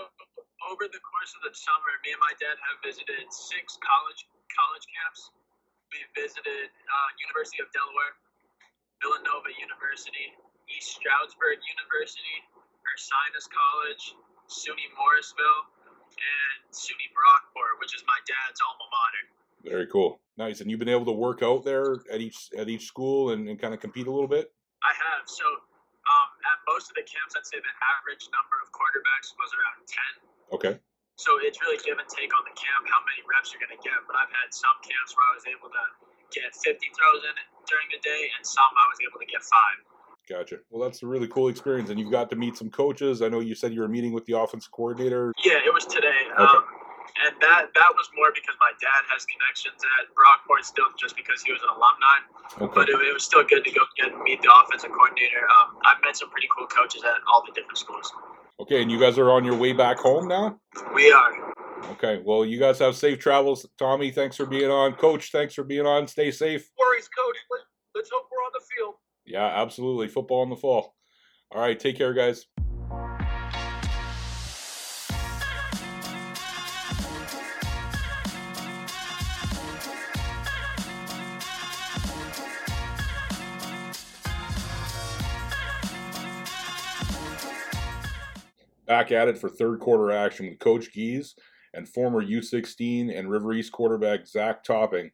over 0.72 0.88
the 0.88 1.04
course 1.04 1.36
of 1.36 1.44
the 1.44 1.52
summer, 1.52 1.92
me 2.00 2.16
and 2.16 2.22
my 2.24 2.32
dad 2.40 2.56
have 2.56 2.80
visited 2.80 3.28
six 3.28 3.76
college 3.84 4.24
college 4.48 4.88
camps. 4.88 5.28
We 5.92 6.00
visited 6.16 6.72
uh, 6.72 7.08
University 7.20 7.60
of 7.60 7.68
Delaware, 7.76 8.16
Villanova 9.04 9.52
University, 9.52 10.32
East 10.72 10.96
Stroudsburg 10.96 11.60
University, 11.60 12.36
Ursinus 12.88 13.52
College, 13.52 14.16
SUNY 14.48 14.88
Morrisville, 14.96 15.62
and 16.08 16.60
SUNY 16.72 17.12
Brockport, 17.12 17.76
which 17.76 17.92
is 17.92 18.00
my 18.08 18.16
dad's 18.24 18.56
alma 18.64 18.88
mater. 18.88 19.24
Very 19.68 19.88
cool. 19.92 20.24
Nice. 20.40 20.64
And 20.64 20.72
you've 20.72 20.80
been 20.80 20.88
able 20.88 21.04
to 21.12 21.16
work 21.16 21.44
out 21.44 21.68
there 21.68 22.00
at 22.08 22.24
each 22.24 22.48
at 22.56 22.72
each 22.72 22.88
school 22.88 23.36
and, 23.36 23.44
and 23.44 23.60
kind 23.60 23.76
of 23.76 23.84
compete 23.84 24.08
a 24.08 24.12
little 24.12 24.30
bit? 24.30 24.48
I 24.80 24.96
have. 24.96 25.28
So 25.28 25.44
um, 25.44 26.28
at 26.48 26.64
most 26.64 26.88
of 26.88 26.96
the 26.96 27.04
camps, 27.04 27.36
I'd 27.36 27.44
say 27.44 27.60
the 27.60 27.76
average 28.00 28.24
number 28.32 28.56
of 28.64 28.72
quarterbacks 28.72 29.36
was 29.36 29.52
around 29.52 29.84
10. 30.24 30.31
Okay. 30.50 30.80
So 31.20 31.38
it's 31.38 31.60
really 31.62 31.78
give 31.84 32.00
and 32.00 32.08
take 32.08 32.32
on 32.34 32.42
the 32.48 32.56
camp 32.56 32.82
how 32.88 32.98
many 33.06 33.22
reps 33.28 33.52
you're 33.52 33.62
going 33.62 33.76
to 33.76 33.82
get. 33.84 33.94
But 34.08 34.16
I've 34.18 34.32
had 34.32 34.50
some 34.50 34.74
camps 34.82 35.14
where 35.14 35.26
I 35.28 35.32
was 35.38 35.46
able 35.46 35.70
to 35.70 35.84
get 36.32 36.50
50 36.56 36.80
throws 36.96 37.22
in 37.22 37.36
during 37.68 37.86
the 37.92 38.00
day, 38.00 38.32
and 38.34 38.42
some 38.42 38.72
I 38.72 38.84
was 38.90 38.98
able 39.04 39.20
to 39.20 39.28
get 39.28 39.44
five. 39.44 39.78
Gotcha. 40.26 40.64
Well, 40.70 40.80
that's 40.82 41.02
a 41.02 41.06
really 41.06 41.28
cool 41.28 41.48
experience, 41.48 41.90
and 41.90 41.98
you've 41.98 42.10
got 42.10 42.30
to 42.30 42.36
meet 42.36 42.56
some 42.56 42.70
coaches. 42.70 43.20
I 43.20 43.28
know 43.28 43.40
you 43.40 43.54
said 43.54 43.74
you 43.74 43.82
were 43.82 43.90
meeting 43.92 44.12
with 44.12 44.24
the 44.24 44.38
offense 44.38 44.66
coordinator. 44.66 45.34
Yeah, 45.44 45.60
it 45.60 45.72
was 45.74 45.84
today. 45.84 46.30
Okay. 46.32 46.42
Um, 46.42 46.64
and 47.26 47.34
that 47.42 47.68
that 47.74 47.90
was 47.92 48.08
more 48.16 48.32
because 48.32 48.56
my 48.62 48.72
dad 48.80 49.02
has 49.12 49.26
connections 49.28 49.82
at 50.00 50.08
Brockport 50.16 50.64
still, 50.64 50.88
just 50.96 51.14
because 51.18 51.42
he 51.42 51.52
was 51.52 51.60
an 51.60 51.70
alumni. 51.74 52.18
Okay. 52.56 52.72
But 52.72 52.88
it, 52.88 52.96
it 53.02 53.12
was 53.12 53.26
still 53.26 53.44
good 53.44 53.66
to 53.66 53.70
go 53.70 53.82
get 53.98 54.14
meet 54.22 54.40
the 54.40 54.48
offensive 54.48 54.94
coordinator. 54.94 55.44
Um, 55.50 55.76
I've 55.84 56.00
met 56.00 56.16
some 56.16 56.30
pretty 56.30 56.48
cool 56.48 56.66
coaches 56.70 57.02
at 57.04 57.20
all 57.28 57.44
the 57.44 57.52
different 57.52 57.78
schools. 57.78 58.08
Okay, 58.60 58.82
and 58.82 58.90
you 58.90 59.00
guys 59.00 59.18
are 59.18 59.30
on 59.30 59.44
your 59.44 59.56
way 59.56 59.72
back 59.72 59.98
home 59.98 60.28
now? 60.28 60.58
We 60.94 61.10
are. 61.12 61.52
Okay, 61.92 62.22
well, 62.24 62.44
you 62.44 62.58
guys 62.58 62.78
have 62.78 62.94
safe 62.96 63.18
travels. 63.18 63.66
Tommy, 63.78 64.10
thanks 64.10 64.36
for 64.36 64.46
being 64.46 64.70
on. 64.70 64.92
Coach, 64.94 65.32
thanks 65.32 65.54
for 65.54 65.64
being 65.64 65.86
on. 65.86 66.06
Stay 66.06 66.30
safe. 66.30 66.68
Worries, 66.78 67.08
coach. 67.08 67.36
Let, 67.50 67.60
let's 67.94 68.10
hope 68.12 68.28
we're 68.30 68.44
on 68.44 68.52
the 68.52 68.64
field. 68.76 68.94
Yeah, 69.24 69.46
absolutely. 69.46 70.08
Football 70.08 70.44
in 70.44 70.50
the 70.50 70.56
fall. 70.56 70.94
All 71.50 71.60
right, 71.60 71.78
take 71.78 71.98
care, 71.98 72.14
guys. 72.14 72.46
Back 88.86 89.12
at 89.12 89.28
it 89.28 89.38
for 89.38 89.48
third 89.48 89.80
quarter 89.80 90.10
action 90.10 90.48
with 90.48 90.58
Coach 90.58 90.92
Gies 90.92 91.34
and 91.74 91.88
former 91.88 92.22
U16 92.22 93.16
and 93.16 93.30
River 93.30 93.52
East 93.52 93.72
quarterback 93.72 94.26
Zach 94.26 94.64
Topping. 94.64 95.10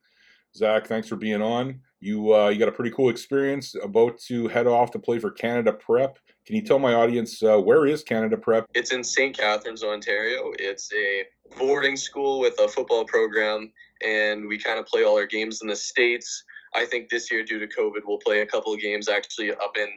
Zach, 0.56 0.86
thanks 0.86 1.08
for 1.08 1.16
being 1.16 1.42
on. 1.42 1.80
You 2.00 2.34
uh, 2.34 2.48
you 2.48 2.58
got 2.58 2.68
a 2.68 2.72
pretty 2.72 2.90
cool 2.92 3.10
experience. 3.10 3.74
About 3.82 4.18
to 4.28 4.48
head 4.48 4.66
off 4.66 4.90
to 4.92 4.98
play 4.98 5.18
for 5.18 5.30
Canada 5.30 5.72
Prep. 5.72 6.18
Can 6.46 6.56
you 6.56 6.62
tell 6.62 6.78
my 6.78 6.94
audience 6.94 7.42
uh, 7.42 7.58
where 7.58 7.86
is 7.86 8.02
Canada 8.02 8.36
Prep? 8.36 8.66
It's 8.74 8.92
in 8.92 9.04
St. 9.04 9.36
Catharines, 9.36 9.82
Ontario. 9.82 10.52
It's 10.58 10.90
a 10.92 11.24
boarding 11.58 11.96
school 11.96 12.40
with 12.40 12.58
a 12.60 12.68
football 12.68 13.04
program, 13.04 13.72
and 14.06 14.46
we 14.46 14.58
kind 14.58 14.78
of 14.78 14.86
play 14.86 15.04
all 15.04 15.16
our 15.16 15.26
games 15.26 15.60
in 15.60 15.68
the 15.68 15.76
states. 15.76 16.44
I 16.74 16.84
think 16.84 17.08
this 17.08 17.30
year, 17.30 17.44
due 17.44 17.58
to 17.58 17.66
COVID, 17.66 18.00
we'll 18.06 18.18
play 18.18 18.40
a 18.40 18.46
couple 18.46 18.72
of 18.72 18.80
games 18.80 19.08
actually 19.08 19.52
up 19.52 19.76
in 19.76 19.88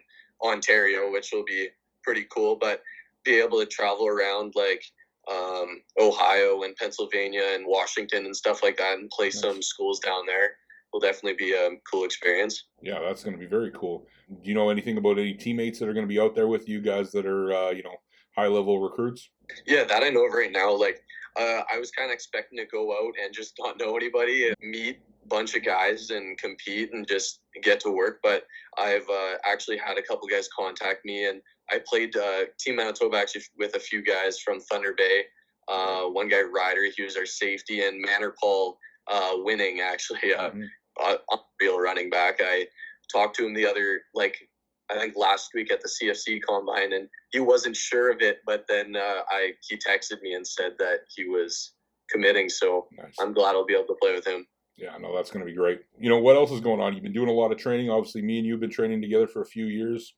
Ontario, 0.43 1.11
which 1.11 1.29
will 1.31 1.45
be 1.45 1.69
pretty 2.03 2.25
cool. 2.29 2.55
But 2.55 2.81
be 3.23 3.35
able 3.35 3.59
to 3.59 3.65
travel 3.65 4.07
around 4.07 4.53
like 4.55 4.83
um, 5.29 5.81
Ohio 5.99 6.63
and 6.63 6.75
Pennsylvania 6.75 7.43
and 7.53 7.65
Washington 7.67 8.25
and 8.25 8.35
stuff 8.35 8.63
like 8.63 8.77
that, 8.77 8.97
and 8.97 9.09
play 9.09 9.27
Nice. 9.27 9.39
some 9.39 9.61
schools 9.61 9.99
down 9.99 10.25
there 10.25 10.51
will 10.91 10.99
definitely 10.99 11.33
be 11.33 11.53
a 11.53 11.69
cool 11.89 12.03
experience. 12.03 12.65
Yeah, 12.81 12.99
that's 12.99 13.23
going 13.23 13.35
to 13.35 13.39
be 13.39 13.47
very 13.47 13.71
cool. 13.71 14.07
Do 14.29 14.49
you 14.49 14.55
know 14.55 14.69
anything 14.69 14.97
about 14.97 15.19
any 15.19 15.33
teammates 15.33 15.79
that 15.79 15.87
are 15.87 15.93
going 15.93 16.05
to 16.05 16.13
be 16.13 16.19
out 16.19 16.35
there 16.35 16.47
with 16.47 16.67
you 16.67 16.81
guys 16.81 17.11
that 17.11 17.25
are 17.25 17.53
uh, 17.53 17.71
you 17.71 17.83
know 17.83 17.95
high 18.35 18.47
level 18.47 18.81
recruits? 18.81 19.29
Yeah, 19.65 19.83
that 19.83 20.03
I 20.03 20.09
know 20.09 20.25
of 20.25 20.33
right 20.33 20.51
now. 20.51 20.73
Like, 20.73 21.01
uh, 21.39 21.61
I 21.71 21.77
was 21.77 21.91
kind 21.91 22.09
of 22.09 22.13
expecting 22.13 22.57
to 22.57 22.65
go 22.65 22.91
out 22.91 23.13
and 23.23 23.33
just 23.33 23.53
not 23.59 23.77
know 23.77 23.95
anybody, 23.95 24.47
and 24.47 24.55
meet 24.61 24.99
a 25.23 25.27
bunch 25.27 25.55
of 25.55 25.63
guys 25.63 26.09
and 26.09 26.37
compete 26.37 26.93
and 26.93 27.07
just 27.07 27.41
get 27.61 27.79
to 27.81 27.91
work. 27.91 28.19
But 28.23 28.45
I've 28.77 29.07
uh, 29.09 29.35
actually 29.45 29.77
had 29.77 29.97
a 29.97 30.01
couple 30.01 30.27
guys 30.27 30.49
contact 30.57 31.05
me, 31.05 31.25
and 31.25 31.41
I 31.71 31.79
played 31.87 32.15
uh, 32.15 32.45
Team 32.59 32.75
Manitoba 32.77 33.17
actually 33.17 33.43
with 33.57 33.75
a 33.75 33.79
few 33.79 34.01
guys 34.03 34.39
from 34.39 34.59
Thunder 34.59 34.93
Bay. 34.97 35.23
Uh, 35.67 36.03
one 36.03 36.27
guy, 36.27 36.41
Ryder, 36.41 36.87
he 36.95 37.03
was 37.03 37.15
our 37.15 37.25
safety, 37.25 37.85
and 37.85 38.01
Manor 38.01 38.35
Paul 38.41 38.77
uh, 39.07 39.31
winning 39.37 39.79
actually. 39.81 40.33
Uh, 40.33 40.51
Mhm. 40.51 40.67
uh, 40.99 41.17
unreal 41.61 41.79
running 41.79 42.09
back. 42.09 42.39
I 42.41 42.67
talked 43.11 43.35
to 43.37 43.45
him 43.45 43.53
the 43.53 43.65
other 43.65 44.01
like 44.13 44.37
I 44.89 44.95
think 44.95 45.15
last 45.15 45.51
week 45.53 45.71
at 45.71 45.79
the 45.81 45.87
CFC 45.87 46.41
combine, 46.41 46.91
and 46.91 47.07
he 47.31 47.39
wasn't 47.39 47.77
sure 47.77 48.11
of 48.11 48.21
it. 48.21 48.39
But 48.45 48.65
then 48.67 48.95
uh, 48.97 49.23
I 49.29 49.53
he 49.67 49.77
texted 49.77 50.21
me 50.21 50.33
and 50.33 50.45
said 50.45 50.73
that 50.79 51.01
he 51.15 51.25
was 51.25 51.73
committing. 52.09 52.49
So 52.49 52.87
Nice. 52.97 53.15
I'm 53.19 53.33
glad 53.33 53.55
I'll 53.55 53.65
be 53.65 53.73
able 53.73 53.85
to 53.87 53.95
play 54.01 54.13
with 54.13 54.27
him. 54.27 54.45
Yeah, 54.75 54.97
no, 54.97 55.15
that's 55.15 55.31
going 55.31 55.45
to 55.45 55.49
be 55.49 55.55
great. 55.55 55.81
You 55.97 56.09
know 56.09 56.17
what 56.19 56.35
else 56.35 56.51
is 56.51 56.59
going 56.59 56.81
on? 56.81 56.93
You've 56.93 57.03
been 57.03 57.13
doing 57.13 57.29
a 57.29 57.33
lot 57.33 57.51
of 57.51 57.57
training. 57.57 57.89
Obviously, 57.89 58.21
me 58.21 58.37
and 58.39 58.45
you 58.45 58.53
have 58.53 58.59
been 58.61 58.69
training 58.69 59.01
together 59.01 59.27
for 59.27 59.41
a 59.41 59.45
few 59.45 59.65
years. 59.65 60.13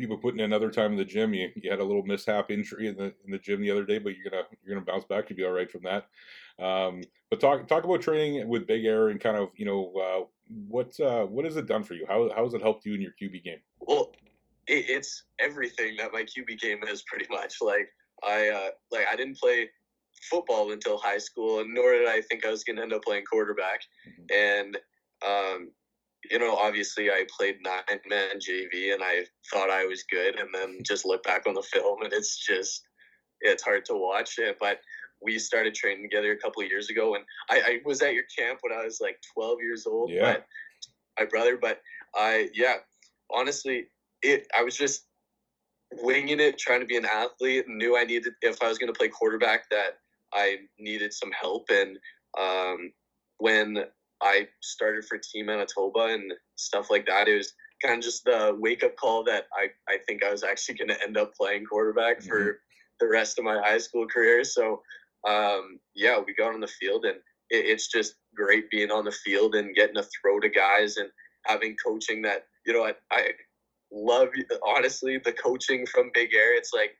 You've 0.00 0.10
been 0.10 0.20
putting 0.20 0.40
in 0.40 0.46
another 0.46 0.70
time 0.70 0.92
in 0.92 0.98
the 0.98 1.04
gym. 1.04 1.34
You, 1.34 1.50
you 1.56 1.70
had 1.70 1.80
a 1.80 1.84
little 1.84 2.02
mishap 2.02 2.50
injury 2.50 2.88
in 2.88 2.96
the 2.96 3.14
in 3.24 3.30
the 3.30 3.38
gym 3.38 3.60
the 3.60 3.70
other 3.70 3.84
day, 3.84 3.98
but 3.98 4.14
you're 4.14 4.30
gonna 4.30 4.44
you're 4.62 4.74
gonna 4.74 4.84
bounce 4.84 5.04
back. 5.04 5.28
You'll 5.28 5.36
be 5.36 5.44
all 5.44 5.52
right 5.52 5.70
from 5.70 5.82
that. 5.82 6.06
Um, 6.62 7.02
but 7.30 7.40
talk 7.40 7.66
talk 7.66 7.84
about 7.84 8.00
training 8.00 8.46
with 8.48 8.66
Big 8.66 8.84
Air 8.84 9.08
and 9.08 9.20
kind 9.20 9.36
of 9.36 9.50
you 9.56 9.64
know 9.64 9.92
uh, 9.96 10.24
what 10.68 10.98
uh, 11.00 11.24
what 11.24 11.44
has 11.44 11.56
it 11.56 11.66
done 11.66 11.84
for 11.84 11.94
you? 11.94 12.06
How 12.08 12.30
how 12.34 12.44
has 12.44 12.54
it 12.54 12.62
helped 12.62 12.84
you 12.86 12.94
in 12.94 13.00
your 13.00 13.12
QB 13.20 13.44
game? 13.44 13.60
Well, 13.80 14.12
it, 14.66 14.86
it's 14.88 15.24
everything 15.38 15.96
that 15.98 16.12
my 16.12 16.22
QB 16.22 16.58
game 16.60 16.82
is 16.84 17.02
pretty 17.06 17.26
much. 17.30 17.56
Like 17.60 17.88
I 18.24 18.48
uh, 18.48 18.70
like 18.90 19.06
I 19.10 19.16
didn't 19.16 19.38
play 19.38 19.68
football 20.30 20.72
until 20.72 20.98
high 20.98 21.18
school, 21.18 21.60
and 21.60 21.74
nor 21.74 21.92
did 21.92 22.08
I 22.08 22.20
think 22.22 22.44
I 22.44 22.50
was 22.50 22.64
going 22.64 22.76
to 22.76 22.82
end 22.82 22.92
up 22.92 23.02
playing 23.04 23.24
quarterback. 23.24 23.80
And 24.34 24.76
um, 25.26 25.70
you 26.30 26.38
know, 26.38 26.54
obviously, 26.54 27.10
I 27.10 27.26
played 27.36 27.56
nine 27.62 28.00
man 28.08 28.38
JV, 28.38 28.92
and 28.92 29.02
I 29.02 29.24
thought 29.52 29.70
I 29.70 29.84
was 29.84 30.04
good, 30.04 30.38
and 30.38 30.48
then 30.52 30.78
just 30.84 31.04
look 31.04 31.22
back 31.22 31.46
on 31.46 31.54
the 31.54 31.62
film, 31.62 32.02
and 32.02 32.12
it's 32.12 32.44
just 32.44 32.82
it's 33.40 33.62
hard 33.62 33.84
to 33.86 33.94
watch 33.94 34.38
it. 34.38 34.56
But 34.60 34.80
we 35.22 35.38
started 35.38 35.74
training 35.74 36.02
together 36.02 36.32
a 36.32 36.38
couple 36.38 36.62
of 36.62 36.68
years 36.68 36.90
ago, 36.90 37.14
and 37.14 37.24
I, 37.50 37.60
I 37.60 37.80
was 37.84 38.02
at 38.02 38.14
your 38.14 38.24
camp 38.36 38.60
when 38.62 38.72
I 38.72 38.84
was 38.84 39.00
like 39.00 39.18
12 39.34 39.58
years 39.60 39.86
old. 39.86 40.10
Yeah. 40.10 40.34
But 40.34 40.46
my 41.18 41.26
brother, 41.26 41.58
but 41.60 41.80
I 42.14 42.48
yeah, 42.54 42.76
honestly, 43.30 43.86
it 44.22 44.46
I 44.56 44.62
was 44.62 44.76
just 44.76 45.04
winging 45.92 46.40
it, 46.40 46.58
trying 46.58 46.80
to 46.80 46.86
be 46.86 46.96
an 46.96 47.06
athlete, 47.06 47.66
and 47.66 47.78
knew 47.78 47.96
I 47.96 48.04
needed 48.04 48.32
if 48.42 48.62
I 48.62 48.68
was 48.68 48.78
going 48.78 48.92
to 48.92 48.98
play 48.98 49.08
quarterback 49.08 49.68
that 49.70 49.98
I 50.32 50.58
needed 50.78 51.12
some 51.12 51.32
help. 51.32 51.68
And 51.70 51.98
um, 52.38 52.92
when 53.38 53.84
I 54.22 54.48
started 54.60 55.04
for 55.04 55.18
Team 55.18 55.46
Manitoba 55.46 56.06
and 56.06 56.32
stuff 56.56 56.90
like 56.90 57.06
that, 57.06 57.28
it 57.28 57.36
was 57.36 57.52
kind 57.82 57.98
of 57.98 58.04
just 58.04 58.24
the 58.24 58.56
wake 58.58 58.82
up 58.82 58.96
call 58.96 59.24
that 59.24 59.44
I 59.54 59.68
I 59.88 59.98
think 60.06 60.24
I 60.24 60.30
was 60.30 60.42
actually 60.42 60.76
going 60.76 60.88
to 60.88 61.02
end 61.02 61.16
up 61.16 61.34
playing 61.34 61.64
quarterback 61.66 62.22
for 62.22 62.60
the 63.00 63.08
rest 63.08 63.38
of 63.38 63.44
my 63.44 63.60
high 63.60 63.78
school 63.78 64.06
career. 64.06 64.44
So 64.44 64.82
um, 65.28 65.78
yeah, 65.94 66.18
we 66.24 66.34
got 66.34 66.54
on 66.54 66.60
the 66.60 66.66
field 66.66 67.04
and 67.04 67.16
it, 67.50 67.64
it's 67.66 67.88
just 67.88 68.14
great 68.34 68.70
being 68.70 68.90
on 68.90 69.04
the 69.04 69.12
field 69.12 69.54
and 69.54 69.74
getting 69.74 69.96
to 69.96 70.02
throw 70.02 70.40
to 70.40 70.48
guys 70.48 70.96
and 70.96 71.10
having 71.44 71.76
coaching 71.84 72.22
that 72.22 72.46
you 72.66 72.72
know 72.72 72.84
I, 72.84 72.94
I 73.10 73.30
love 73.92 74.28
honestly 74.66 75.18
the 75.24 75.32
coaching 75.32 75.86
from 75.86 76.10
Big 76.14 76.34
Air. 76.34 76.56
It's 76.56 76.72
like 76.74 76.96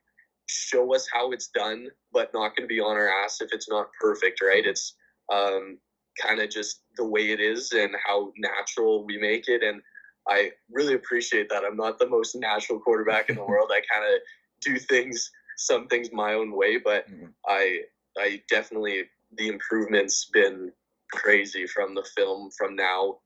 show 0.49 0.95
us 0.95 1.07
how 1.13 1.33
it's 1.33 1.49
done, 1.49 1.89
but 2.13 2.33
not 2.33 2.57
going 2.57 2.69
to 2.69 2.75
be 2.75 2.81
on 2.81 2.97
our 2.97 3.09
ass 3.09 3.41
if 3.41 3.53
it's 3.53 3.69
not 3.69 3.89
perfect, 4.01 4.41
right? 4.41 4.65
It's 4.65 4.95
um, 5.33 5.79
kind 6.21 6.41
of 6.41 6.49
just 6.51 6.83
the 6.99 7.07
way 7.07 7.31
it 7.31 7.41
is 7.41 7.73
and 7.73 7.97
how 8.07 8.33
natural 8.39 9.07
we 9.07 9.19
make 9.19 9.49
it. 9.49 9.63
And 9.63 9.83
I 10.29 10.53
really 10.71 10.95
appreciate 10.95 11.49
that. 11.51 11.65
I'm 11.65 11.77
not 11.77 11.99
the 11.99 12.09
most 12.09 12.37
natural 12.37 12.81
quarterback 12.81 13.31
in 13.31 13.37
the 13.37 13.45
world. 13.47 13.71
I 13.73 13.81
kind 13.93 14.15
of 14.15 14.21
do 14.61 14.79
things, 14.79 15.31
some 15.57 15.89
things 15.89 16.11
my 16.13 16.35
own 16.35 16.53
way, 16.57 16.79
but 16.79 17.07
Mhm. 17.11 17.35
I, 17.47 17.85
I 18.19 18.43
definitely 18.49 19.05
the 19.37 19.49
improvement's 19.49 20.27
been 20.27 20.73
crazy 21.13 21.67
from 21.67 21.95
the 21.95 22.05
film 22.17 22.51
from 22.59 22.77
now 22.77 23.21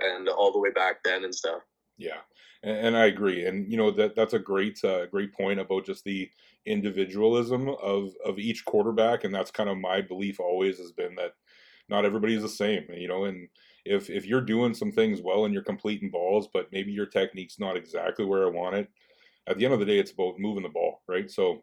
and 0.00 0.28
all 0.28 0.52
the 0.52 0.60
way 0.60 0.70
back 0.70 1.02
then 1.04 1.24
and 1.24 1.34
stuff. 1.34 1.62
Yeah, 1.96 2.20
and, 2.62 2.88
and 2.88 2.96
I 2.96 3.06
agree. 3.06 3.46
And 3.46 3.70
you 3.70 3.76
know 3.76 3.90
that 3.92 4.16
that's 4.16 4.34
a 4.34 4.38
great 4.38 4.82
uh, 4.84 5.06
great 5.06 5.32
point 5.32 5.60
about 5.60 5.86
just 5.86 6.04
the 6.04 6.30
individualism 6.66 7.68
of 7.68 8.14
of 8.24 8.38
each 8.38 8.64
quarterback, 8.64 9.24
and 9.24 9.34
that's 9.34 9.50
kind 9.50 9.70
of 9.70 9.78
my 9.78 10.00
belief 10.00 10.40
always 10.40 10.78
has 10.78 10.92
been 10.92 11.14
that 11.16 11.34
not 11.88 12.04
everybody's 12.04 12.42
the 12.42 12.48
same. 12.48 12.84
You 12.92 13.08
know, 13.08 13.24
and 13.24 13.48
if 13.84 14.10
if 14.10 14.26
you're 14.26 14.40
doing 14.40 14.74
some 14.74 14.92
things 14.92 15.20
well 15.22 15.44
and 15.44 15.54
you're 15.54 15.62
completing 15.62 16.10
balls, 16.10 16.48
but 16.52 16.68
maybe 16.72 16.92
your 16.92 17.06
technique's 17.06 17.58
not 17.58 17.76
exactly 17.76 18.24
where 18.24 18.46
I 18.46 18.50
want 18.50 18.76
it, 18.76 18.88
at 19.46 19.58
the 19.58 19.64
end 19.64 19.74
of 19.74 19.80
the 19.80 19.86
day, 19.86 19.98
it's 19.98 20.12
about 20.12 20.38
moving 20.38 20.62
the 20.62 20.68
ball, 20.68 21.02
right? 21.08 21.30
So 21.30 21.62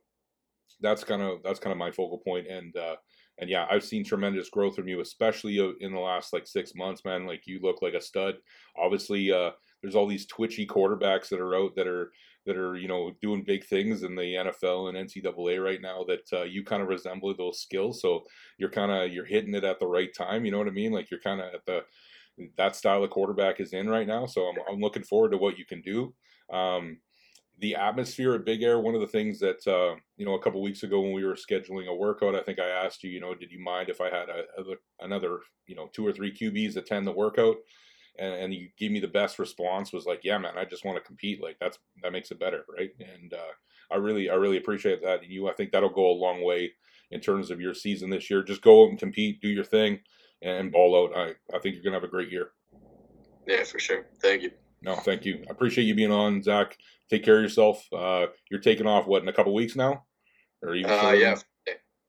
that's 0.82 1.04
kind 1.04 1.22
of 1.22 1.44
that's 1.44 1.60
kind 1.60 1.72
of 1.72 1.78
my 1.78 1.92
focal 1.92 2.20
point, 2.20 2.48
and 2.48 2.76
uh, 2.76 2.96
and 3.40 3.50
yeah, 3.50 3.66
I've 3.70 3.84
seen 3.84 4.04
tremendous 4.04 4.50
growth 4.50 4.76
from 4.76 4.88
you, 4.88 5.02
especially 5.02 5.60
uh, 5.60 5.72
in 5.80 5.94
the 5.94 6.00
last 6.00 6.34
like 6.34 6.48
six 6.48 6.74
months, 6.76 7.04
man. 7.04 7.26
Like 7.26 7.48
you 7.48 7.60
look 7.62 7.82
like 7.82 7.94
a 7.94 8.02
stud. 8.02 8.36
Obviously, 8.78 9.32
uh, 9.32 9.52
there's 9.82 9.96
all 9.96 10.08
these 10.08 10.28
twitchy 10.28 10.66
quarterbacks 10.66 11.30
that 11.30 11.40
are 11.40 11.56
out 11.56 11.76
that 11.76 11.88
are 11.88 12.12
that 12.46 12.58
are 12.58 12.76
you 12.76 12.88
know 12.88 13.12
doing 13.22 13.44
big 13.44 13.66
things 13.66 14.04
in 14.04 14.16
the 14.16 14.22
NFL 14.36 14.90
and 14.90 15.10
NCAA 15.10 15.64
right 15.64 15.82
now 15.82 16.04
that 16.08 16.40
uh, 16.40 16.44
you 16.44 16.64
kind 16.64 16.82
of 16.82 16.88
resemble 16.88 17.34
those 17.36 17.60
skills. 17.60 18.02
So 18.02 18.24
you're 18.58 18.70
kind 18.70 18.92
of 18.92 19.14
you're 19.14 19.26
hitting 19.26 19.54
it 19.54 19.64
at 19.64 19.80
the 19.80 19.88
right 19.88 20.14
time. 20.16 20.46
You 20.46 20.52
know 20.52 20.58
what 20.58 20.68
I 20.68 20.72
mean? 20.72 20.92
Like 20.92 21.12
you're 21.12 21.20
kind 21.20 21.42
of 21.42 21.54
at 21.54 21.66
the 21.66 21.82
that 22.58 22.76
style 22.76 23.04
of 23.04 23.10
quarterback 23.10 23.60
is 23.60 23.74
in 23.74 23.90
right 23.90 24.08
now. 24.08 24.26
So 24.26 24.48
I'm 24.48 24.56
I'm 24.70 24.80
looking 24.80 25.04
forward 25.04 25.32
to 25.32 25.38
what 25.38 25.58
you 25.58 25.66
can 25.66 25.82
do. 25.82 26.14
Um, 26.52 26.98
the 27.60 27.76
atmosphere 27.76 28.34
at 28.34 28.46
Big 28.46 28.64
Air, 28.64 28.80
one 28.80 28.96
of 28.96 29.02
the 29.02 29.08
things 29.08 29.40
that 29.40 29.66
uh, 29.68 29.96
you 30.18 30.26
know 30.26 30.34
a 30.34 30.42
couple 30.42 30.62
weeks 30.62 30.84
ago 30.84 31.00
when 31.02 31.14
we 31.14 31.24
were 31.24 31.36
scheduling 31.36 31.88
a 31.88 31.96
workout, 31.96 32.36
I 32.36 32.42
think 32.42 32.60
I 32.60 32.68
asked 32.68 33.04
you, 33.04 33.12
you 33.12 33.22
know, 33.22 33.36
did 33.36 33.52
you 33.52 33.64
mind 33.64 33.90
if 33.90 34.02
I 34.02 34.06
had 34.06 34.30
a, 34.30 34.62
a, 34.62 35.06
another, 35.06 35.40
you 35.68 35.76
know, 35.76 35.90
two 35.94 36.06
or 36.06 36.12
three 36.12 36.34
QBs 36.34 36.76
attend 36.76 37.06
the 37.06 37.12
workout? 37.12 37.58
And, 38.18 38.34
and 38.34 38.54
you 38.54 38.70
gave 38.78 38.92
me 38.92 39.00
the 39.00 39.08
best 39.08 39.40
response 39.40 39.94
was 39.94 40.06
like, 40.06 40.22
yeah, 40.24 40.38
man, 40.38 40.58
I 40.58 40.66
just 40.66 40.86
want 40.86 40.98
to 40.98 41.04
compete. 41.04 41.42
Like 41.42 41.58
that's 41.60 41.80
that 42.04 42.12
makes 42.12 42.32
it 42.32 42.40
better, 42.40 42.66
right? 42.78 42.92
And 43.00 43.34
uh, 43.34 43.54
I 43.92 43.98
really, 43.98 44.30
I 44.30 44.36
really 44.36 44.58
appreciate 44.58 45.02
that. 45.02 45.24
And 45.24 45.32
you, 45.32 45.50
I 45.50 45.54
think 45.54 45.72
that'll 45.72 45.90
go 45.90 46.12
a 46.12 46.14
long 46.14 46.44
way 46.44 46.72
in 47.12 47.20
terms 47.20 47.52
of 47.52 47.62
your 47.62 47.74
season 47.74 48.10
this 48.10 48.30
year. 48.30 48.44
Just 48.44 48.62
go 48.62 48.84
out 48.84 48.90
and 48.90 49.00
compete, 49.00 49.42
do 49.42 49.50
your 49.50 49.64
thing, 49.64 50.00
and 50.42 50.72
ball 50.72 50.96
out. 50.96 51.18
I, 51.18 51.56
I 51.56 51.60
think 51.60 51.76
you're 51.76 51.84
gonna 51.84 51.96
have 51.96 52.04
a 52.04 52.08
great 52.08 52.32
year. 52.32 52.52
Yeah, 53.48 53.64
for 53.64 53.80
sure. 53.80 54.06
Thank 54.22 54.44
you. 54.44 54.52
No, 54.82 54.96
thank 54.96 55.26
you. 55.26 55.44
I 55.48 55.52
appreciate 55.52 55.86
you 55.86 55.96
being 55.96 56.12
on, 56.12 56.42
Zach. 56.42 56.78
Take 57.10 57.24
care 57.24 57.38
of 57.38 57.44
yourself. 57.44 57.86
Uh, 57.94 58.28
you're 58.50 58.62
taking 58.62 58.88
off 58.88 59.08
what 59.08 59.22
in 59.22 59.28
a 59.28 59.34
couple 59.34 59.54
weeks 59.54 59.76
now, 59.76 60.06
or 60.62 60.76
even 60.76 60.92
uh, 60.92 61.12
yeah, 61.12 61.36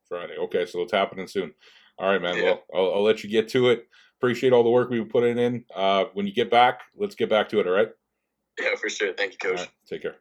Friday. 0.09 0.37
Okay, 0.38 0.67
so 0.67 0.83
it's 0.83 0.93
happening 0.93 1.27
soon. 1.27 1.53
All 1.99 2.09
right, 2.09 2.23
man. 2.23 2.37
Yeah. 2.37 2.43
Well, 2.43 2.62
I'll, 2.75 2.95
I'll, 2.95 3.03
let 3.03 3.23
you 3.23 3.31
get 3.31 3.49
to 3.51 3.71
it. 3.71 3.87
Appreciate 4.23 4.53
all 4.53 4.63
the 4.63 4.71
work 4.71 4.89
we've 4.89 5.09
put 5.09 5.25
in. 5.25 5.65
Uh, 5.75 6.05
when 6.15 6.29
you 6.29 6.33
get 6.33 6.49
back, 6.49 6.83
let's 6.97 7.17
get 7.17 7.29
back 7.29 7.49
to 7.49 7.59
it. 7.59 7.67
All 7.67 7.73
right. 7.73 7.89
Yeah, 8.57 8.77
for 8.81 8.89
sure. 8.89 9.13
Thank 9.15 9.33
you, 9.33 9.39
Coach. 9.39 9.59
Right, 9.59 9.69
take 9.89 10.03
care. 10.03 10.15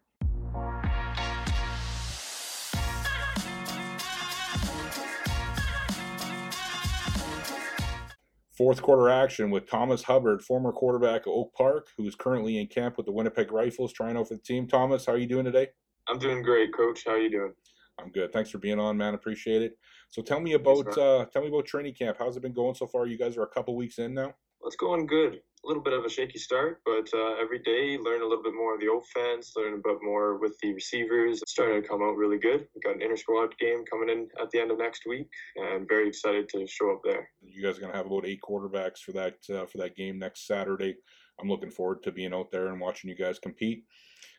Fourth 8.57 8.81
quarter 8.81 9.07
action 9.07 9.51
with 9.51 9.69
Thomas 9.69 10.01
Hubbard, 10.01 10.41
former 10.41 10.71
quarterback 10.71 11.27
of 11.27 11.33
Oak 11.33 11.53
Park, 11.53 11.89
who 11.95 12.07
is 12.07 12.15
currently 12.15 12.57
in 12.59 12.65
camp 12.65 12.97
with 12.97 13.05
the 13.05 13.11
Winnipeg 13.11 13.51
Rifles, 13.51 13.93
trying 13.93 14.17
out 14.17 14.29
for 14.29 14.33
the 14.33 14.41
team. 14.41 14.67
Thomas, 14.67 15.05
how 15.05 15.13
are 15.13 15.19
you 15.19 15.27
doing 15.27 15.45
today? 15.45 15.67
I'm 16.07 16.17
doing 16.17 16.41
great, 16.41 16.75
Coach. 16.75 17.03
How 17.05 17.11
are 17.11 17.19
you 17.19 17.29
doing? 17.29 17.53
I'm 17.99 18.09
good. 18.09 18.33
Thanks 18.33 18.49
for 18.49 18.57
being 18.57 18.79
on, 18.79 18.97
man. 18.97 19.13
Appreciate 19.13 19.61
it. 19.61 19.77
So 20.11 20.21
tell 20.21 20.39
me 20.39 20.53
about 20.53 20.85
Thanks, 20.85 20.97
uh, 20.97 21.25
tell 21.31 21.41
me 21.41 21.47
about 21.47 21.65
training 21.65 21.95
camp. 21.95 22.17
How's 22.19 22.37
it 22.37 22.41
been 22.41 22.53
going 22.53 22.75
so 22.75 22.85
far? 22.85 23.07
You 23.07 23.17
guys 23.17 23.37
are 23.37 23.43
a 23.43 23.47
couple 23.47 23.75
weeks 23.75 23.97
in 23.97 24.13
now. 24.13 24.33
Well, 24.59 24.67
it's 24.67 24.75
going 24.75 25.07
good 25.07 25.39
a 25.63 25.67
little 25.67 25.83
bit 25.83 25.93
of 25.93 26.03
a 26.03 26.09
shaky 26.09 26.39
start, 26.39 26.81
but 26.85 27.07
uh, 27.13 27.35
every 27.39 27.59
day 27.59 27.97
learn 27.97 28.21
a 28.21 28.25
little 28.25 28.43
bit 28.43 28.53
more 28.55 28.73
of 28.73 28.81
the 28.81 28.91
offense, 28.91 29.53
learn 29.55 29.75
a 29.75 29.77
bit 29.77 29.97
more 30.01 30.39
with 30.39 30.57
the 30.61 30.73
receivers. 30.73 31.41
It's 31.41 31.51
starting 31.51 31.81
to 31.81 31.87
come 31.87 32.01
out 32.01 32.17
really 32.17 32.39
good. 32.39 32.67
We 32.73 32.81
got 32.81 32.95
an 32.95 33.01
inter 33.01 33.15
squad 33.15 33.55
game 33.59 33.83
coming 33.89 34.09
in 34.09 34.27
at 34.41 34.49
the 34.51 34.59
end 34.59 34.71
of 34.71 34.79
next 34.79 35.03
week, 35.07 35.29
and 35.55 35.67
I'm 35.67 35.87
very 35.87 36.07
excited 36.07 36.49
to 36.49 36.65
show 36.67 36.91
up 36.91 37.01
there. 37.03 37.29
You 37.41 37.63
guys 37.63 37.77
are 37.77 37.81
gonna 37.81 37.95
have 37.95 38.07
about 38.07 38.25
eight 38.25 38.41
quarterbacks 38.41 38.99
for 38.99 39.11
that 39.13 39.35
uh, 39.53 39.65
for 39.65 39.77
that 39.77 39.95
game 39.95 40.17
next 40.17 40.47
Saturday. 40.47 40.95
I'm 41.39 41.49
looking 41.49 41.71
forward 41.71 42.01
to 42.03 42.11
being 42.11 42.33
out 42.33 42.51
there 42.51 42.67
and 42.67 42.79
watching 42.79 43.09
you 43.09 43.15
guys 43.15 43.39
compete. 43.39 43.83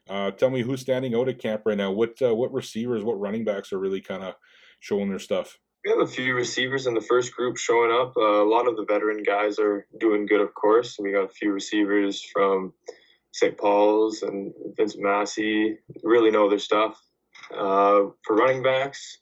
Uh, 0.09 0.33
tell 0.33 0.51
me 0.51 0.63
who's 0.63 0.81
standing 0.81 1.15
out 1.15 1.29
at 1.29 1.39
camp 1.39 1.63
right 1.65 1.79
now. 1.79 1.93
What 1.93 2.21
uh, 2.21 2.35
what 2.35 2.53
receivers, 2.53 3.05
what 3.05 3.21
running 3.21 3.45
backs 3.45 3.73
are 3.73 3.79
really 3.79 4.01
kind 4.01 4.25
of 4.25 4.35
showing 4.83 5.09
their 5.09 5.19
stuff? 5.19 5.59
We 5.85 5.91
have 5.91 6.01
a 6.01 6.07
few 6.07 6.35
receivers 6.35 6.87
in 6.87 6.95
the 6.95 7.01
first 7.01 7.35
group 7.35 7.57
showing 7.57 7.91
up. 7.91 8.15
Uh, 8.17 8.43
a 8.43 8.49
lot 8.49 8.69
of 8.69 8.77
the 8.77 8.85
veteran 8.85 9.23
guys 9.23 9.59
are 9.59 9.87
doing 9.99 10.27
good, 10.27 10.41
of 10.41 10.55
course. 10.55 10.97
We 10.99 11.13
got 11.13 11.25
a 11.25 11.29
few 11.29 11.53
receivers 11.53 12.23
from 12.23 12.73
St. 13.33 13.57
Paul's 13.57 14.23
and 14.23 14.53
Vincent 14.77 15.03
Massey, 15.03 15.79
really 16.03 16.31
know 16.31 16.49
their 16.49 16.59
stuff. 16.59 17.01
Uh, 17.51 18.11
for 18.25 18.37
running 18.37 18.63
backs, 18.63 19.19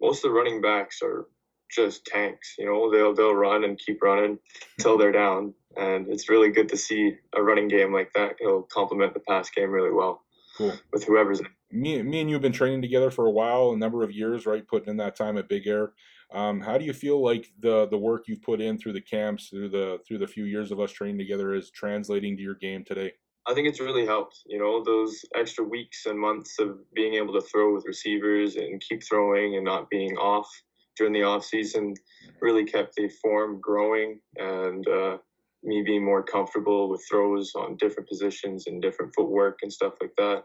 most 0.00 0.24
of 0.24 0.30
the 0.30 0.36
running 0.36 0.60
backs 0.60 1.00
are 1.02 1.26
just 1.70 2.04
tanks. 2.04 2.56
You 2.58 2.66
know, 2.66 2.90
they'll 2.90 3.14
they'll 3.14 3.34
run 3.34 3.64
and 3.64 3.78
keep 3.78 4.02
running 4.02 4.38
until 4.76 4.98
they're 4.98 5.12
down, 5.12 5.54
and 5.76 6.08
it's 6.08 6.28
really 6.28 6.50
good 6.50 6.68
to 6.70 6.76
see 6.76 7.14
a 7.34 7.42
running 7.42 7.68
game 7.68 7.92
like 7.92 8.12
that. 8.14 8.36
It'll 8.40 8.62
complement 8.62 9.14
the 9.14 9.20
pass 9.20 9.48
game 9.50 9.70
really 9.70 9.92
well. 9.92 10.22
Cool. 10.58 10.74
With 10.92 11.04
whoever's 11.04 11.40
in 11.40 11.46
me, 11.72 12.02
me 12.02 12.20
and 12.20 12.28
you 12.28 12.34
have 12.34 12.42
been 12.42 12.52
training 12.52 12.82
together 12.82 13.10
for 13.10 13.26
a 13.26 13.30
while, 13.30 13.70
a 13.70 13.76
number 13.76 14.02
of 14.02 14.12
years, 14.12 14.46
right? 14.46 14.66
Putting 14.66 14.90
in 14.90 14.96
that 14.98 15.16
time 15.16 15.38
at 15.38 15.48
Big 15.48 15.66
Air. 15.66 15.92
Um, 16.32 16.60
how 16.60 16.78
do 16.78 16.84
you 16.84 16.92
feel 16.92 17.22
like 17.22 17.50
the 17.60 17.86
the 17.88 17.98
work 17.98 18.24
you've 18.26 18.42
put 18.42 18.60
in 18.60 18.78
through 18.78 18.94
the 18.94 19.00
camps, 19.00 19.48
through 19.48 19.70
the 19.70 19.98
through 20.06 20.18
the 20.18 20.26
few 20.26 20.44
years 20.44 20.70
of 20.70 20.80
us 20.80 20.92
training 20.92 21.18
together, 21.18 21.54
is 21.54 21.70
translating 21.70 22.36
to 22.36 22.42
your 22.42 22.54
game 22.54 22.84
today? 22.84 23.12
I 23.46 23.54
think 23.54 23.68
it's 23.68 23.80
really 23.80 24.06
helped. 24.06 24.38
You 24.46 24.58
know, 24.58 24.82
those 24.84 25.24
extra 25.34 25.64
weeks 25.64 26.06
and 26.06 26.18
months 26.18 26.58
of 26.58 26.78
being 26.94 27.14
able 27.14 27.34
to 27.34 27.40
throw 27.40 27.74
with 27.74 27.84
receivers 27.86 28.56
and 28.56 28.80
keep 28.80 29.02
throwing 29.02 29.56
and 29.56 29.64
not 29.64 29.90
being 29.90 30.16
off 30.16 30.48
during 30.96 31.12
the 31.12 31.22
off 31.22 31.44
season 31.44 31.94
really 32.40 32.64
kept 32.64 32.94
the 32.94 33.08
form 33.20 33.60
growing 33.60 34.20
and 34.36 34.86
uh, 34.88 35.16
me 35.62 35.82
being 35.84 36.04
more 36.04 36.22
comfortable 36.22 36.88
with 36.88 37.04
throws 37.08 37.52
on 37.56 37.76
different 37.78 38.08
positions 38.08 38.66
and 38.66 38.82
different 38.82 39.12
footwork 39.16 39.58
and 39.62 39.72
stuff 39.72 39.94
like 40.00 40.12
that 40.18 40.44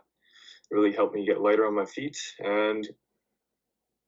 really 0.72 0.92
helped 0.92 1.16
me 1.16 1.26
get 1.26 1.42
lighter 1.42 1.66
on 1.66 1.76
my 1.76 1.86
feet 1.86 2.18
and 2.40 2.88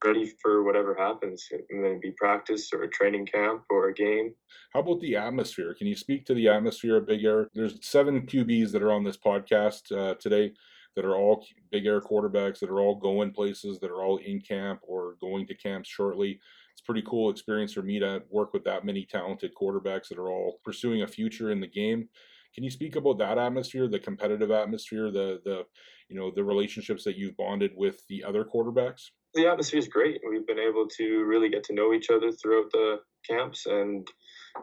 ready 0.03 0.31
for 0.41 0.63
whatever 0.63 0.95
happens. 0.95 1.47
Maybe 1.69 2.11
practice 2.17 2.69
or 2.73 2.83
a 2.83 2.89
training 2.89 3.25
camp 3.25 3.63
or 3.69 3.89
a 3.89 3.93
game. 3.93 4.33
How 4.73 4.79
about 4.79 5.01
the 5.01 5.15
atmosphere? 5.15 5.73
Can 5.73 5.87
you 5.87 5.95
speak 5.95 6.25
to 6.25 6.33
the 6.33 6.47
atmosphere 6.47 6.97
at 6.97 7.07
Big 7.07 7.23
Air? 7.23 7.49
There's 7.53 7.77
seven 7.81 8.25
QBs 8.25 8.71
that 8.71 8.83
are 8.83 8.91
on 8.91 9.03
this 9.03 9.17
podcast 9.17 9.91
uh, 9.91 10.15
today 10.15 10.53
that 10.95 11.05
are 11.05 11.15
all 11.15 11.45
Big 11.71 11.85
Air 11.85 12.01
quarterbacks 12.01 12.59
that 12.59 12.69
are 12.69 12.79
all 12.79 12.95
going 12.95 13.31
places, 13.31 13.79
that 13.79 13.91
are 13.91 14.03
all 14.03 14.17
in 14.17 14.41
camp 14.41 14.79
or 14.83 15.15
going 15.21 15.47
to 15.47 15.55
camps 15.55 15.89
shortly. 15.89 16.39
It's 16.73 16.81
pretty 16.81 17.03
cool 17.07 17.29
experience 17.29 17.73
for 17.73 17.81
me 17.81 17.99
to 17.99 18.23
work 18.29 18.53
with 18.53 18.63
that 18.63 18.85
many 18.85 19.05
talented 19.05 19.51
quarterbacks 19.53 20.07
that 20.09 20.17
are 20.17 20.29
all 20.29 20.59
pursuing 20.63 21.03
a 21.03 21.07
future 21.07 21.51
in 21.51 21.59
the 21.59 21.67
game. 21.67 22.09
Can 22.53 22.63
you 22.63 22.71
speak 22.71 22.95
about 22.95 23.19
that 23.19 23.37
atmosphere, 23.37 23.87
the 23.87 23.99
competitive 23.99 24.51
atmosphere, 24.51 25.11
the 25.11 25.39
the 25.43 25.63
you 26.09 26.19
know 26.19 26.31
the 26.35 26.43
relationships 26.43 27.03
that 27.03 27.15
you've 27.15 27.37
bonded 27.37 27.71
with 27.75 28.01
the 28.09 28.23
other 28.23 28.43
quarterbacks? 28.43 29.11
The 29.35 29.47
atmosphere 29.47 29.79
is 29.79 29.87
great. 29.87 30.21
We've 30.27 30.47
been 30.47 30.59
able 30.59 30.87
to 30.97 31.23
really 31.23 31.49
get 31.49 31.63
to 31.65 31.73
know 31.73 31.93
each 31.93 32.09
other 32.09 32.31
throughout 32.31 32.71
the 32.71 32.97
camps 33.29 33.67
and 33.67 34.07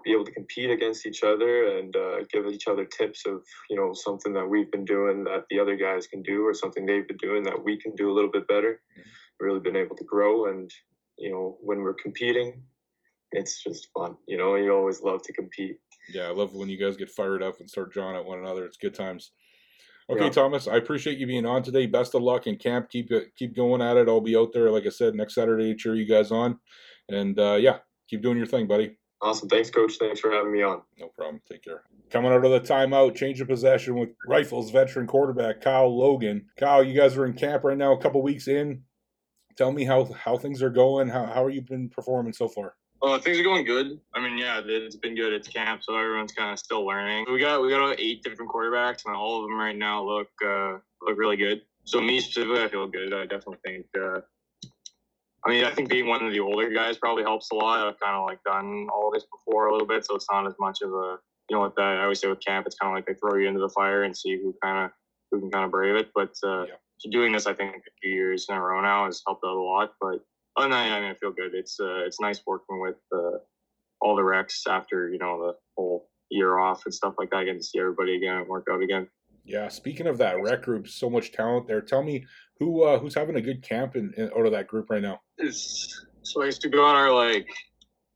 be 0.04 0.12
able 0.12 0.24
to 0.24 0.32
compete 0.32 0.70
against 0.70 1.06
each 1.06 1.22
other 1.22 1.78
and 1.78 1.94
uh, 1.94 2.24
give 2.32 2.46
each 2.46 2.66
other 2.66 2.84
tips 2.84 3.24
of 3.26 3.44
you 3.70 3.76
know 3.76 3.92
something 3.94 4.32
that 4.32 4.46
we've 4.46 4.70
been 4.72 4.84
doing 4.84 5.22
that 5.24 5.44
the 5.50 5.60
other 5.60 5.76
guys 5.76 6.06
can 6.06 6.22
do 6.22 6.44
or 6.44 6.54
something 6.54 6.84
they've 6.84 7.06
been 7.06 7.16
doing 7.18 7.44
that 7.44 7.62
we 7.62 7.78
can 7.78 7.94
do 7.94 8.10
a 8.10 8.14
little 8.14 8.30
bit 8.30 8.48
better. 8.48 8.80
Mm-hmm. 8.98 9.46
Really 9.46 9.60
been 9.60 9.76
able 9.76 9.96
to 9.96 10.04
grow 10.04 10.50
and 10.50 10.70
you 11.18 11.30
know 11.30 11.56
when 11.60 11.78
we're 11.78 11.94
competing, 11.94 12.62
it's 13.32 13.62
just 13.62 13.88
fun. 13.96 14.16
You 14.26 14.38
know 14.38 14.56
you 14.56 14.74
always 14.74 15.00
love 15.02 15.22
to 15.22 15.32
compete. 15.32 15.76
Yeah, 16.12 16.24
I 16.24 16.30
love 16.30 16.54
when 16.54 16.68
you 16.68 16.78
guys 16.78 16.96
get 16.96 17.10
fired 17.10 17.42
up 17.42 17.60
and 17.60 17.68
start 17.68 17.92
drawing 17.92 18.16
at 18.16 18.24
one 18.24 18.38
another. 18.38 18.64
It's 18.64 18.76
good 18.76 18.94
times. 18.94 19.32
Okay, 20.08 20.24
yeah. 20.24 20.30
Thomas, 20.30 20.68
I 20.68 20.76
appreciate 20.76 21.18
you 21.18 21.26
being 21.26 21.46
on 21.46 21.64
today. 21.64 21.86
Best 21.86 22.14
of 22.14 22.22
luck 22.22 22.46
in 22.46 22.56
camp. 22.56 22.90
Keep 22.90 23.10
keep 23.36 23.56
going 23.56 23.82
at 23.82 23.96
it. 23.96 24.08
I'll 24.08 24.20
be 24.20 24.36
out 24.36 24.52
there, 24.52 24.70
like 24.70 24.86
I 24.86 24.90
said, 24.90 25.14
next 25.14 25.34
Saturday 25.34 25.72
to 25.72 25.78
cheer 25.78 25.96
you 25.96 26.06
guys 26.06 26.30
on. 26.30 26.58
And 27.08 27.38
uh, 27.38 27.56
yeah, 27.60 27.78
keep 28.08 28.22
doing 28.22 28.36
your 28.36 28.46
thing, 28.46 28.68
buddy. 28.68 28.96
Awesome. 29.20 29.48
Thanks, 29.48 29.70
Coach. 29.70 29.94
Thanks 29.98 30.20
for 30.20 30.30
having 30.30 30.52
me 30.52 30.62
on. 30.62 30.82
No 30.98 31.08
problem. 31.08 31.40
Take 31.50 31.64
care. 31.64 31.82
Coming 32.10 32.32
out 32.32 32.44
of 32.44 32.52
the 32.52 32.60
timeout, 32.60 33.16
change 33.16 33.40
of 33.40 33.48
possession 33.48 33.98
with 33.98 34.10
Rifles 34.28 34.70
veteran 34.70 35.06
quarterback 35.06 35.60
Kyle 35.60 35.96
Logan. 35.96 36.46
Kyle, 36.56 36.84
you 36.84 36.94
guys 36.94 37.16
are 37.16 37.26
in 37.26 37.32
camp 37.32 37.64
right 37.64 37.78
now, 37.78 37.92
a 37.92 38.00
couple 38.00 38.22
weeks 38.22 38.46
in. 38.46 38.82
Tell 39.56 39.72
me 39.72 39.84
how 39.84 40.04
how 40.12 40.36
things 40.36 40.62
are 40.62 40.70
going. 40.70 41.08
How 41.08 41.26
how 41.26 41.42
are 41.42 41.50
you 41.50 41.62
been 41.62 41.88
performing 41.88 42.34
so 42.34 42.46
far? 42.46 42.74
Uh, 43.02 43.18
things 43.18 43.38
are 43.38 43.42
going 43.42 43.64
good. 43.64 44.00
I 44.14 44.20
mean, 44.20 44.38
yeah, 44.38 44.62
it's 44.64 44.96
been 44.96 45.14
good. 45.14 45.32
It's 45.32 45.48
camp, 45.48 45.82
so 45.82 45.96
everyone's 45.96 46.32
kind 46.32 46.52
of 46.52 46.58
still 46.58 46.86
learning. 46.86 47.26
We 47.30 47.38
got 47.38 47.60
we 47.60 47.68
got 47.68 48.00
eight 48.00 48.22
different 48.22 48.50
quarterbacks, 48.50 49.04
and 49.06 49.14
all 49.14 49.42
of 49.42 49.48
them 49.48 49.58
right 49.58 49.76
now 49.76 50.02
look 50.02 50.28
uh, 50.44 50.78
look 51.02 51.18
really 51.18 51.36
good. 51.36 51.62
So 51.84 52.00
me 52.00 52.20
specifically, 52.20 52.62
I 52.62 52.68
feel 52.68 52.86
good. 52.86 53.12
I 53.12 53.22
definitely 53.26 53.58
think. 53.64 53.86
Uh, 53.96 54.20
I 55.44 55.50
mean, 55.50 55.64
I 55.64 55.70
think 55.70 55.88
being 55.88 56.06
one 56.06 56.24
of 56.24 56.32
the 56.32 56.40
older 56.40 56.68
guys 56.70 56.96
probably 56.96 57.22
helps 57.22 57.50
a 57.52 57.54
lot. 57.54 57.86
I've 57.86 58.00
kind 58.00 58.16
of 58.16 58.24
like 58.24 58.42
done 58.44 58.88
all 58.92 59.12
this 59.12 59.24
before 59.24 59.66
a 59.66 59.72
little 59.72 59.86
bit, 59.86 60.04
so 60.04 60.16
it's 60.16 60.26
not 60.30 60.46
as 60.46 60.54
much 60.58 60.80
of 60.82 60.90
a 60.90 61.18
you 61.48 61.56
know 61.56 61.60
what 61.60 61.76
that 61.76 61.98
I 61.98 62.02
always 62.02 62.20
say 62.20 62.28
with 62.28 62.44
camp. 62.44 62.66
It's 62.66 62.76
kind 62.76 62.90
of 62.90 62.96
like 62.96 63.06
they 63.06 63.14
throw 63.14 63.38
you 63.38 63.46
into 63.46 63.60
the 63.60 63.68
fire 63.68 64.02
and 64.02 64.16
see 64.16 64.36
who 64.36 64.54
kind 64.62 64.86
of 64.86 64.90
who 65.30 65.40
can 65.40 65.50
kind 65.50 65.64
of 65.64 65.70
brave 65.70 65.96
it. 65.96 66.10
But 66.14 66.32
uh, 66.42 66.64
yeah. 66.64 67.10
doing 67.10 67.32
this, 67.32 67.46
I 67.46 67.52
think 67.52 67.76
a 67.76 67.90
few 68.02 68.12
years 68.12 68.46
in 68.48 68.56
a 68.56 68.60
row 68.60 68.80
now 68.80 69.04
has 69.04 69.22
helped 69.26 69.44
out 69.44 69.56
a 69.56 69.60
lot. 69.60 69.92
But 70.00 70.24
Oh 70.56 70.66
no, 70.66 70.76
I 70.76 71.00
mean 71.00 71.10
I 71.10 71.14
feel 71.14 71.32
good. 71.32 71.54
It's 71.54 71.78
uh, 71.80 72.04
it's 72.06 72.20
nice 72.20 72.40
working 72.46 72.80
with 72.80 72.96
uh, 73.12 73.38
all 74.00 74.16
the 74.16 74.22
Recs 74.22 74.66
after 74.68 75.10
you 75.10 75.18
know 75.18 75.46
the 75.46 75.52
whole 75.76 76.08
year 76.30 76.58
off 76.58 76.82
and 76.86 76.94
stuff 76.94 77.14
like 77.18 77.30
that. 77.30 77.44
Getting 77.44 77.60
to 77.60 77.66
see 77.66 77.78
everybody 77.78 78.16
again 78.16 78.36
and 78.36 78.48
work 78.48 78.66
out 78.70 78.82
again. 78.82 79.08
Yeah, 79.44 79.68
speaking 79.68 80.08
of 80.08 80.18
that 80.18 80.42
rec 80.42 80.62
group, 80.62 80.88
so 80.88 81.08
much 81.08 81.32
talent 81.32 81.68
there. 81.68 81.80
Tell 81.80 82.02
me 82.02 82.26
who 82.58 82.82
uh, 82.82 82.98
who's 82.98 83.14
having 83.14 83.36
a 83.36 83.40
good 83.40 83.62
camp 83.62 83.94
in, 83.94 84.12
in 84.16 84.30
out 84.36 84.46
of 84.46 84.52
that 84.52 84.66
group 84.66 84.90
right 84.90 85.02
now. 85.02 85.20
It's, 85.38 86.04
so 86.22 86.42
I 86.42 86.46
used 86.46 86.62
to 86.62 86.68
go 86.68 86.84
on 86.84 86.96
our 86.96 87.12
like, 87.12 87.48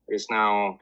it's 0.09 0.27
now 0.31 0.79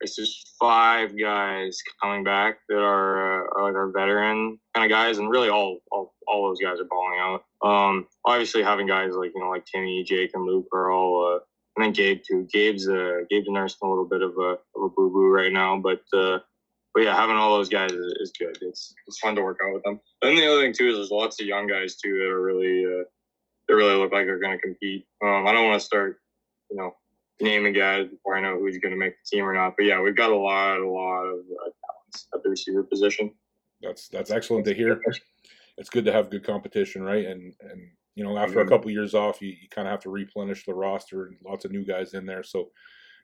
it's 0.00 0.14
just 0.14 0.54
five 0.60 1.18
guys 1.18 1.78
coming 2.02 2.22
back 2.22 2.58
that 2.68 2.78
are, 2.78 3.42
uh, 3.42 3.48
are 3.56 3.64
like 3.64 3.74
our 3.74 3.90
veteran 3.90 4.58
kind 4.74 4.84
of 4.84 4.94
guys, 4.94 5.18
and 5.18 5.30
really 5.30 5.48
all, 5.48 5.78
all 5.90 6.14
all 6.26 6.48
those 6.48 6.60
guys 6.60 6.78
are 6.78 6.84
balling 6.84 7.18
out. 7.18 7.44
Um, 7.62 8.06
obviously 8.24 8.62
having 8.62 8.86
guys 8.86 9.14
like 9.14 9.32
you 9.34 9.40
know 9.40 9.50
like 9.50 9.66
Timmy, 9.66 10.04
Jake, 10.04 10.30
and 10.34 10.44
Luke 10.44 10.66
are 10.72 10.90
all, 10.90 11.34
uh, 11.34 11.38
and 11.76 11.84
then 11.84 11.92
Gabe 11.92 12.20
too. 12.26 12.46
Gabe's 12.52 12.88
uh, 12.88 13.20
Gabe's 13.30 13.48
nursing 13.48 13.78
a 13.82 13.88
little 13.88 14.06
bit 14.06 14.22
of 14.22 14.36
a 14.38 14.58
of 14.76 14.82
a 14.84 14.88
boo 14.88 15.10
boo 15.10 15.28
right 15.28 15.52
now, 15.52 15.76
but 15.76 16.02
uh, 16.12 16.38
but 16.94 17.02
yeah, 17.02 17.14
having 17.14 17.36
all 17.36 17.56
those 17.56 17.68
guys 17.68 17.92
is, 17.92 18.12
is, 18.20 18.32
good. 18.38 18.58
It's 18.60 18.94
it's 19.06 19.18
fun 19.18 19.36
to 19.36 19.42
work 19.42 19.58
out 19.64 19.74
with 19.74 19.82
them. 19.82 20.00
And 20.22 20.36
the 20.36 20.46
other 20.46 20.62
thing 20.62 20.72
too 20.72 20.88
is 20.88 20.96
there's 20.96 21.10
lots 21.10 21.40
of 21.40 21.46
young 21.46 21.66
guys 21.66 21.96
too 21.96 22.18
that 22.18 22.28
are 22.28 22.42
really 22.42 22.84
uh, 22.84 23.04
they 23.68 23.74
really 23.74 23.94
look 23.94 24.12
like 24.12 24.26
they're 24.26 24.38
going 24.38 24.56
to 24.56 24.62
compete. 24.62 25.06
Um, 25.22 25.46
I 25.46 25.52
don't 25.52 25.66
want 25.66 25.80
to 25.80 25.86
start, 25.86 26.20
you 26.70 26.76
know, 26.76 26.94
naming 27.40 27.74
guys 27.74 28.08
before 28.08 28.36
I 28.36 28.40
know 28.40 28.58
who's 28.58 28.78
going 28.78 28.92
to 28.92 28.98
make 28.98 29.14
the 29.14 29.36
team 29.36 29.44
or 29.44 29.52
not. 29.52 29.74
But 29.76 29.86
yeah, 29.86 30.00
we've 30.00 30.16
got 30.16 30.30
a 30.30 30.36
lot, 30.36 30.80
a 30.80 30.88
lot 30.88 31.24
of 31.24 31.38
uh, 31.38 31.70
talents 31.84 32.26
at 32.34 32.42
the 32.42 32.50
receiver 32.50 32.82
position. 32.82 33.32
That's 33.82 34.08
that's 34.08 34.30
excellent 34.30 34.64
to 34.66 34.74
hear. 34.74 35.00
It's 35.78 35.90
good 35.90 36.04
to 36.04 36.12
have 36.12 36.30
good 36.30 36.44
competition, 36.44 37.02
right? 37.02 37.24
And 37.24 37.54
and 37.60 37.90
you 38.18 38.24
know, 38.24 38.36
after 38.36 38.58
mm-hmm. 38.58 38.66
a 38.66 38.68
couple 38.68 38.90
years 38.90 39.14
off, 39.14 39.40
you, 39.40 39.50
you 39.50 39.68
kind 39.70 39.86
of 39.86 39.92
have 39.92 40.00
to 40.00 40.10
replenish 40.10 40.66
the 40.66 40.74
roster 40.74 41.26
and 41.26 41.36
lots 41.46 41.64
of 41.64 41.70
new 41.70 41.84
guys 41.84 42.14
in 42.14 42.26
there. 42.26 42.42
So, 42.42 42.70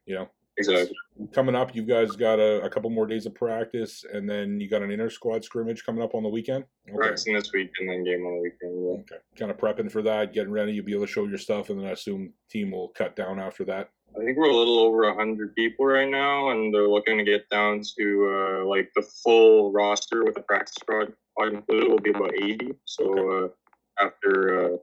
you 0.06 0.14
know, 0.14 0.28
exactly. 0.56 0.94
Coming 1.32 1.56
up, 1.56 1.74
you 1.74 1.82
guys 1.82 2.12
got 2.12 2.38
a, 2.38 2.62
a, 2.62 2.70
couple 2.70 2.90
more 2.90 3.08
days 3.08 3.26
of 3.26 3.34
practice, 3.34 4.04
and 4.12 4.30
then 4.30 4.60
you 4.60 4.70
got 4.70 4.82
an 4.82 4.92
inter 4.92 5.10
squad 5.10 5.44
scrimmage 5.44 5.84
coming 5.84 6.00
up 6.00 6.14
on 6.14 6.22
the 6.22 6.28
weekend. 6.28 6.64
Okay. 6.88 6.96
Practicing 6.96 7.34
this 7.34 7.52
week, 7.52 7.72
and 7.80 7.88
then 7.88 8.04
game 8.04 8.24
on 8.24 8.36
the 8.36 8.42
weekend. 8.42 8.84
Yeah. 8.84 9.16
Okay, 9.16 9.22
kind 9.36 9.50
of 9.50 9.56
prepping 9.56 9.90
for 9.90 10.02
that, 10.02 10.32
getting 10.32 10.52
ready. 10.52 10.72
You'll 10.72 10.84
be 10.84 10.94
able 10.94 11.06
to 11.06 11.12
show 11.12 11.26
your 11.26 11.38
stuff, 11.38 11.70
and 11.70 11.80
then 11.80 11.88
I 11.88 11.90
assume 11.90 12.32
team 12.48 12.70
will 12.70 12.90
cut 12.90 13.16
down 13.16 13.40
after 13.40 13.64
that. 13.64 13.90
I 14.16 14.24
think 14.24 14.38
we're 14.38 14.50
a 14.50 14.56
little 14.56 14.78
over 14.78 15.12
hundred 15.12 15.54
people 15.56 15.86
right 15.86 16.08
now, 16.08 16.50
and 16.50 16.72
they're 16.72 16.88
looking 16.88 17.18
to 17.18 17.24
get 17.24 17.48
down 17.50 17.82
to 17.98 18.60
uh, 18.62 18.64
like 18.64 18.90
the 18.94 19.02
full 19.02 19.72
roster 19.72 20.24
with 20.24 20.34
the 20.34 20.42
practice 20.42 20.76
squad 20.80 21.12
included 21.40 21.88
will 21.88 21.98
be 21.98 22.10
about 22.10 22.34
eighty. 22.34 22.74
So 22.84 23.18
okay. 23.18 23.52
uh, 24.00 24.04
after 24.04 24.74
uh, 24.74 24.76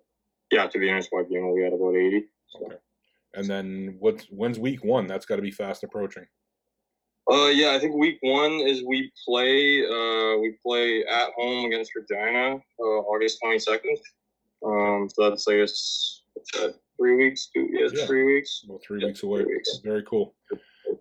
yeah, 0.52 0.66
after 0.66 0.80
the 0.80 1.02
squad 1.02 1.30
game, 1.30 1.46
we'll 1.46 1.56
be 1.56 1.66
at 1.66 1.74
about 1.74 1.96
eighty. 1.96 2.26
So. 2.48 2.66
Okay. 2.66 2.76
And 3.34 3.48
then 3.48 3.96
what's 4.00 4.26
when's 4.26 4.60
week 4.60 4.84
one? 4.84 5.08
That's 5.08 5.26
got 5.26 5.38
to 5.38 5.42
be 5.42 5.52
fast 5.52 5.84
approaching. 5.84 6.26
Uh, 7.32 7.48
yeah, 7.48 7.72
I 7.72 7.80
think 7.80 7.96
week 7.96 8.18
one 8.22 8.52
is 8.54 8.84
we 8.84 9.12
play. 9.26 9.86
Uh, 9.86 10.40
we 10.40 10.58
play 10.66 11.06
at 11.06 11.30
home 11.38 11.66
against 11.66 11.94
Regina, 11.96 12.58
uh, 12.80 12.84
August 12.84 13.40
twenty 13.42 13.60
second. 13.60 13.98
Um, 14.66 15.10
so 15.10 15.30
that's 15.30 15.48
I 15.48 15.58
guess 15.58 16.21
three 16.98 17.16
weeks. 17.16 17.50
Two, 17.54 17.68
yeah, 17.72 17.88
yeah. 17.94 18.06
three 18.06 18.24
weeks. 18.24 18.64
Well, 18.68 18.80
three 18.86 19.02
yeah, 19.02 19.08
weeks 19.08 19.24
away. 19.24 19.44
Three 19.44 19.54
weeks. 19.56 19.80
Very 19.84 20.04
cool. 20.04 20.36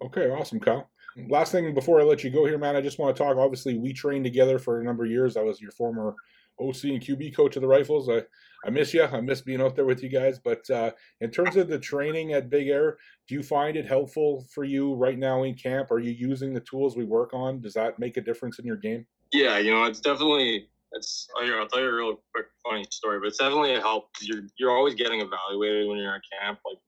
Okay, 0.03 0.31
awesome, 0.31 0.61
Kyle. 0.61 0.89
Last 1.29 1.53
thing 1.53 1.75
before 1.75 2.01
I 2.01 2.05
let 2.05 2.23
you 2.23 2.31
go 2.31 2.47
here, 2.47 2.59
man, 2.59 2.77
I 2.77 2.81
just 2.81 2.99
want 2.99 3.15
to 3.15 3.23
talk. 3.23 3.37
Obviously, 3.37 3.77
we 3.77 3.93
trained 3.93 4.25
together 4.25 4.59
for 4.59 4.81
a 4.81 4.85
number 4.85 5.05
of 5.05 5.11
years. 5.11 5.37
I 5.37 5.43
was 5.43 5.61
your 5.61 5.73
former 5.73 6.15
OC 6.61 6.85
and 6.85 7.01
QB 7.01 7.35
coach 7.35 7.57
of 7.57 7.63
the 7.63 7.69
Rifles. 7.69 8.09
I, 8.09 8.23
I 8.65 8.71
miss 8.71 8.95
you. 8.95 9.03
I 9.03 9.21
miss 9.21 9.41
being 9.41 9.61
out 9.61 9.75
there 9.75 9.85
with 9.85 10.03
you 10.03 10.09
guys. 10.09 10.39
But 10.39 10.69
uh, 10.71 10.93
in 11.21 11.31
terms 11.31 11.57
of 11.57 11.69
the 11.69 11.79
training 11.79 12.33
at 12.33 12.51
Big 12.51 12.69
Air, 12.69 12.99
do 13.29 13.35
you 13.35 13.43
find 13.43 13.77
it 13.77 13.87
helpful 13.87 14.47
for 14.53 14.65
you 14.65 14.95
right 14.95 15.19
now 15.19 15.43
in 15.43 15.55
camp? 15.55 15.91
Are 15.91 15.99
you 15.99 16.13
using 16.13 16.53
the 16.53 16.61
tools 16.61 16.97
we 16.97 17.05
work 17.05 17.31
on? 17.33 17.61
Does 17.61 17.75
that 17.75 17.99
make 17.99 18.17
a 18.17 18.21
difference 18.21 18.59
in 18.59 18.67
your 18.67 18.77
game? 18.77 19.07
Yeah, 19.33 19.59
you 19.59 19.71
know, 19.73 19.85
it's 19.85 20.01
definitely 20.01 20.69
it's. 20.93 21.29
I'll 21.39 21.67
tell 21.69 21.81
you 21.81 21.89
a 21.89 21.95
real 21.95 22.21
quick 22.35 22.47
funny 22.65 22.85
story, 22.91 23.19
but 23.19 23.29
it's 23.29 23.39
definitely 23.39 23.75
a 23.75 23.81
help. 23.81 24.09
You're 24.21 24.43
you're 24.59 24.71
always 24.71 24.95
getting 24.95 25.21
evaluated 25.21 25.89
when 25.89 25.99
you're 25.99 26.15
at 26.15 26.23
camp, 26.41 26.59
like 26.67 26.79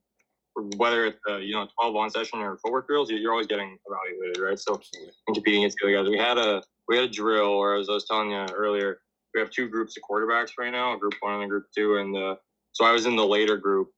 whether 0.76 1.06
it's 1.06 1.18
uh, 1.28 1.36
you 1.36 1.54
know 1.54 1.66
12 1.80 1.96
on 1.96 2.10
session 2.10 2.40
or 2.40 2.58
footwork 2.58 2.86
drills, 2.86 3.10
you're 3.10 3.32
always 3.32 3.46
getting 3.46 3.78
evaluated, 3.86 4.42
right? 4.42 4.58
So 4.58 4.80
competing 5.26 5.62
against 5.62 5.78
the 5.80 5.98
other 5.98 6.04
guys, 6.04 6.10
we 6.10 6.18
had 6.18 6.38
a 6.38 6.62
we 6.88 6.96
had 6.96 7.06
a 7.06 7.12
drill, 7.12 7.48
or 7.48 7.76
as 7.76 7.88
I 7.88 7.92
was 7.92 8.06
telling 8.06 8.30
you 8.30 8.46
earlier, 8.54 8.98
we 9.34 9.40
have 9.40 9.50
two 9.50 9.68
groups 9.68 9.96
of 9.96 10.02
quarterbacks 10.08 10.50
right 10.58 10.72
now, 10.72 10.96
group 10.96 11.14
one 11.20 11.40
and 11.40 11.50
group 11.50 11.66
two, 11.76 11.96
and 11.96 12.16
uh, 12.16 12.36
so 12.72 12.84
I 12.84 12.92
was 12.92 13.06
in 13.06 13.16
the 13.16 13.26
later 13.26 13.56
group, 13.56 13.88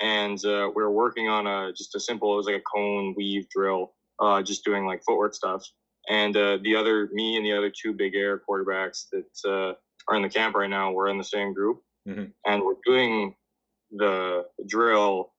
and 0.00 0.42
uh, 0.44 0.70
we 0.74 0.82
were 0.82 0.92
working 0.92 1.28
on 1.28 1.46
a 1.46 1.72
just 1.72 1.94
a 1.94 2.00
simple, 2.00 2.32
it 2.32 2.36
was 2.36 2.46
like 2.46 2.56
a 2.56 2.62
cone 2.72 3.14
weave 3.16 3.48
drill, 3.50 3.94
uh, 4.20 4.42
just 4.42 4.64
doing 4.64 4.86
like 4.86 5.02
footwork 5.06 5.34
stuff, 5.34 5.66
and 6.08 6.36
uh, 6.36 6.58
the 6.62 6.74
other 6.74 7.08
me 7.12 7.36
and 7.36 7.44
the 7.44 7.52
other 7.52 7.70
two 7.70 7.92
big 7.92 8.14
air 8.14 8.40
quarterbacks 8.48 9.06
that 9.12 9.50
uh, 9.50 9.74
are 10.08 10.16
in 10.16 10.22
the 10.22 10.28
camp 10.28 10.54
right 10.54 10.70
now, 10.70 10.90
we're 10.90 11.08
in 11.08 11.18
the 11.18 11.24
same 11.24 11.52
group, 11.52 11.82
mm-hmm. 12.08 12.24
and 12.46 12.62
we're 12.62 12.74
doing 12.84 13.34
the 13.92 14.44
drill, 14.66 15.32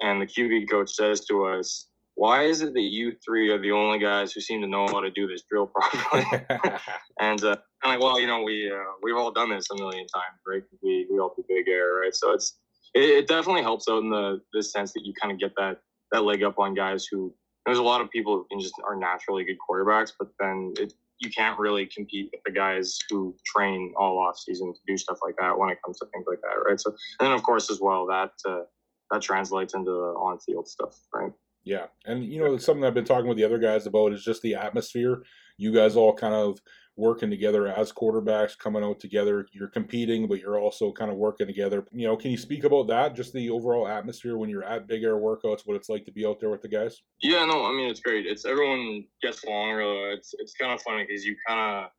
and 0.00 0.20
the 0.20 0.26
QB 0.26 0.70
coach 0.70 0.92
says 0.92 1.24
to 1.26 1.44
us, 1.44 1.88
why 2.16 2.44
is 2.44 2.62
it 2.62 2.72
that 2.72 2.80
you 2.80 3.14
three 3.24 3.50
are 3.50 3.60
the 3.60 3.70
only 3.70 3.98
guys 3.98 4.32
who 4.32 4.40
seem 4.40 4.62
to 4.62 4.66
know 4.66 4.86
how 4.88 5.00
to 5.00 5.10
do 5.10 5.28
this 5.28 5.42
drill 5.48 5.66
properly? 5.74 6.24
and 7.20 7.44
uh, 7.44 7.56
I'm 7.82 7.90
like, 7.90 8.00
well, 8.00 8.18
you 8.18 8.26
know, 8.26 8.42
we 8.42 8.70
uh, 8.70 8.92
we've 9.02 9.16
all 9.16 9.30
done 9.30 9.50
this 9.50 9.70
a 9.70 9.74
million 9.76 10.06
times, 10.08 10.40
right? 10.46 10.62
We 10.82 11.06
we 11.10 11.18
all 11.18 11.34
do 11.36 11.44
big 11.48 11.68
air, 11.68 11.94
right? 12.00 12.14
So 12.14 12.32
it's 12.32 12.58
it, 12.94 13.04
it 13.04 13.28
definitely 13.28 13.62
helps 13.62 13.88
out 13.88 14.02
in 14.02 14.10
the 14.10 14.40
the 14.52 14.62
sense 14.62 14.92
that 14.94 15.04
you 15.04 15.12
kind 15.20 15.32
of 15.32 15.38
get 15.38 15.52
that 15.56 15.80
that 16.12 16.24
leg 16.24 16.42
up 16.42 16.58
on 16.58 16.74
guys 16.74 17.06
who 17.06 17.34
there's 17.66 17.78
a 17.78 17.82
lot 17.82 18.00
of 18.00 18.08
people 18.10 18.36
who 18.36 18.46
can 18.50 18.60
just 18.60 18.74
are 18.86 18.96
naturally 18.96 19.44
good 19.44 19.58
quarterbacks, 19.68 20.12
but 20.18 20.28
then 20.38 20.72
it, 20.78 20.94
you 21.18 21.30
can't 21.30 21.58
really 21.58 21.86
compete 21.86 22.30
with 22.32 22.40
the 22.46 22.52
guys 22.52 22.98
who 23.10 23.34
train 23.44 23.92
all 23.98 24.18
off 24.18 24.38
season 24.38 24.72
to 24.72 24.78
do 24.86 24.96
stuff 24.96 25.18
like 25.24 25.34
that 25.40 25.58
when 25.58 25.68
it 25.70 25.78
comes 25.84 25.98
to 25.98 26.06
things 26.06 26.26
like 26.28 26.40
that, 26.42 26.68
right? 26.68 26.80
So 26.80 26.90
and 27.20 27.26
then 27.26 27.32
of 27.32 27.42
course 27.42 27.70
as 27.70 27.80
well 27.80 28.06
that 28.06 28.30
uh, 28.48 28.62
that 29.10 29.22
translates 29.22 29.74
into 29.74 29.90
the 29.90 30.14
on 30.18 30.38
field 30.38 30.68
stuff, 30.68 30.98
right? 31.12 31.32
Yeah, 31.64 31.86
and 32.04 32.24
you 32.24 32.38
know 32.38 32.56
something 32.58 32.84
I've 32.84 32.94
been 32.94 33.04
talking 33.04 33.26
with 33.26 33.36
the 33.36 33.44
other 33.44 33.58
guys 33.58 33.86
about 33.86 34.12
is 34.12 34.22
just 34.24 34.42
the 34.42 34.54
atmosphere. 34.54 35.24
You 35.58 35.72
guys 35.72 35.96
all 35.96 36.14
kind 36.14 36.34
of 36.34 36.60
working 36.96 37.30
together 37.30 37.68
as 37.68 37.92
quarterbacks, 37.92 38.58
coming 38.58 38.82
out 38.82 39.00
together. 39.00 39.46
You're 39.52 39.68
competing, 39.68 40.26
but 40.26 40.40
you're 40.40 40.58
also 40.58 40.92
kind 40.92 41.10
of 41.10 41.16
working 41.16 41.46
together. 41.46 41.86
You 41.92 42.06
know, 42.06 42.16
can 42.16 42.30
you 42.30 42.38
speak 42.38 42.64
about 42.64 42.88
that? 42.88 43.14
Just 43.14 43.32
the 43.32 43.50
overall 43.50 43.86
atmosphere 43.86 44.36
when 44.36 44.50
you're 44.50 44.64
at 44.64 44.86
big 44.86 45.02
air 45.02 45.16
workouts, 45.16 45.62
what 45.64 45.76
it's 45.76 45.88
like 45.88 46.04
to 46.06 46.12
be 46.12 46.26
out 46.26 46.40
there 46.40 46.50
with 46.50 46.62
the 46.62 46.68
guys. 46.68 47.02
Yeah, 47.22 47.44
no, 47.44 47.66
I 47.66 47.72
mean 47.72 47.90
it's 47.90 48.00
great. 48.00 48.26
It's 48.26 48.44
everyone 48.44 49.04
gets 49.22 49.44
along. 49.44 49.74
Really, 49.74 50.14
it's 50.14 50.34
it's 50.38 50.54
kind 50.54 50.72
of 50.72 50.80
funny 50.82 51.04
because 51.06 51.24
you 51.24 51.36
kind 51.46 51.60
of, 51.60 51.90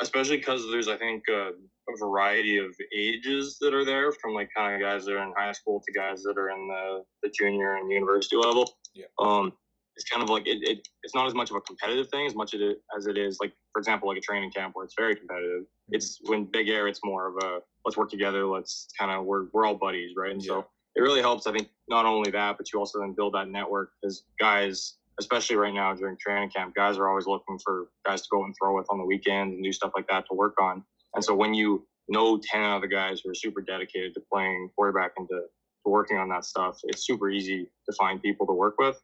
especially 0.00 0.38
because 0.38 0.64
there's 0.70 0.88
I 0.88 0.96
think. 0.96 1.22
Uh, 1.28 1.50
a 1.88 1.98
variety 1.98 2.58
of 2.58 2.74
ages 2.96 3.58
that 3.60 3.74
are 3.74 3.84
there 3.84 4.12
from 4.12 4.32
like 4.32 4.48
kind 4.56 4.74
of 4.74 4.80
guys 4.80 5.04
that 5.04 5.12
are 5.12 5.22
in 5.22 5.32
high 5.36 5.52
school 5.52 5.82
to 5.86 5.92
guys 5.92 6.22
that 6.22 6.38
are 6.38 6.50
in 6.50 6.68
the, 6.68 7.02
the 7.22 7.28
junior 7.28 7.76
and 7.76 7.90
university 7.90 8.36
level. 8.36 8.78
Yeah. 8.94 9.06
Um, 9.18 9.52
it's 9.96 10.08
kind 10.08 10.22
of 10.22 10.30
like 10.30 10.46
it, 10.46 10.58
it, 10.62 10.88
it's 11.02 11.14
not 11.14 11.26
as 11.26 11.34
much 11.34 11.50
of 11.50 11.56
a 11.56 11.60
competitive 11.60 12.08
thing 12.08 12.26
as 12.26 12.34
much 12.34 12.54
as 12.54 13.06
it 13.06 13.18
is 13.18 13.38
like 13.40 13.52
for 13.74 13.80
example 13.80 14.08
like 14.08 14.16
a 14.16 14.22
training 14.22 14.50
camp 14.50 14.74
where 14.74 14.86
it's 14.86 14.94
very 14.96 15.14
competitive 15.14 15.62
mm-hmm. 15.62 15.94
it's 15.94 16.20
when 16.24 16.44
big 16.44 16.70
air 16.70 16.88
it's 16.88 17.00
more 17.04 17.28
of 17.28 17.34
a 17.44 17.58
let's 17.84 17.98
work 17.98 18.10
together 18.10 18.46
let's 18.46 18.88
kind 18.98 19.10
of 19.10 19.26
we're, 19.26 19.46
we're 19.52 19.66
all 19.66 19.74
buddies 19.74 20.12
right 20.16 20.32
and 20.32 20.42
yeah. 20.42 20.48
so 20.48 20.66
it 20.96 21.02
really 21.02 21.20
helps 21.20 21.46
i 21.46 21.52
think 21.52 21.68
not 21.88 22.06
only 22.06 22.30
that 22.30 22.56
but 22.56 22.72
you 22.72 22.78
also 22.78 22.98
then 23.00 23.12
build 23.12 23.34
that 23.34 23.48
network 23.48 23.90
because 24.00 24.24
guys 24.40 24.94
especially 25.20 25.54
right 25.54 25.74
now 25.74 25.94
during 25.94 26.16
training 26.16 26.48
camp 26.48 26.74
guys 26.74 26.96
are 26.96 27.08
always 27.08 27.26
looking 27.26 27.58
for 27.62 27.88
guys 28.06 28.22
to 28.22 28.28
go 28.30 28.44
and 28.44 28.54
throw 28.58 28.74
with 28.74 28.86
on 28.88 28.98
the 28.98 29.04
weekends 29.04 29.54
and 29.54 29.62
do 29.62 29.72
stuff 29.72 29.92
like 29.94 30.08
that 30.08 30.24
to 30.26 30.34
work 30.34 30.54
on 30.58 30.82
and 31.14 31.22
so 31.22 31.34
when 31.34 31.52
you 31.52 31.86
know 32.08 32.38
10 32.42 32.62
other 32.62 32.86
guys 32.86 33.20
who 33.20 33.30
are 33.30 33.34
super 33.34 33.60
dedicated 33.60 34.14
to 34.14 34.20
playing 34.32 34.70
quarterback 34.76 35.12
and 35.16 35.28
to, 35.28 35.34
to 35.36 35.90
working 35.90 36.18
on 36.18 36.28
that 36.28 36.44
stuff, 36.44 36.78
it's 36.84 37.06
super 37.06 37.30
easy 37.30 37.66
to 37.86 37.96
find 37.96 38.22
people 38.22 38.46
to 38.46 38.52
work 38.52 38.76
with. 38.78 39.00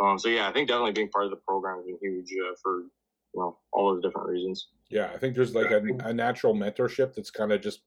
Um, 0.00 0.18
so 0.18 0.28
yeah, 0.28 0.48
I 0.48 0.52
think 0.52 0.68
definitely 0.68 0.92
being 0.92 1.08
part 1.08 1.24
of 1.24 1.30
the 1.30 1.40
program 1.48 1.78
has 1.78 1.86
been 1.86 1.98
huge 2.00 2.30
uh, 2.44 2.54
for 2.62 2.82
you 3.36 3.42
know 3.42 3.58
all 3.72 3.92
those 3.92 4.02
different 4.02 4.28
reasons. 4.28 4.68
Yeah, 4.90 5.10
I 5.14 5.18
think 5.18 5.34
there's 5.34 5.54
like 5.54 5.70
a, 5.70 5.82
a 6.04 6.12
natural 6.12 6.54
mentorship 6.54 7.14
that's 7.14 7.30
kind 7.30 7.52
of 7.52 7.60
just 7.60 7.82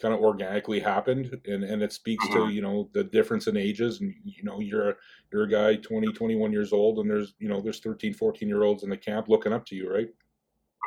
kind 0.00 0.14
of 0.14 0.20
organically 0.20 0.80
happened 0.80 1.38
and, 1.44 1.62
and 1.62 1.82
it 1.82 1.92
speaks 1.92 2.26
to 2.28 2.32
mm-hmm. 2.32 2.50
you 2.50 2.62
know 2.62 2.88
the 2.94 3.04
difference 3.04 3.48
in 3.48 3.56
ages 3.58 4.00
and 4.00 4.14
you 4.24 4.42
know 4.42 4.58
you're 4.58 4.88
a 4.88 4.94
you're 5.30 5.42
a 5.42 5.48
guy 5.48 5.76
20 5.76 6.10
21 6.14 6.50
years 6.50 6.72
old 6.72 7.00
and 7.00 7.10
there's 7.10 7.34
you 7.38 7.50
know 7.50 7.60
there's 7.60 7.80
13 7.80 8.14
14 8.14 8.48
year 8.48 8.62
olds 8.62 8.82
in 8.82 8.88
the 8.88 8.96
camp 8.96 9.28
looking 9.28 9.52
up 9.52 9.66
to 9.66 9.76
you 9.76 9.92
right 9.92 10.08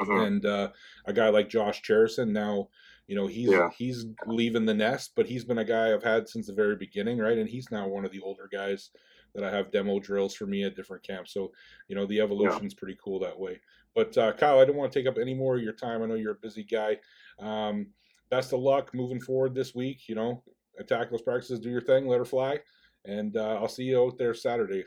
uh-huh. 0.01 0.21
and 0.21 0.45
uh, 0.45 0.69
a 1.06 1.13
guy 1.13 1.29
like 1.29 1.49
Josh 1.49 1.82
Cherison 1.82 2.34
now, 2.34 2.69
you 3.08 3.15
know, 3.15 3.27
he's 3.27 3.49
yeah. 3.49 3.69
he's 3.77 4.06
leaving 4.25 4.65
the 4.65 4.73
nest, 4.73 5.12
but 5.15 5.27
he's 5.27 5.43
been 5.43 5.60
a 5.60 5.65
guy 5.65 5.93
I've 5.93 6.03
had 6.03 6.27
since 6.27 6.47
the 6.47 6.53
very 6.53 6.75
beginning, 6.75 7.17
right? 7.19 7.38
And 7.38 7.49
he's 7.49 7.69
now 7.71 7.88
one 7.88 8.06
of 8.06 8.12
the 8.12 8.21
older 8.21 8.49
guys 8.51 8.89
that 9.35 9.43
I 9.43 9.55
have 9.55 9.71
demo 9.71 9.99
drills 9.99 10.35
for 10.35 10.45
me 10.45 10.63
at 10.63 10.75
different 10.75 11.03
camps. 11.03 11.33
So, 11.33 11.51
you 11.87 11.95
know, 11.95 12.05
the 12.05 12.21
evolution's 12.21 12.73
yeah. 12.73 12.79
pretty 12.79 12.97
cool 13.03 13.19
that 13.19 13.39
way. 13.39 13.59
But 13.95 14.17
uh, 14.17 14.33
Kyle, 14.33 14.59
I 14.59 14.65
don't 14.65 14.75
want 14.75 14.91
to 14.91 14.99
take 14.99 15.07
up 15.07 15.17
any 15.19 15.33
more 15.33 15.55
of 15.55 15.61
your 15.61 15.73
time. 15.73 16.01
I 16.01 16.05
know 16.05 16.15
you're 16.15 16.31
a 16.31 16.35
busy 16.35 16.63
guy. 16.63 16.97
Um, 17.39 17.87
best 18.29 18.53
of 18.53 18.59
luck 18.59 18.93
moving 18.93 19.19
forward 19.19 19.53
this 19.53 19.75
week. 19.75 20.07
You 20.07 20.15
know, 20.15 20.43
attack 20.79 21.11
those 21.11 21.21
practices, 21.21 21.59
do 21.59 21.69
your 21.69 21.81
thing, 21.81 22.07
let 22.07 22.19
her 22.19 22.25
fly, 22.25 22.59
and 23.05 23.37
uh, 23.37 23.57
I'll 23.59 23.67
see 23.67 23.83
you 23.83 24.01
out 24.01 24.17
there 24.17 24.33
Saturday. 24.33 24.83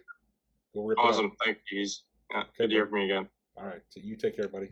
Go 0.75 0.85
rip 0.85 0.99
awesome. 0.99 1.33
Thank 1.45 1.59
you. 1.71 1.87
Yeah, 2.31 2.41
okay, 2.41 2.49
good 2.59 2.69
to 2.69 2.75
hear 2.75 2.87
from 2.87 2.99
you 2.99 3.05
again. 3.05 3.29
All 3.57 3.67
right. 3.67 3.81
So 3.89 4.01
you 4.03 4.17
take 4.17 4.37
care, 4.37 4.49
buddy. 4.49 4.69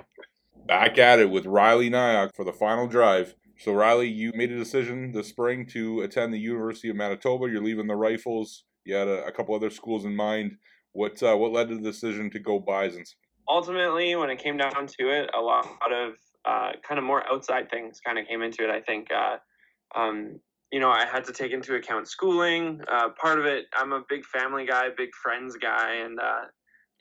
Back 0.66 0.98
at 0.98 1.20
it 1.20 1.30
with 1.30 1.46
Riley 1.46 1.90
Nyock 1.90 2.34
for 2.34 2.44
the 2.44 2.52
final 2.52 2.86
drive. 2.86 3.34
So, 3.58 3.72
Riley, 3.72 4.08
you 4.08 4.32
made 4.34 4.50
a 4.50 4.58
decision 4.58 5.12
this 5.12 5.28
spring 5.28 5.66
to 5.66 6.00
attend 6.00 6.34
the 6.34 6.38
University 6.38 6.88
of 6.88 6.96
Manitoba. 6.96 7.48
You're 7.48 7.62
leaving 7.62 7.86
the 7.86 7.94
Rifles. 7.94 8.64
You 8.84 8.94
had 8.94 9.08
a, 9.08 9.26
a 9.26 9.32
couple 9.32 9.54
other 9.54 9.70
schools 9.70 10.04
in 10.04 10.14
mind. 10.14 10.56
What 10.92 11.22
uh, 11.22 11.36
what 11.36 11.52
led 11.52 11.68
to 11.68 11.76
the 11.76 11.82
decision 11.82 12.30
to 12.30 12.38
go 12.38 12.58
Bisons? 12.58 13.16
Ultimately, 13.48 14.14
when 14.16 14.30
it 14.30 14.38
came 14.38 14.56
down 14.56 14.86
to 14.86 15.10
it, 15.10 15.30
a 15.36 15.40
lot 15.40 15.66
of 15.92 16.14
uh, 16.44 16.72
kind 16.86 16.98
of 16.98 17.04
more 17.04 17.26
outside 17.30 17.70
things 17.70 18.00
kind 18.04 18.18
of 18.18 18.26
came 18.26 18.42
into 18.42 18.64
it. 18.64 18.70
I 18.70 18.80
think, 18.80 19.08
uh, 19.12 19.36
um, 19.98 20.40
you 20.70 20.80
know, 20.80 20.90
I 20.90 21.04
had 21.06 21.24
to 21.24 21.32
take 21.32 21.52
into 21.52 21.74
account 21.74 22.08
schooling. 22.08 22.80
Uh, 22.90 23.10
part 23.20 23.38
of 23.38 23.46
it, 23.46 23.66
I'm 23.76 23.92
a 23.92 24.02
big 24.08 24.24
family 24.24 24.66
guy, 24.66 24.88
big 24.96 25.10
friends 25.22 25.56
guy, 25.56 25.96
and 26.04 26.18
uh, 26.18 26.42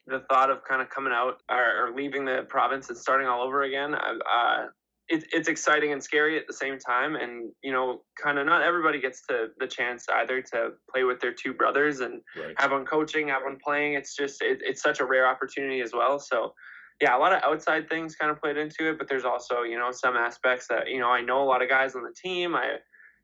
the 0.08 0.24
thought 0.30 0.50
of 0.50 0.63
kind 0.67 0.82
of 0.82 0.89
coming 0.89 1.13
out 1.13 1.41
or, 1.50 1.88
or, 1.88 1.96
leaving 1.96 2.26
the 2.26 2.46
province 2.50 2.89
and 2.89 2.98
starting 2.98 3.28
all 3.28 3.41
over 3.41 3.63
again, 3.63 3.96
uh, 3.96 4.65
it, 5.10 5.26
it's 5.32 5.48
exciting 5.48 5.92
and 5.92 6.04
scary 6.04 6.38
at 6.38 6.48
the 6.48 6.54
same 6.54 6.80
time. 6.80 7.16
And 7.16 7.52
you 7.63 7.72
know, 7.72 8.02
kind 8.22 8.39
of 8.39 8.46
not 8.46 8.62
everybody 8.62 9.00
gets 9.00 9.26
to 9.28 9.48
the 9.60 9.68
chance 9.68 10.06
either 10.10 10.42
to 10.54 10.72
play 10.92 11.04
with 11.04 11.20
their 11.20 11.34
two 11.34 11.54
brothers 11.54 12.00
and 12.00 12.22
right. 12.38 12.56
have 12.58 12.72
one 12.72 12.86
coaching, 12.86 13.28
have 13.28 13.44
one 13.44 13.58
playing. 13.63 13.94
It's 13.94 14.16
just 14.16 14.42
it, 14.42 14.60
it's 14.62 14.82
such 14.82 15.00
a 15.00 15.06
rare 15.06 15.28
opportunity 15.28 15.82
as 15.82 15.94
well. 15.94 16.20
So 16.20 16.54
yeah, 17.02 17.18
a 17.18 17.20
lot 17.20 17.34
of 17.34 17.42
outside 17.44 17.89
things 17.89 18.16
kind 18.16 18.32
of 18.32 18.39
played 18.39 18.58
into 18.58 18.89
it, 18.89 18.98
but 18.98 19.10
there's 19.10 19.26
also 19.26 19.63
you 19.63 19.78
know 19.78 19.92
some 19.92 20.16
aspects 20.16 20.68
that 20.68 20.89
you 20.89 21.00
know 21.00 21.10
I 21.10 21.22
know 21.22 21.44
a 21.44 21.46
lot 21.46 21.62
of 21.62 21.70
guys 21.70 21.96
on 21.96 22.04
the 22.04 22.13
team. 22.16 22.56
I 22.56 22.78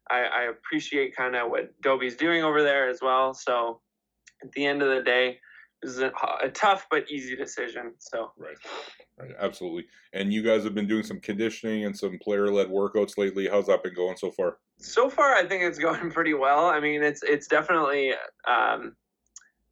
I, 0.10 0.24
I 0.24 0.44
appreciate 0.44 1.16
kind 1.16 1.36
of 1.36 1.50
what 1.50 1.70
Dobie's 1.82 2.16
doing 2.16 2.44
over 2.44 2.64
there 2.64 2.90
as 2.90 3.00
well. 3.02 3.34
So 3.34 3.80
at 4.44 4.52
the 4.54 4.66
end 4.66 4.82
of 4.82 4.90
the 4.90 5.04
day 5.04 5.40
is 5.84 6.00
a, 6.00 6.12
a, 6.44 6.50
tough 6.50 6.88
but 6.92 7.10
easy 7.10 7.36
decision. 7.36 7.94
So 8.00 8.32
right, 8.38 8.58
right, 9.18 9.32
absolutely. 9.40 9.86
And 10.14 10.34
you 10.34 10.42
guys 10.42 10.64
have 10.64 10.76
been 10.76 10.88
doing 10.88 11.04
some 11.04 11.20
conditioning 11.20 11.86
and 11.86 11.98
some 11.98 12.18
player-led 12.20 12.68
workouts 12.68 13.18
lately. 13.18 13.48
How's 13.48 13.68
that 13.68 13.84
been 13.84 13.94
going 13.94 14.18
so 14.18 14.32
far? 14.32 14.58
So 14.78 15.10
far, 15.10 15.36
I 15.36 15.46
think 15.46 15.64
it's 15.64 15.80
going 15.80 16.12
pretty 16.12 16.34
well. 16.34 16.66
I 16.66 16.80
mean, 16.80 17.04
it's 17.04 17.24
it's 17.24 17.48
definitely 17.48 18.14
um, 18.48 18.96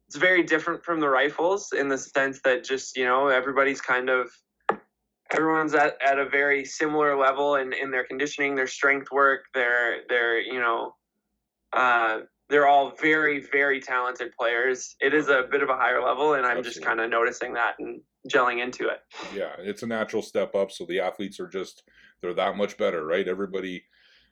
it's 0.06 0.16
very 0.16 0.42
different 0.42 0.82
from 0.84 1.00
the 1.00 1.08
rifles 1.08 1.72
in 1.72 1.88
the 1.88 1.98
sense 1.98 2.40
that 2.44 2.64
just 2.64 2.96
you 2.96 3.04
know 3.04 3.28
everybody's 3.28 3.80
kind 3.80 4.08
of 4.08 4.30
everyone's 5.30 5.74
at, 5.74 5.96
at 6.02 6.18
a 6.18 6.28
very 6.28 6.64
similar 6.64 7.16
level 7.16 7.56
in, 7.56 7.72
in 7.74 7.90
their 7.90 8.04
conditioning, 8.04 8.54
their 8.54 8.66
strength 8.66 9.10
work, 9.12 9.44
their 9.54 10.06
their 10.08 10.40
you 10.40 10.60
know 10.60 10.94
uh, 11.74 12.20
they're 12.48 12.66
all 12.66 12.92
very, 13.00 13.40
very 13.52 13.80
talented 13.80 14.32
players. 14.38 14.96
It 15.00 15.12
is 15.12 15.28
a 15.28 15.44
bit 15.50 15.62
of 15.62 15.68
a 15.68 15.76
higher 15.76 16.02
level, 16.02 16.34
and 16.34 16.46
I'm 16.46 16.58
Absolutely. 16.58 16.70
just 16.70 16.82
kind 16.84 17.00
of 17.00 17.10
noticing 17.10 17.52
that 17.54 17.74
and 17.78 18.00
gelling 18.30 18.62
into 18.62 18.88
it. 18.88 19.00
Yeah, 19.34 19.52
it's 19.58 19.82
a 19.82 19.86
natural 19.86 20.22
step 20.22 20.54
up. 20.54 20.70
So 20.70 20.86
the 20.86 21.00
athletes 21.00 21.40
are 21.40 21.48
just 21.48 21.82
they're 22.20 22.34
that 22.34 22.56
much 22.56 22.76
better, 22.76 23.04
right? 23.04 23.28
Everybody 23.28 23.84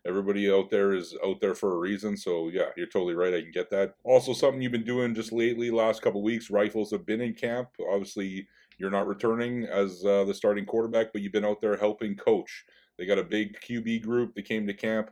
everybody 0.07 0.51
out 0.53 0.71
there 0.71 0.93
is 0.93 1.17
out 1.25 1.41
there 1.41 1.55
for 1.55 1.75
a 1.75 1.79
reason. 1.79 2.17
So 2.17 2.49
yeah, 2.49 2.69
you're 2.77 2.87
totally 2.87 3.15
right. 3.15 3.35
I 3.35 3.43
can 3.43 3.51
get 3.51 3.71
that. 3.71 3.95
Also, 4.05 4.33
something 4.33 4.63
you've 4.63 4.73
been 4.73 4.85
doing 4.85 5.15
just 5.15 5.33
lately, 5.33 5.71
last 5.71 6.01
couple 6.01 6.23
weeks, 6.23 6.51
rifles 6.51 6.91
have 6.93 7.05
been 7.05 7.21
in 7.21 7.35
camp. 7.35 7.69
Obviously, 7.91 8.47
you're 8.79 8.91
not 8.91 9.07
returning 9.07 9.65
as 9.65 10.05
uh, 10.05 10.25
the 10.25 10.35
starting 10.35 10.65
quarterback, 10.65 11.13
but 11.13 11.23
you've 11.23 11.33
been 11.33 11.45
out 11.45 11.61
there 11.61 11.77
helping 11.77 12.15
coach. 12.17 12.65
They 12.99 13.07
got 13.07 13.19
a 13.19 13.25
big 13.25 13.59
QB 13.61 14.03
group 14.03 14.35
that 14.35 14.47
came 14.47 14.67
to 14.67 14.75
camp. 14.75 15.11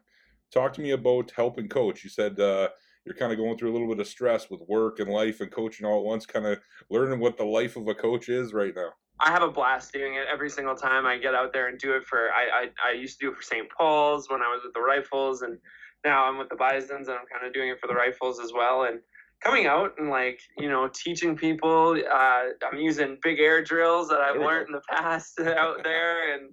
Talk 0.52 0.72
to 0.74 0.80
me 0.80 0.92
about 0.92 1.32
helping 1.34 1.68
coach. 1.68 2.04
You 2.04 2.10
said 2.10 2.38
uh, 2.38 2.68
you're 3.04 3.14
kind 3.14 3.32
of 3.32 3.38
going 3.38 3.58
through 3.58 3.70
a 3.70 3.74
little 3.74 3.88
bit 3.88 4.00
of 4.00 4.06
stress 4.06 4.48
with 4.50 4.60
work 4.62 4.98
and 4.98 5.10
life 5.10 5.40
and 5.40 5.50
coaching 5.50 5.86
all 5.86 5.98
at 5.98 6.04
once, 6.04 6.24
kind 6.24 6.46
of 6.46 6.58
learning 6.90 7.20
what 7.20 7.36
the 7.36 7.44
life 7.44 7.76
of 7.76 7.86
a 7.88 7.94
coach 7.94 8.28
is 8.28 8.52
right 8.52 8.74
now. 8.74 8.90
I 9.20 9.30
have 9.30 9.42
a 9.42 9.50
blast 9.50 9.92
doing 9.92 10.14
it 10.14 10.26
every 10.32 10.50
single 10.50 10.74
time 10.74 11.06
I 11.06 11.18
get 11.18 11.34
out 11.34 11.52
there 11.52 11.68
and 11.68 11.78
do 11.78 11.92
it 11.92 12.04
for. 12.04 12.30
I 12.30 12.64
I, 12.64 12.90
I 12.90 12.92
used 12.92 13.20
to 13.20 13.26
do 13.26 13.32
it 13.32 13.36
for 13.36 13.42
St. 13.42 13.68
Paul's 13.70 14.28
when 14.28 14.42
I 14.42 14.48
was 14.48 14.62
with 14.64 14.74
the 14.74 14.80
Rifles, 14.80 15.42
and 15.42 15.58
now 16.04 16.24
I'm 16.24 16.38
with 16.38 16.48
the 16.48 16.56
Bisons, 16.56 17.08
and 17.08 17.16
I'm 17.16 17.26
kind 17.32 17.46
of 17.46 17.52
doing 17.52 17.68
it 17.68 17.78
for 17.80 17.86
the 17.86 17.94
Rifles 17.94 18.40
as 18.40 18.52
well. 18.52 18.84
And 18.84 19.00
coming 19.40 19.66
out 19.66 19.92
and 19.98 20.10
like 20.10 20.40
you 20.58 20.68
know 20.68 20.88
teaching 20.92 21.36
people, 21.36 21.96
uh, 22.10 22.42
I'm 22.70 22.78
using 22.78 23.18
big 23.22 23.38
air 23.38 23.62
drills 23.62 24.08
that 24.08 24.20
I've 24.20 24.40
learned 24.40 24.68
in 24.68 24.72
the 24.72 24.82
past 24.90 25.38
out 25.40 25.84
there, 25.84 26.34
and 26.34 26.50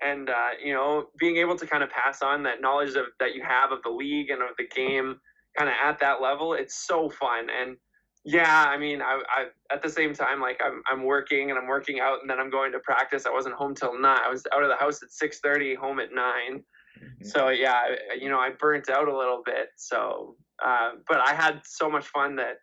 and 0.00 0.30
uh, 0.30 0.50
you 0.64 0.74
know 0.74 1.06
being 1.18 1.38
able 1.38 1.56
to 1.56 1.66
kind 1.66 1.82
of 1.82 1.90
pass 1.90 2.22
on 2.22 2.44
that 2.44 2.60
knowledge 2.60 2.94
of 2.94 3.06
that 3.18 3.34
you 3.34 3.42
have 3.42 3.72
of 3.72 3.82
the 3.82 3.90
league 3.90 4.30
and 4.30 4.42
of 4.42 4.50
the 4.58 4.66
game 4.68 5.18
kind 5.58 5.68
of 5.68 5.74
at 5.82 5.98
that 6.00 6.22
level, 6.22 6.54
it's 6.54 6.86
so 6.86 7.10
fun. 7.10 7.48
And 7.50 7.76
yeah, 8.24 8.66
I 8.68 8.76
mean, 8.76 9.02
I, 9.02 9.20
I 9.28 9.74
at 9.74 9.82
the 9.82 9.88
same 9.88 10.14
time, 10.14 10.40
like 10.40 10.60
I'm, 10.64 10.82
I'm 10.90 11.04
working 11.04 11.50
and 11.50 11.58
I'm 11.58 11.66
working 11.66 12.00
out, 12.00 12.18
and 12.20 12.30
then 12.30 12.38
I'm 12.38 12.50
going 12.50 12.72
to 12.72 12.78
practice. 12.80 13.26
I 13.26 13.30
wasn't 13.30 13.54
home 13.54 13.74
till 13.74 13.98
nine. 13.98 14.20
I 14.24 14.30
was 14.30 14.44
out 14.54 14.62
of 14.62 14.68
the 14.68 14.76
house 14.76 15.02
at 15.02 15.10
six 15.10 15.40
thirty, 15.40 15.74
home 15.74 15.98
at 15.98 16.14
9 16.14 16.24
mm-hmm. 16.56 17.24
So 17.24 17.48
yeah, 17.48 17.82
you 18.18 18.28
know, 18.28 18.38
I 18.38 18.50
burnt 18.50 18.88
out 18.88 19.08
a 19.08 19.16
little 19.16 19.42
bit. 19.44 19.68
So, 19.76 20.36
uh, 20.64 20.92
but 21.08 21.20
I 21.20 21.34
had 21.34 21.60
so 21.64 21.90
much 21.90 22.06
fun 22.06 22.36
that 22.36 22.56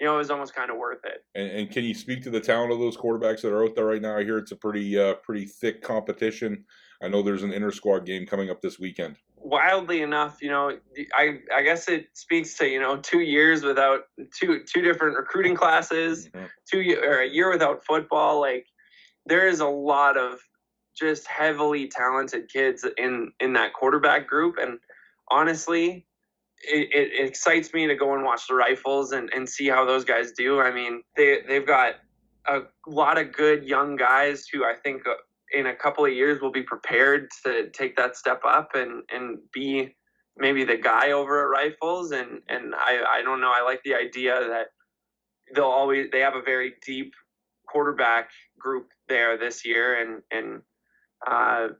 you 0.00 0.08
know, 0.08 0.14
it 0.16 0.18
was 0.18 0.30
almost 0.30 0.52
kind 0.52 0.68
of 0.68 0.78
worth 0.78 1.04
it. 1.04 1.24
And, 1.36 1.48
and, 1.48 1.70
can 1.70 1.84
you 1.84 1.94
speak 1.94 2.24
to 2.24 2.30
the 2.30 2.40
talent 2.40 2.72
of 2.72 2.80
those 2.80 2.96
quarterbacks 2.96 3.42
that 3.42 3.52
are 3.52 3.62
out 3.62 3.76
there 3.76 3.86
right 3.86 4.02
now? 4.02 4.16
I 4.16 4.24
hear 4.24 4.36
it's 4.36 4.50
a 4.50 4.56
pretty, 4.56 4.98
uh, 4.98 5.14
pretty 5.22 5.46
thick 5.46 5.80
competition. 5.80 6.64
I 7.00 7.06
know 7.06 7.22
there's 7.22 7.44
an 7.44 7.52
inter 7.52 7.70
squad 7.70 8.04
game 8.04 8.26
coming 8.26 8.50
up 8.50 8.60
this 8.60 8.80
weekend 8.80 9.16
wildly 9.42 10.02
enough, 10.02 10.40
you 10.40 10.50
know, 10.50 10.78
I 11.14 11.38
I 11.54 11.62
guess 11.62 11.88
it 11.88 12.06
speaks 12.14 12.56
to 12.58 12.68
you 12.68 12.80
know 12.80 12.96
two 12.96 13.20
years 13.20 13.62
without 13.62 14.02
two 14.38 14.62
two 14.64 14.82
different 14.82 15.16
recruiting 15.16 15.54
classes, 15.54 16.28
mm-hmm. 16.28 16.46
two 16.70 16.98
or 17.02 17.20
a 17.20 17.28
year 17.28 17.50
without 17.50 17.84
football. 17.84 18.40
Like 18.40 18.66
there 19.26 19.48
is 19.48 19.60
a 19.60 19.66
lot 19.66 20.16
of 20.16 20.38
just 20.96 21.26
heavily 21.26 21.88
talented 21.88 22.50
kids 22.52 22.86
in 22.96 23.32
in 23.40 23.52
that 23.54 23.72
quarterback 23.74 24.26
group, 24.26 24.56
and 24.60 24.78
honestly, 25.30 26.06
it, 26.62 26.88
it 26.92 27.26
excites 27.28 27.72
me 27.72 27.86
to 27.86 27.94
go 27.94 28.14
and 28.14 28.24
watch 28.24 28.46
the 28.48 28.54
rifles 28.54 29.12
and, 29.12 29.30
and 29.34 29.48
see 29.48 29.68
how 29.68 29.84
those 29.84 30.04
guys 30.04 30.32
do. 30.32 30.60
I 30.60 30.72
mean, 30.72 31.02
they 31.16 31.40
they've 31.46 31.66
got 31.66 31.96
a 32.46 32.60
lot 32.86 33.18
of 33.18 33.32
good 33.32 33.64
young 33.64 33.96
guys 33.96 34.46
who 34.52 34.64
I 34.64 34.74
think 34.82 35.06
uh, 35.06 35.14
in 35.52 35.66
a 35.66 35.74
couple 35.74 36.04
of 36.04 36.12
years 36.12 36.40
will 36.40 36.52
be 36.52 36.62
prepared 36.62 37.30
to 37.44 37.70
take 37.70 37.96
that 37.96 38.16
step 38.16 38.42
up 38.46 38.70
and 38.74 39.02
and 39.12 39.38
be 39.52 39.94
maybe 40.36 40.64
the 40.64 40.76
guy 40.76 41.12
over 41.12 41.42
at 41.42 41.62
rifles. 41.62 42.12
And 42.12 42.40
and 42.48 42.74
I 42.74 43.02
I 43.18 43.22
don't 43.22 43.40
know. 43.40 43.52
I 43.54 43.62
like 43.62 43.82
the 43.84 43.94
idea 43.94 44.34
that 44.48 44.68
they'll 45.54 45.64
always 45.64 46.08
they 46.10 46.20
have 46.20 46.36
a 46.36 46.42
very 46.42 46.74
deep 46.84 47.12
quarterback 47.68 48.30
group 48.58 48.88
there 49.08 49.36
this 49.36 49.64
year. 49.64 50.00
And 50.00 50.22
and 50.30 50.62
uh 51.26 51.74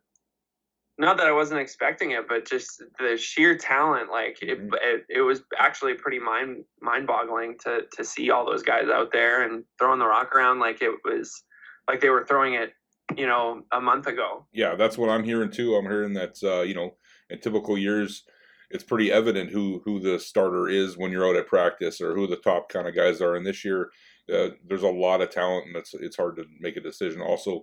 not 0.99 1.17
that 1.17 1.27
I 1.27 1.33
wasn't 1.33 1.61
expecting 1.61 2.11
it, 2.13 2.29
but 2.29 2.47
just 2.47 2.83
the 2.99 3.17
sheer 3.17 3.57
talent, 3.57 4.11
like 4.11 4.39
it, 4.43 4.59
mm-hmm. 4.59 4.75
it, 4.83 5.05
it, 5.09 5.23
was 5.23 5.43
actually 5.59 5.95
pretty 5.95 6.19
mind 6.19 6.65
mind 6.81 7.07
boggling 7.07 7.57
to 7.65 7.83
to 7.93 8.05
see 8.05 8.31
all 8.31 8.45
those 8.45 8.63
guys 8.63 8.89
out 8.89 9.11
there 9.11 9.43
and 9.43 9.65
throwing 9.79 9.99
the 9.99 10.07
rock 10.07 10.35
around 10.35 10.61
like 10.61 10.83
it 10.83 10.93
was 11.05 11.43
like 11.89 12.01
they 12.01 12.11
were 12.11 12.27
throwing 12.27 12.55
it 12.55 12.75
you 13.17 13.27
know, 13.27 13.63
a 13.73 13.81
month 13.81 14.07
ago. 14.07 14.47
Yeah, 14.53 14.75
that's 14.75 14.99
what 14.99 15.11
I'm 15.11 15.25
hearing 15.25 15.51
too. 15.51 15.75
I'm 15.75 15.87
hearing 15.87 16.15
that 16.15 16.37
uh, 16.43 16.63
you 16.63 16.75
know, 16.75 16.95
in 17.31 17.41
typical 17.41 17.77
years, 17.77 18.25
it's 18.71 18.85
pretty 18.85 19.13
evident 19.13 19.51
who 19.51 19.83
who 19.85 20.01
the 20.01 20.19
starter 20.19 20.69
is 20.69 20.97
when 20.97 21.13
you're 21.13 21.27
out 21.27 21.37
at 21.37 21.47
practice 21.47 22.01
or 22.01 22.15
who 22.15 22.27
the 22.27 22.37
top 22.37 22.69
kind 22.69 22.89
of 22.89 22.95
guys 22.95 23.21
are. 23.21 23.37
And 23.37 23.47
this 23.47 23.65
year, 23.65 23.91
uh, 24.33 24.51
there's 24.67 24.83
a 24.83 24.89
lot 24.89 25.21
of 25.21 25.31
talent, 25.31 25.67
and 25.67 25.77
it's 25.77 25.95
it's 25.95 26.17
hard 26.17 26.37
to 26.37 26.45
make 26.61 26.77
a 26.77 26.81
decision. 26.81 27.21
Also, 27.21 27.63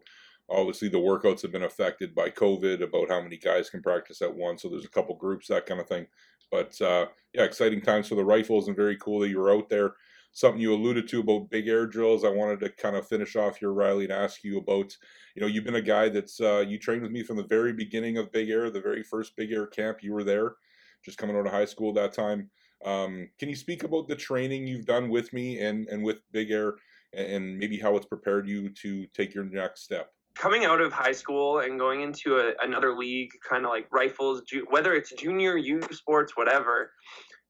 obviously 0.49 0.89
the 0.89 0.97
workouts 0.97 1.41
have 1.41 1.51
been 1.51 1.63
affected 1.63 2.15
by 2.15 2.29
COVID 2.29 2.81
about 2.81 3.09
how 3.09 3.21
many 3.21 3.37
guys 3.37 3.69
can 3.69 3.81
practice 3.81 4.21
at 4.21 4.35
once. 4.35 4.61
So 4.61 4.69
there's 4.69 4.85
a 4.85 4.89
couple 4.89 5.15
groups 5.15 5.47
that 5.47 5.65
kind 5.65 5.79
of 5.79 5.87
thing. 5.87 6.07
But 6.51 6.79
uh, 6.81 7.07
yeah, 7.33 7.43
exciting 7.43 7.81
times 7.81 8.07
for 8.07 8.15
the 8.15 8.25
rifles 8.25 8.67
and 8.67 8.75
very 8.75 8.97
cool 8.97 9.19
that 9.19 9.29
you 9.29 9.39
were 9.39 9.53
out 9.53 9.69
there 9.69 9.93
something 10.31 10.61
you 10.61 10.73
alluded 10.73 11.07
to 11.09 11.19
about 11.19 11.49
big 11.49 11.67
air 11.67 11.85
drills. 11.85 12.23
I 12.23 12.29
wanted 12.29 12.59
to 12.61 12.69
kind 12.69 12.95
of 12.95 13.07
finish 13.07 13.35
off 13.35 13.57
here, 13.57 13.71
Riley, 13.71 14.05
and 14.05 14.13
ask 14.13 14.43
you 14.43 14.57
about, 14.57 14.95
you 15.35 15.41
know, 15.41 15.47
you've 15.47 15.63
been 15.63 15.75
a 15.75 15.81
guy 15.81 16.09
that's 16.09 16.39
uh, 16.39 16.63
you 16.67 16.77
trained 16.77 17.01
with 17.01 17.11
me 17.11 17.23
from 17.23 17.37
the 17.37 17.43
very 17.43 17.73
beginning 17.73 18.17
of 18.17 18.31
Big 18.31 18.49
Air, 18.49 18.69
the 18.69 18.81
very 18.81 19.03
first 19.03 19.35
Big 19.35 19.51
Air 19.51 19.67
camp. 19.67 19.99
You 20.01 20.13
were 20.13 20.23
there, 20.23 20.55
just 21.03 21.17
coming 21.17 21.35
out 21.35 21.45
of 21.45 21.51
high 21.51 21.65
school 21.65 21.93
that 21.93 22.13
time. 22.13 22.49
Um, 22.85 23.29
can 23.37 23.49
you 23.49 23.55
speak 23.55 23.83
about 23.83 24.07
the 24.07 24.15
training 24.15 24.65
you've 24.65 24.85
done 24.85 25.09
with 25.09 25.33
me 25.33 25.59
and 25.59 25.87
and 25.89 26.03
with 26.03 26.19
Big 26.31 26.51
Air, 26.51 26.75
and 27.13 27.57
maybe 27.57 27.77
how 27.77 27.95
it's 27.95 28.05
prepared 28.05 28.47
you 28.47 28.69
to 28.81 29.05
take 29.07 29.33
your 29.33 29.45
next 29.45 29.83
step? 29.83 30.11
coming 30.35 30.63
out 30.63 30.79
of 30.79 30.93
high 30.93 31.11
school 31.11 31.59
and 31.59 31.77
going 31.77 31.99
into 31.99 32.37
a, 32.37 32.53
another 32.63 32.95
league, 32.95 33.29
kind 33.47 33.65
of 33.65 33.71
like 33.71 33.85
rifles, 33.91 34.41
ju- 34.43 34.65
whether 34.69 34.93
it's 34.93 35.11
junior, 35.11 35.57
youth 35.57 35.93
sports, 35.93 36.37
whatever, 36.37 36.91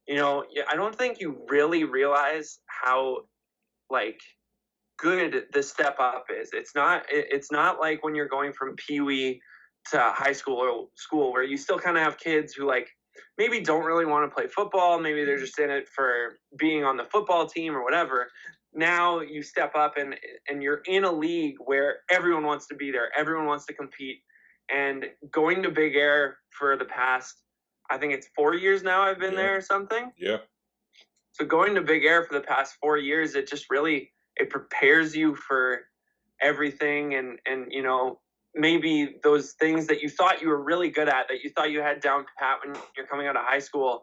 you 0.10 0.16
know, 0.16 0.44
I 0.68 0.76
don't 0.76 0.96
think 0.96 1.22
you 1.22 1.46
really 1.50 1.84
realize 1.84 2.58
how 2.82 3.20
like 3.90 4.20
good 4.98 5.46
the 5.54 5.64
step 5.64 5.98
up 6.00 6.26
is. 6.30 6.50
It's 6.54 6.76
not 6.76 7.06
it's 7.10 7.52
not 7.52 7.80
like 7.80 8.04
when 8.04 8.16
you're 8.16 8.28
going 8.28 8.54
from 8.54 8.76
Pee 8.76 9.02
Wee 9.02 9.42
to 9.92 10.00
high 10.14 10.34
school 10.34 10.58
or 10.58 10.88
school 10.96 11.32
where 11.32 11.44
you 11.44 11.58
still 11.58 11.80
kind 11.80 11.98
of 11.98 12.04
have 12.04 12.18
kids 12.18 12.54
who 12.54 12.68
like 12.68 12.88
maybe 13.38 13.60
don't 13.60 13.86
really 13.86 14.06
want 14.06 14.30
to 14.30 14.36
play 14.36 14.48
football, 14.48 15.00
maybe 15.00 15.26
they're 15.26 15.36
mm-hmm. 15.36 15.46
just 15.46 15.60
in 15.60 15.70
it 15.70 15.88
for 15.94 16.38
being 16.58 16.84
on 16.84 16.98
the 16.98 17.06
football 17.06 17.48
team 17.48 17.76
or 17.76 17.84
whatever. 17.84 18.30
Now 18.74 19.22
you 19.22 19.42
step 19.42 19.74
up 19.76 19.98
and 19.98 20.16
and 20.48 20.62
you're 20.62 20.82
in 20.86 21.06
a 21.06 21.12
league 21.12 21.56
where 21.66 22.00
everyone 22.12 22.46
wants 22.46 22.68
to 22.68 22.76
be 22.76 22.92
there, 22.92 23.10
everyone 23.18 23.46
wants 23.46 23.66
to 23.66 23.74
compete, 23.74 24.18
and 24.72 25.06
going 25.32 25.64
to 25.64 25.72
Big 25.72 25.96
Air 25.96 26.38
for 26.52 26.78
the 26.78 26.86
past 26.86 27.42
I 27.90 27.98
think 27.98 28.14
it's 28.14 28.30
four 28.36 28.54
years 28.54 28.84
now 28.84 29.02
I've 29.02 29.20
been 29.20 29.32
yeah. 29.32 29.38
there 29.38 29.58
or 29.58 29.62
something. 29.62 30.12
Yeah. 30.18 30.38
So 31.40 31.46
going 31.46 31.76
to 31.76 31.82
Big 31.82 32.04
Air 32.04 32.24
for 32.24 32.34
the 32.34 32.46
past 32.46 32.76
four 32.82 32.98
years, 32.98 33.36
it 33.36 33.48
just 33.48 33.70
really 33.70 34.12
it 34.36 34.50
prepares 34.50 35.16
you 35.16 35.36
for 35.36 35.82
everything 36.42 37.16
and 37.16 37.40
and 37.46 37.68
you 37.72 37.84
know 37.84 38.20
maybe 38.56 39.16
those 39.24 39.54
things 39.54 39.88
that 39.88 40.02
you 40.02 40.10
thought 40.10 40.42
you 40.42 40.48
were 40.50 40.62
really 40.62 40.90
good 40.90 41.08
at 41.10 41.28
that 41.28 41.44
you 41.44 41.50
thought 41.50 41.70
you 41.70 41.82
had 41.82 42.00
down 42.00 42.26
pat 42.38 42.58
when 42.66 42.76
you're 42.96 43.06
coming 43.06 43.28
out 43.28 43.36
of 43.36 43.44
high 43.46 43.60
school. 43.60 44.02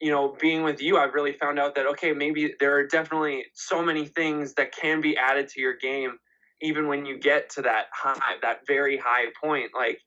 You 0.00 0.12
know 0.12 0.36
being 0.40 0.62
with 0.62 0.80
you 0.80 0.96
i've 0.96 1.12
really 1.12 1.32
found 1.32 1.58
out 1.58 1.74
that 1.74 1.84
okay 1.86 2.12
maybe 2.12 2.54
there 2.60 2.72
are 2.76 2.86
definitely 2.86 3.46
so 3.54 3.82
many 3.82 4.06
things 4.06 4.54
that 4.54 4.70
can 4.72 5.00
be 5.00 5.16
added 5.16 5.48
to 5.48 5.60
your 5.60 5.76
game 5.76 6.18
even 6.62 6.86
when 6.86 7.04
you 7.04 7.18
get 7.18 7.50
to 7.50 7.62
that 7.62 7.86
high 7.92 8.36
that 8.42 8.60
very 8.66 8.96
high 8.96 9.26
point. 9.42 9.72
Like 9.74 9.98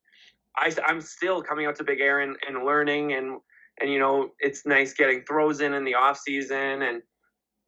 I, 0.55 0.73
i'm 0.85 1.01
still 1.01 1.41
coming 1.41 1.65
out 1.65 1.75
to 1.75 1.83
big 1.83 1.99
air 1.99 2.21
and, 2.21 2.37
and 2.47 2.65
learning 2.65 3.13
and 3.13 3.41
and 3.81 3.91
you 3.91 3.99
know 3.99 4.29
it's 4.39 4.65
nice 4.65 4.93
getting 4.93 5.23
throws 5.23 5.61
in 5.61 5.73
in 5.73 5.83
the 5.83 5.95
off 5.95 6.17
season 6.17 6.83
and 6.83 7.01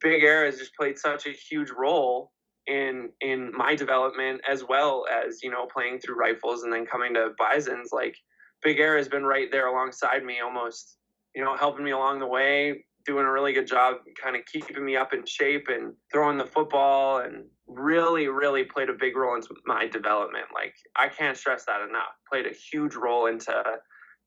big 0.00 0.22
air 0.22 0.44
has 0.44 0.58
just 0.58 0.74
played 0.76 0.98
such 0.98 1.26
a 1.26 1.30
huge 1.30 1.70
role 1.70 2.30
in 2.66 3.10
in 3.20 3.52
my 3.54 3.74
development 3.74 4.40
as 4.48 4.64
well 4.64 5.04
as 5.10 5.42
you 5.42 5.50
know 5.50 5.66
playing 5.66 5.98
through 5.98 6.16
rifles 6.16 6.62
and 6.62 6.72
then 6.72 6.86
coming 6.86 7.14
to 7.14 7.30
bisons. 7.38 7.90
Like 7.92 8.16
big 8.62 8.78
air 8.78 8.96
has 8.96 9.08
been 9.08 9.24
right 9.24 9.50
there 9.50 9.66
alongside 9.66 10.24
me 10.24 10.40
almost 10.40 10.96
you 11.34 11.44
know 11.44 11.56
helping 11.56 11.84
me 11.84 11.90
along 11.90 12.20
the 12.20 12.26
way 12.26 12.84
doing 13.04 13.26
a 13.26 13.30
really 13.30 13.52
good 13.52 13.66
job 13.66 13.96
kind 14.22 14.34
of 14.34 14.42
keeping 14.46 14.82
me 14.82 14.96
up 14.96 15.12
in 15.12 15.26
shape 15.26 15.66
and 15.68 15.92
throwing 16.10 16.38
the 16.38 16.46
football 16.46 17.18
and 17.18 17.44
really 17.66 18.28
really 18.28 18.64
played 18.64 18.88
a 18.88 18.94
big 18.94 19.16
role 19.16 19.36
into 19.36 19.54
my 19.66 19.86
development. 19.86 20.46
Like 20.54 20.74
i 20.96 21.08
can't 21.08 21.36
stress 21.36 21.64
that 21.66 21.82
enough. 21.82 22.14
Played 22.30 22.46
a 22.46 22.54
huge 22.54 22.94
role 22.94 23.26
into 23.26 23.62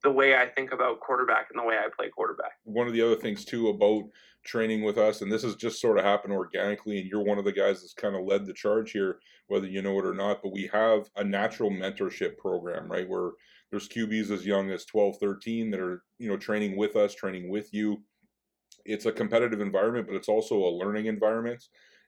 the 0.03 0.11
way 0.11 0.35
I 0.35 0.47
think 0.47 0.71
about 0.73 0.99
quarterback 0.99 1.47
and 1.51 1.59
the 1.59 1.67
way 1.67 1.75
I 1.75 1.87
play 1.95 2.09
quarterback. 2.09 2.51
One 2.63 2.87
of 2.87 2.93
the 2.93 3.01
other 3.01 3.15
things 3.15 3.45
too 3.45 3.69
about 3.69 4.03
training 4.45 4.83
with 4.83 4.97
us, 4.97 5.21
and 5.21 5.31
this 5.31 5.43
has 5.43 5.55
just 5.55 5.81
sort 5.81 5.97
of 5.97 6.05
happened 6.05 6.33
organically, 6.33 6.99
and 6.99 7.09
you're 7.09 7.23
one 7.23 7.37
of 7.37 7.45
the 7.45 7.51
guys 7.51 7.81
that's 7.81 7.93
kind 7.93 8.15
of 8.15 8.25
led 8.25 8.45
the 8.45 8.53
charge 8.53 8.91
here, 8.91 9.19
whether 9.47 9.67
you 9.67 9.81
know 9.81 9.97
it 9.99 10.05
or 10.05 10.13
not. 10.13 10.41
But 10.43 10.53
we 10.53 10.69
have 10.71 11.09
a 11.15 11.23
natural 11.23 11.71
mentorship 11.71 12.37
program, 12.37 12.89
right? 12.89 13.09
Where 13.09 13.31
there's 13.71 13.89
QBs 13.89 14.31
as 14.31 14.45
young 14.45 14.71
as 14.71 14.85
12, 14.85 15.17
13 15.19 15.71
that 15.71 15.79
are, 15.79 16.03
you 16.19 16.29
know, 16.29 16.37
training 16.37 16.77
with 16.77 16.95
us, 16.95 17.13
training 17.13 17.49
with 17.49 17.73
you. 17.73 18.01
It's 18.85 19.05
a 19.05 19.11
competitive 19.11 19.59
environment, 19.59 20.07
but 20.07 20.15
it's 20.15 20.29
also 20.29 20.55
a 20.55 20.77
learning 20.77 21.07
environment. 21.07 21.63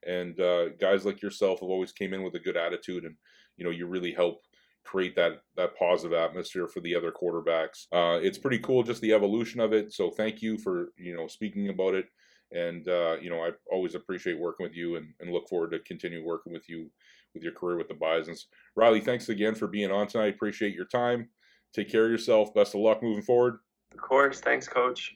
And 0.07 0.39
uh, 0.39 0.69
guys 0.79 1.05
like 1.05 1.21
yourself 1.21 1.59
have 1.59 1.69
always 1.69 1.91
came 1.91 2.13
in 2.13 2.23
with 2.23 2.35
a 2.35 2.39
good 2.39 2.55
attitude, 2.55 3.03
and 3.03 3.15
you 3.57 3.65
know, 3.65 3.71
you 3.71 3.87
really 3.87 4.13
help 4.13 4.41
create 4.85 5.15
that 5.15 5.41
that 5.55 5.77
positive 5.77 6.17
atmosphere 6.17 6.67
for 6.67 6.79
the 6.81 6.95
other 6.95 7.11
quarterbacks. 7.11 7.85
Uh, 7.91 8.19
it's 8.21 8.37
pretty 8.37 8.59
cool, 8.59 8.83
just 8.83 9.01
the 9.01 9.13
evolution 9.13 9.59
of 9.59 9.73
it. 9.73 9.93
So 9.93 10.09
thank 10.09 10.41
you 10.41 10.57
for 10.57 10.91
you 10.97 11.15
know 11.15 11.27
speaking 11.27 11.69
about 11.69 11.95
it, 11.95 12.05
and 12.51 12.87
uh, 12.87 13.17
you 13.21 13.29
know 13.29 13.43
I 13.43 13.51
always 13.71 13.95
appreciate 13.95 14.39
working 14.39 14.65
with 14.65 14.75
you 14.75 14.95
and, 14.95 15.13
and 15.19 15.31
look 15.31 15.47
forward 15.47 15.71
to 15.71 15.79
continue 15.79 16.25
working 16.25 16.53
with 16.53 16.67
you 16.69 16.89
with 17.33 17.43
your 17.43 17.53
career 17.53 17.77
with 17.77 17.87
the 17.87 17.93
Bisons. 17.93 18.47
Riley, 18.75 19.01
thanks 19.01 19.29
again 19.29 19.55
for 19.55 19.67
being 19.67 19.91
on 19.91 20.07
tonight. 20.07 20.33
Appreciate 20.33 20.73
your 20.73 20.85
time. 20.85 21.29
Take 21.73 21.89
care 21.89 22.05
of 22.05 22.11
yourself. 22.11 22.53
Best 22.53 22.73
of 22.73 22.81
luck 22.81 23.03
moving 23.03 23.21
forward. 23.21 23.59
Of 23.93 23.99
course. 23.99 24.39
Thanks, 24.39 24.67
Coach. 24.67 25.15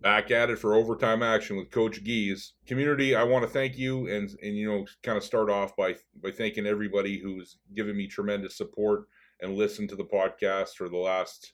Back 0.00 0.30
at 0.30 0.48
it 0.48 0.60
for 0.60 0.74
overtime 0.74 1.24
action 1.24 1.56
with 1.56 1.70
Coach 1.70 2.04
Gies. 2.04 2.52
Community, 2.66 3.16
I 3.16 3.24
want 3.24 3.44
to 3.44 3.50
thank 3.50 3.76
you 3.76 4.06
and 4.06 4.30
and 4.42 4.56
you 4.56 4.70
know 4.70 4.86
kind 5.02 5.18
of 5.18 5.24
start 5.24 5.50
off 5.50 5.74
by 5.76 5.96
by 6.22 6.30
thanking 6.30 6.66
everybody 6.66 7.18
who's 7.18 7.58
given 7.74 7.96
me 7.96 8.06
tremendous 8.06 8.56
support 8.56 9.08
and 9.40 9.56
listened 9.56 9.88
to 9.88 9.96
the 9.96 10.04
podcast 10.04 10.74
for 10.76 10.88
the 10.88 10.96
last 10.96 11.52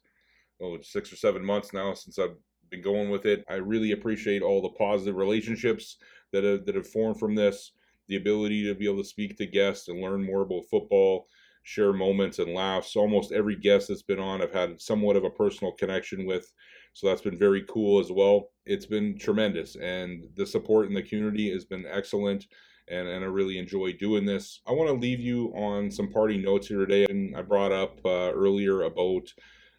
oh 0.61 0.79
six 0.83 1.11
or 1.11 1.17
seven 1.17 1.43
months 1.43 1.73
now 1.73 1.95
since 1.95 2.19
I've 2.19 2.37
been 2.71 2.83
going 2.83 3.09
with 3.09 3.25
it. 3.25 3.45
I 3.49 3.55
really 3.55 3.93
appreciate 3.93 4.43
all 4.43 4.61
the 4.61 4.69
positive 4.71 5.17
relationships 5.17 5.97
that 6.33 6.45
have 6.45 6.67
that 6.67 6.75
have 6.75 6.89
formed 6.89 7.19
from 7.19 7.35
this, 7.35 7.73
the 8.09 8.17
ability 8.17 8.65
to 8.65 8.75
be 8.75 8.85
able 8.85 9.03
to 9.03 9.09
speak 9.09 9.39
to 9.39 9.47
guests 9.47 9.89
and 9.89 10.03
learn 10.03 10.23
more 10.23 10.43
about 10.43 10.69
football 10.71 11.29
share 11.65 11.93
moments 11.93 12.39
and 12.39 12.55
laughs. 12.55 12.95
Almost 12.95 13.33
every 13.33 13.57
guest 13.57 13.89
that's 13.89 14.03
been 14.03 14.21
on, 14.21 14.41
I've 14.41 14.53
had 14.53 14.81
somewhat 14.81 15.17
of 15.17 15.25
a 15.25 15.31
personal 15.31 15.73
connection 15.73 16.27
with. 16.27 16.53
So 16.93 17.09
that's 17.09 17.23
been 17.23 17.39
very 17.39 17.65
cool 17.69 17.99
as 17.99 18.13
well. 18.13 18.51
It's 18.65 18.87
been 18.87 19.19
tremendous, 19.19 19.75
and 19.75 20.23
the 20.37 20.47
support 20.47 20.87
in 20.87 20.95
the 20.95 21.03
community 21.03 21.51
has 21.53 21.65
been 21.65 21.85
excellent. 21.91 22.47
And, 22.87 23.09
and 23.09 23.25
I 23.25 23.29
really 23.29 23.59
enjoy 23.59 23.95
doing 23.95 24.27
this. 24.27 24.61
I 24.67 24.73
want 24.73 24.89
to 24.89 24.95
leave 24.95 25.19
you 25.19 25.47
on 25.57 25.91
some 25.91 26.11
party 26.11 26.37
notes 26.37 26.69
here 26.69 26.85
today. 26.85 27.07
And 27.09 27.35
I 27.35 27.41
brought 27.41 27.73
up 27.73 27.99
uh, 28.05 28.31
earlier 28.31 28.83
about 28.83 29.33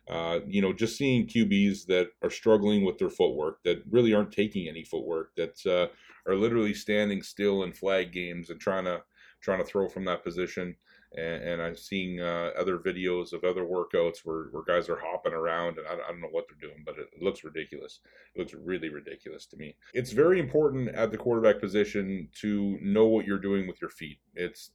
uh, 0.08 0.40
you 0.48 0.62
know, 0.62 0.72
just 0.72 0.98
seeing 0.98 1.28
QBs 1.28 1.86
that 1.88 2.10
are 2.22 2.30
struggling 2.30 2.86
with 2.86 2.98
their 3.00 3.10
footwork, 3.10 3.64
that 3.64 3.82
really 3.90 4.14
aren't 4.14 4.32
taking 4.32 4.68
any 4.68 4.84
footwork, 4.84 5.36
that 5.36 5.66
uh, 5.66 5.88
are 6.30 6.36
literally 6.36 6.74
standing 6.74 7.24
still 7.24 7.64
in 7.64 7.74
flag 7.74 8.12
games 8.12 8.50
and 8.50 8.60
trying 8.60 8.86
to 8.86 9.02
trying 9.42 9.60
to 9.60 9.66
throw 9.66 9.88
from 9.88 10.06
that 10.06 10.24
position 10.24 10.76
and, 11.18 11.44
and 11.44 11.62
I'm 11.62 11.76
seeing 11.76 12.20
uh, 12.20 12.52
other 12.58 12.78
videos 12.78 13.34
of 13.34 13.44
other 13.44 13.64
workouts 13.64 14.20
where, 14.24 14.46
where 14.52 14.64
guys 14.64 14.90
are 14.90 15.00
hopping 15.04 15.34
around, 15.34 15.78
and 15.78 15.88
I, 15.88 15.94
I 15.94 16.12
don't 16.12 16.22
know 16.22 16.30
what 16.32 16.46
they're 16.48 16.70
doing, 16.70 16.84
but 16.86 16.96
it, 16.98 17.08
looks 17.22 17.44
ridiculous. 17.44 18.00
It 18.36 18.40
looks 18.40 18.54
really 18.54 18.90
ridiculous 18.90 19.46
to 19.48 19.58
me. 19.58 19.76
It's 19.94 20.12
very 20.12 20.40
important 20.40 20.90
at 20.90 21.12
the 21.12 21.18
quarterback 21.18 21.60
position 21.60 22.30
to 22.42 22.78
know 22.82 23.06
what 23.06 23.26
you're 23.26 23.40
doing 23.40 23.68
with 23.68 23.82
your 23.82 23.90
feet. 23.90 24.20
It's 24.36 24.72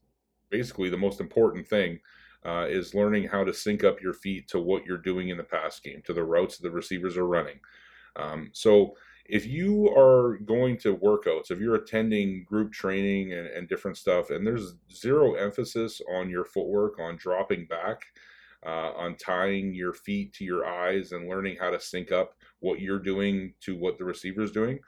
basically 0.51 0.91
the 0.91 0.97
most 0.97 1.21
important 1.21 1.69
thing. 1.69 2.01
Uh, 2.43 2.65
is 2.71 2.95
learning 2.95 3.29
how 3.29 3.45
to 3.45 3.53
sync 3.53 3.85
up 3.85 4.01
your 4.01 4.15
feet 4.15 4.49
to 4.49 4.59
what 4.59 4.87
you're 4.87 4.97
doing 4.97 5.29
in 5.29 5.37
the 5.37 5.45
pass 5.45 5.79
game, 5.79 6.01
to 6.07 6.15
the 6.15 6.25
routes 6.25 6.57
the 6.57 6.71
receivers 6.71 7.19
are 7.19 7.27
running. 7.27 7.61
Um, 8.17 8.49
so 8.55 8.95
if 9.27 9.47
you 9.47 9.89
are 9.97 10.39
going 10.39 10.77
to 10.79 10.97
workouts, 10.97 11.51
if 11.51 11.61
you're 11.61 11.77
attending 11.77 12.45
group 12.45 12.73
training 12.73 13.33
and, 13.33 13.47
and 13.49 13.69
different 13.69 13.97
stuff, 13.97 14.31
and 14.31 14.47
there's 14.47 14.75
zero 14.93 15.35
emphasis 15.35 16.01
on 16.13 16.29
your 16.29 16.45
footwork, 16.45 16.99
on 16.99 17.17
dropping 17.17 17.67
back, 17.67 18.07
uh, 18.67 18.93
on 18.93 19.17
tying 19.17 19.73
your 19.73 19.93
feet 19.93 20.33
to 20.35 20.45
your 20.45 20.67
eyes 20.67 21.13
and 21.13 21.29
learning 21.29 21.57
how 21.59 21.71
to 21.71 21.81
sync 21.81 22.13
up 22.13 22.35
what 22.61 22.81
you're 22.81 22.99
doing 22.99 23.55
to 23.61 23.77
what 23.77 23.99
the 23.99 24.05
receiver 24.05 24.43
is 24.43 24.53
doing, 24.53 24.79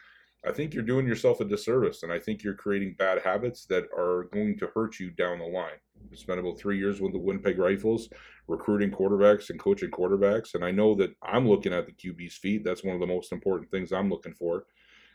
I 0.44 0.52
think 0.52 0.74
you're 0.74 0.82
doing 0.82 1.06
yourself 1.06 1.40
a 1.40 1.44
disservice. 1.44 2.02
And 2.02 2.12
I 2.12 2.18
think 2.18 2.42
you're 2.42 2.54
creating 2.54 2.96
bad 2.98 3.22
habits 3.22 3.64
that 3.66 3.84
are 3.96 4.24
going 4.32 4.58
to 4.58 4.70
hurt 4.74 4.98
you 4.98 5.10
down 5.10 5.38
the 5.38 5.44
line. 5.44 5.78
Spent 6.14 6.40
about 6.40 6.58
three 6.58 6.78
years 6.78 7.00
with 7.00 7.12
the 7.12 7.18
Winnipeg 7.18 7.58
Rifles 7.58 8.08
recruiting 8.48 8.90
quarterbacks 8.90 9.50
and 9.50 9.58
coaching 9.58 9.90
quarterbacks. 9.90 10.54
And 10.54 10.64
I 10.64 10.70
know 10.70 10.94
that 10.96 11.14
I'm 11.22 11.48
looking 11.48 11.72
at 11.72 11.86
the 11.86 11.92
QB's 11.92 12.34
feet. 12.34 12.64
That's 12.64 12.84
one 12.84 12.94
of 12.94 13.00
the 13.00 13.06
most 13.06 13.32
important 13.32 13.70
things 13.70 13.92
I'm 13.92 14.10
looking 14.10 14.34
for. 14.34 14.66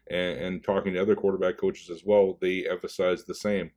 And, 0.09 0.39
and 0.39 0.63
talking 0.63 0.93
to 0.93 1.01
other 1.01 1.15
quarterback 1.15 1.57
coaches 1.57 1.89
as 1.89 2.03
well, 2.05 2.37
they 2.41 2.67
emphasize 2.69 3.25
the 3.25 3.35
same. 3.35 3.71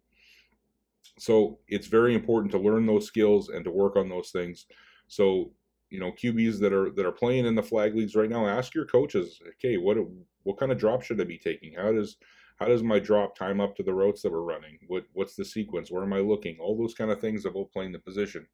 So 1.19 1.59
it's 1.69 1.87
very 1.87 2.15
important 2.15 2.53
to 2.53 2.59
learn 2.59 2.87
those 2.87 3.07
skills 3.07 3.49
and 3.49 3.65
to 3.65 3.71
work 3.71 3.97
on 3.97 4.09
those 4.09 4.31
things. 4.31 4.67
So 5.09 5.53
you 5.91 5.99
know 5.99 6.13
QBs 6.13 6.61
that 6.61 6.73
are 6.73 6.91
that 6.91 7.05
are 7.05 7.13
playing 7.13 7.47
in 7.47 7.55
the 7.55 7.63
flag 7.63 7.95
leagues 7.95 8.15
right 8.15 8.31
now, 8.31 8.47
ask 8.47 8.75
your 8.75 8.87
coaches, 8.87 9.41
okay, 9.57 9.77
what 9.77 9.99
what 10.45 10.59
kind 10.59 10.73
of 10.73 10.79
drop 10.79 11.03
should 11.03 11.21
I 11.21 11.25
be 11.25 11.39
taking? 11.39 11.75
How 11.75 11.93
does 11.93 12.17
how 12.61 12.67
does 12.67 12.83
my 12.83 12.99
drop 12.99 13.37
time 13.37 13.61
up 13.61 13.75
to 13.77 13.83
the 13.83 13.95
routes 13.95 14.21
that 14.23 14.31
we're 14.31 14.43
running? 14.43 14.79
What 14.87 15.05
what's 15.15 15.35
the 15.35 15.45
sequence? 15.45 15.91
Where 15.91 16.03
am 16.03 16.13
I 16.13 16.21
looking? 16.21 16.59
All 16.61 16.77
those 16.77 16.95
kind 16.95 17.11
of 17.11 17.21
things 17.21 17.47
about 17.47 17.73
playing 17.73 17.93
the 17.93 17.99
position. 17.99 18.47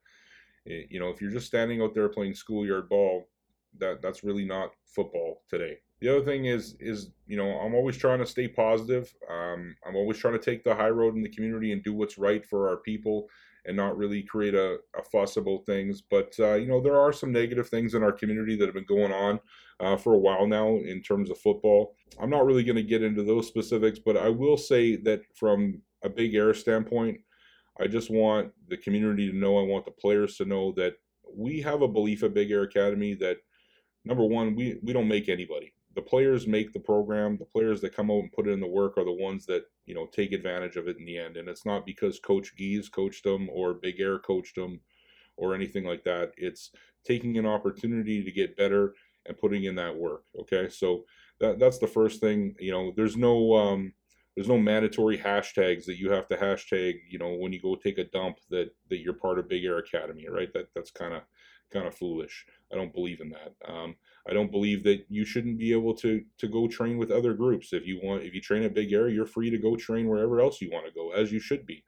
Eh, 0.68 0.84
you 0.88 1.00
know, 1.00 1.08
if 1.08 1.20
you're 1.20 1.32
just 1.32 1.48
standing 1.48 1.82
out 1.82 1.92
there 1.92 2.08
playing 2.08 2.34
schoolyard 2.34 2.88
ball, 2.88 3.28
that 3.78 4.00
that's 4.00 4.22
really 4.22 4.44
not 4.44 4.70
football 4.86 5.42
today. 5.50 5.78
The 6.00 6.08
other 6.08 6.24
thing 6.24 6.44
is 6.44 6.76
is 6.78 7.10
you 7.26 7.36
know 7.36 7.58
I'm 7.58 7.74
always 7.74 7.96
trying 7.96 8.20
to 8.20 8.26
stay 8.26 8.46
positive. 8.46 9.12
Um, 9.28 9.74
I'm 9.84 9.96
always 9.96 10.18
trying 10.18 10.38
to 10.38 10.44
take 10.44 10.62
the 10.62 10.74
high 10.74 10.90
road 10.90 11.16
in 11.16 11.22
the 11.22 11.28
community 11.28 11.72
and 11.72 11.82
do 11.82 11.92
what's 11.92 12.16
right 12.16 12.46
for 12.46 12.68
our 12.68 12.76
people 12.76 13.28
and 13.66 13.76
not 13.76 13.96
really 13.96 14.22
create 14.22 14.54
a, 14.54 14.78
a 14.96 15.02
fuss 15.12 15.36
about 15.36 15.66
things. 15.66 16.02
But 16.02 16.34
uh, 16.38 16.54
you 16.54 16.68
know 16.68 16.80
there 16.80 16.98
are 16.98 17.12
some 17.12 17.32
negative 17.32 17.68
things 17.68 17.94
in 17.94 18.02
our 18.02 18.12
community 18.12 18.56
that 18.56 18.66
have 18.66 18.74
been 18.74 18.84
going 18.84 19.12
on 19.12 19.40
uh, 19.80 19.96
for 19.96 20.14
a 20.14 20.18
while 20.18 20.46
now 20.46 20.68
in 20.68 21.02
terms 21.02 21.30
of 21.30 21.38
football. 21.38 21.94
I'm 22.20 22.30
not 22.30 22.46
really 22.46 22.64
going 22.64 22.76
to 22.76 22.82
get 22.82 23.02
into 23.02 23.22
those 23.22 23.46
specifics, 23.46 23.98
but 23.98 24.16
I 24.16 24.28
will 24.28 24.56
say 24.56 24.96
that 24.96 25.22
from 25.34 25.82
a 26.04 26.08
big 26.08 26.34
air 26.34 26.54
standpoint, 26.54 27.18
I 27.80 27.86
just 27.86 28.10
want 28.10 28.52
the 28.68 28.76
community 28.76 29.30
to 29.30 29.36
know, 29.36 29.58
I 29.58 29.62
want 29.62 29.84
the 29.84 29.90
players 29.90 30.36
to 30.38 30.44
know 30.44 30.72
that 30.76 30.94
we 31.36 31.60
have 31.60 31.82
a 31.82 31.88
belief 31.88 32.22
at 32.22 32.34
Big 32.34 32.50
Air 32.50 32.62
Academy 32.62 33.14
that 33.14 33.38
number 34.04 34.24
one, 34.24 34.54
we, 34.54 34.78
we 34.82 34.92
don't 34.92 35.08
make 35.08 35.28
anybody. 35.28 35.74
The 35.96 36.02
players 36.02 36.46
make 36.46 36.72
the 36.72 36.78
program. 36.78 37.36
The 37.38 37.46
players 37.46 37.80
that 37.80 37.96
come 37.96 38.10
out 38.10 38.20
and 38.20 38.32
put 38.32 38.46
in 38.46 38.60
the 38.60 38.66
work 38.66 38.96
are 38.98 39.04
the 39.04 39.12
ones 39.12 39.46
that, 39.46 39.64
you 39.86 39.94
know, 39.94 40.06
take 40.06 40.32
advantage 40.32 40.76
of 40.76 40.86
it 40.86 40.98
in 40.98 41.04
the 41.04 41.18
end. 41.18 41.36
And 41.36 41.48
it's 41.48 41.66
not 41.66 41.86
because 41.86 42.20
Coach 42.20 42.54
Gies 42.56 42.88
coached 42.88 43.24
them 43.24 43.48
or 43.50 43.74
Big 43.74 43.98
Air 43.98 44.18
coached 44.18 44.54
them 44.54 44.80
or 45.36 45.54
anything 45.54 45.84
like 45.84 46.04
that. 46.04 46.32
It's 46.36 46.70
taking 47.04 47.38
an 47.38 47.46
opportunity 47.46 48.22
to 48.22 48.30
get 48.30 48.56
better 48.56 48.94
and 49.26 49.38
putting 49.38 49.64
in 49.64 49.74
that 49.76 49.96
work. 49.96 50.24
Okay. 50.38 50.68
So 50.68 51.04
that, 51.40 51.58
that's 51.58 51.78
the 51.78 51.86
first 51.86 52.20
thing, 52.20 52.54
you 52.60 52.70
know, 52.70 52.92
there's 52.94 53.16
no, 53.16 53.54
um, 53.54 53.92
there's 54.36 54.48
no 54.48 54.58
mandatory 54.58 55.16
hashtags 55.16 55.86
that 55.86 55.98
you 55.98 56.10
have 56.10 56.28
to 56.28 56.36
hashtag 56.36 57.00
you 57.08 57.18
know 57.18 57.34
when 57.34 57.52
you 57.52 57.60
go 57.60 57.74
take 57.74 57.96
a 57.96 58.04
dump 58.04 58.36
that 58.50 58.70
that 58.90 58.98
you're 58.98 59.14
part 59.14 59.38
of 59.38 59.48
big 59.48 59.64
air 59.64 59.78
academy 59.78 60.28
right 60.28 60.52
that 60.52 60.68
that's 60.74 60.90
kind 60.90 61.14
of 61.14 61.22
kind 61.72 61.86
of 61.86 61.94
foolish 61.94 62.44
i 62.70 62.76
don't 62.76 62.92
believe 62.92 63.20
in 63.20 63.30
that 63.30 63.54
um, 63.66 63.96
i 64.28 64.32
don't 64.32 64.50
believe 64.50 64.82
that 64.82 65.04
you 65.08 65.24
shouldn't 65.24 65.58
be 65.58 65.72
able 65.72 65.94
to 65.94 66.22
to 66.38 66.48
go 66.48 66.66
train 66.68 66.98
with 66.98 67.10
other 67.10 67.34
groups. 67.34 67.72
If 67.72 67.86
you 67.86 68.00
want 68.02 68.22
if 68.22 68.34
you 68.34 68.40
train 68.40 68.62
at 68.62 68.74
big 68.74 68.92
air 68.92 69.08
you're 69.08 69.26
free 69.26 69.50
to 69.50 69.58
go 69.58 69.76
train 69.76 70.08
wherever 70.08 70.40
else 70.40 70.60
you 70.60 70.70
want 70.70 70.86
to 70.86 70.92
go 70.92 71.12
as 71.12 71.32
you 71.32 71.40
should 71.40 71.66
be. 71.66 71.84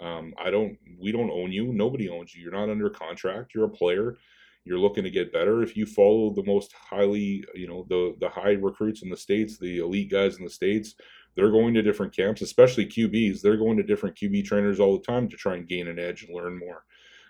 Um, 0.00 0.32
i 0.38 0.50
don't 0.50 0.78
we 0.98 1.12
don't 1.12 1.30
own 1.30 1.52
you. 1.52 1.72
Nobody 1.72 2.08
owns 2.08 2.34
you. 2.34 2.42
You're 2.42 2.52
not 2.52 2.70
under 2.70 2.90
contract. 2.90 3.54
You're 3.54 3.66
a 3.66 3.70
player. 3.70 4.16
You're 4.64 4.78
looking 4.78 5.04
to 5.04 5.10
get 5.10 5.32
better. 5.32 5.62
If 5.62 5.76
you 5.76 5.86
follow 5.86 6.30
the 6.30 6.44
most 6.44 6.72
highly 6.72 7.44
you 7.54 7.68
know 7.68 7.86
the 7.88 8.16
the 8.20 8.28
high 8.28 8.52
recruits 8.52 9.02
in 9.02 9.10
the 9.10 9.16
states 9.16 9.58
the 9.58 9.78
elite 9.78 10.10
guys 10.10 10.36
in 10.36 10.44
the 10.44 10.50
states 10.50 10.94
they're 11.36 11.50
going 11.50 11.74
to 11.74 11.82
different 11.82 12.14
camps 12.14 12.42
especially 12.42 12.84
qb's 12.84 13.40
they're 13.40 13.56
going 13.56 13.76
to 13.76 13.84
different 13.84 14.16
qb 14.16 14.44
trainers 14.44 14.80
all 14.80 14.96
the 14.96 15.04
time 15.04 15.28
to 15.28 15.36
try 15.36 15.54
and 15.54 15.68
gain 15.68 15.86
an 15.88 15.98
edge 15.98 16.24
and 16.24 16.34
learn 16.34 16.58
more. 16.58 16.84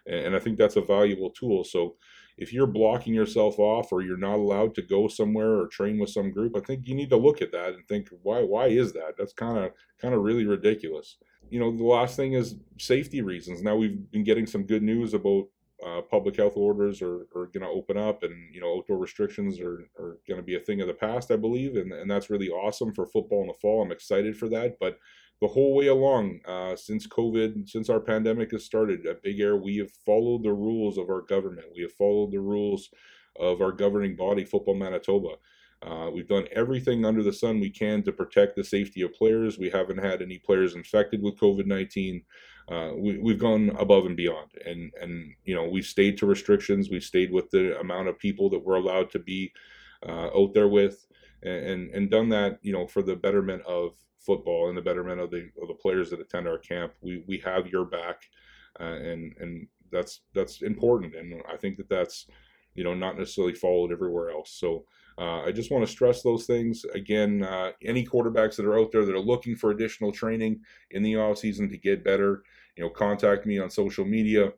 And 0.06 0.34
i 0.34 0.38
think 0.38 0.58
that's 0.58 0.76
a 0.76 0.80
valuable 0.82 1.30
tool. 1.30 1.64
So 1.64 1.96
if 2.41 2.53
you're 2.53 2.66
blocking 2.66 3.14
yourself 3.14 3.59
off 3.59 3.93
or 3.93 4.03
you're 4.03 4.16
not 4.16 4.36
allowed 4.36 4.74
to 4.74 4.82
go 4.82 5.07
somewhere 5.07 5.61
or 5.61 5.68
train 5.68 5.99
with 5.99 6.11
some 6.11 6.30
group 6.32 6.57
i 6.57 6.61
think 6.61 6.88
you 6.88 6.95
need 6.95 7.11
to 7.11 7.16
look 7.16 7.41
at 7.41 7.53
that 7.53 7.74
and 7.74 7.86
think 7.86 8.09
why 8.22 8.43
why 8.43 8.66
is 8.66 8.93
that? 8.93 9.14
That's 9.16 9.32
kind 9.32 9.59
of 9.59 9.72
kind 10.01 10.14
of 10.14 10.22
really 10.22 10.47
ridiculous. 10.47 11.16
You 11.49 11.61
know 11.61 11.76
the 11.76 11.84
last 11.84 12.16
thing 12.16 12.34
is 12.34 12.57
safety 12.78 13.22
reasons. 13.22 13.62
Now 13.62 13.76
we've 13.76 14.11
been 14.11 14.24
getting 14.24 14.47
some 14.47 14.64
good 14.64 14.82
news 14.82 15.14
about 15.14 15.47
uh, 15.86 16.03
public 16.03 16.36
health 16.36 16.57
orders 16.57 17.01
are, 17.01 17.26
are 17.34 17.47
going 17.47 17.62
to 17.62 17.68
open 17.68 17.97
up 17.97 18.22
and 18.22 18.55
you 18.55 18.61
know 18.61 18.76
outdoor 18.76 18.99
restrictions 18.99 19.59
are, 19.61 19.88
are 19.99 20.18
going 20.28 20.36
to 20.36 20.43
be 20.43 20.57
a 20.57 20.61
thing 20.61 20.82
of 20.82 20.86
the 20.86 20.93
past 20.93 21.30
i 21.30 21.36
believe 21.36 21.74
and, 21.74 21.91
and 21.91 22.11
that's 22.11 22.28
really 22.28 22.51
awesome 22.51 22.93
for 22.93 23.07
football 23.07 23.41
in 23.41 23.47
the 23.47 23.55
fall. 23.55 23.82
I'm 23.82 23.91
excited 23.91 24.36
for 24.36 24.51
that 24.51 24.76
but 24.78 24.99
the 25.41 25.49
whole 25.49 25.74
way 25.74 25.86
along 25.86 26.41
uh, 26.47 26.76
since 26.76 27.07
covid 27.07 27.68
since 27.68 27.88
our 27.88 28.01
pandemic 28.01 28.51
has 28.51 28.64
started 28.64 29.07
at 29.07 29.22
big 29.22 29.41
air 29.41 29.57
we 29.57 29.76
have 29.76 29.91
followed 30.07 30.43
the 30.43 30.53
rules 30.53 30.99
of 30.99 31.09
our 31.09 31.22
government 31.22 31.66
we 31.74 31.82
have 31.82 31.93
followed 31.93 32.30
the 32.30 32.41
rules 32.41 32.91
of 33.38 33.61
our 33.61 33.72
governing 33.72 34.16
body 34.16 34.45
football 34.45 34.74
manitoba 34.74 35.30
uh, 35.82 36.11
we've 36.12 36.28
done 36.28 36.47
everything 36.53 37.05
under 37.05 37.22
the 37.22 37.32
sun 37.32 37.59
we 37.59 37.70
can 37.70 38.03
to 38.03 38.12
protect 38.12 38.55
the 38.55 38.64
safety 38.64 39.01
of 39.01 39.14
players. 39.14 39.59
We 39.59 39.70
haven't 39.70 39.99
had 39.99 40.20
any 40.20 40.36
players 40.38 40.74
infected 40.74 41.22
with 41.22 41.38
COVID 41.38 41.66
19. 41.66 42.22
Uh, 42.70 42.93
we, 42.97 43.30
have 43.30 43.38
gone 43.38 43.70
above 43.78 44.07
and 44.07 44.16
beyond. 44.16 44.51
And, 44.64 44.93
and, 45.01 45.32
you 45.45 45.55
know, 45.55 45.68
we've 45.68 45.86
stayed 45.86 46.18
to 46.18 46.26
restrictions. 46.26 46.88
We've 46.88 47.03
stayed 47.03 47.32
with 47.32 47.51
the 47.51 47.78
amount 47.80 48.09
of 48.09 48.18
people 48.18 48.49
that 48.51 48.64
we're 48.64 48.76
allowed 48.76 49.11
to 49.11 49.18
be 49.18 49.53
uh, 50.07 50.28
out 50.36 50.55
there 50.55 50.68
with 50.68 51.05
and, 51.43 51.91
and 51.91 52.11
done 52.11 52.28
that, 52.30 52.59
you 52.62 52.72
know, 52.72 52.86
for 52.86 53.03
the 53.03 53.16
betterment 53.16 53.62
of 53.66 53.93
football 54.18 54.68
and 54.68 54.76
the 54.76 54.82
betterment 54.82 55.20
of 55.20 55.30
the, 55.30 55.49
of 55.62 55.68
the 55.68 55.74
players 55.74 56.11
that 56.11 56.20
attend 56.20 56.47
our 56.47 56.59
camp. 56.59 56.93
We, 57.01 57.24
we 57.26 57.38
have 57.38 57.68
your 57.68 57.84
back 57.84 58.22
uh, 58.78 58.84
and, 58.84 59.34
and 59.41 59.66
that's, 59.91 60.20
that's 60.34 60.62
important. 60.62 61.14
And 61.14 61.43
I 61.53 61.57
think 61.57 61.76
that 61.78 61.88
that's, 61.88 62.26
you 62.74 62.84
know, 62.84 62.95
not 62.95 63.18
necessarily 63.18 63.55
followed 63.55 63.93
everywhere 63.93 64.30
else. 64.30 64.53
So, 64.53 64.84
uh, 65.18 65.43
I 65.43 65.53
just 65.53 65.70
want 65.70 65.84
to 65.84 65.91
stress 65.91 66.22
those 66.22 66.47
things. 66.47 66.86
Again, 66.95 67.43
uh, 67.43 67.72
any 67.82 68.07
quarterbacks 68.07 68.57
that 68.57 68.64
are 68.64 68.78
out 68.78 68.91
there 68.91 69.05
that 69.05 69.14
are 69.14 69.20
looking 69.20 69.55
for 69.55 69.70
additional 69.70 70.12
training 70.12 70.61
in 70.93 71.03
the 71.03 71.16
off 71.16 71.38
season 71.38 71.68
to 71.68 71.76
get 71.76 72.03
better, 72.03 72.43
you 72.76 72.82
know, 72.82 72.88
contact 72.88 73.45
me 73.45 73.59
on 73.59 73.68
social 73.68 74.07
media, 74.07 74.53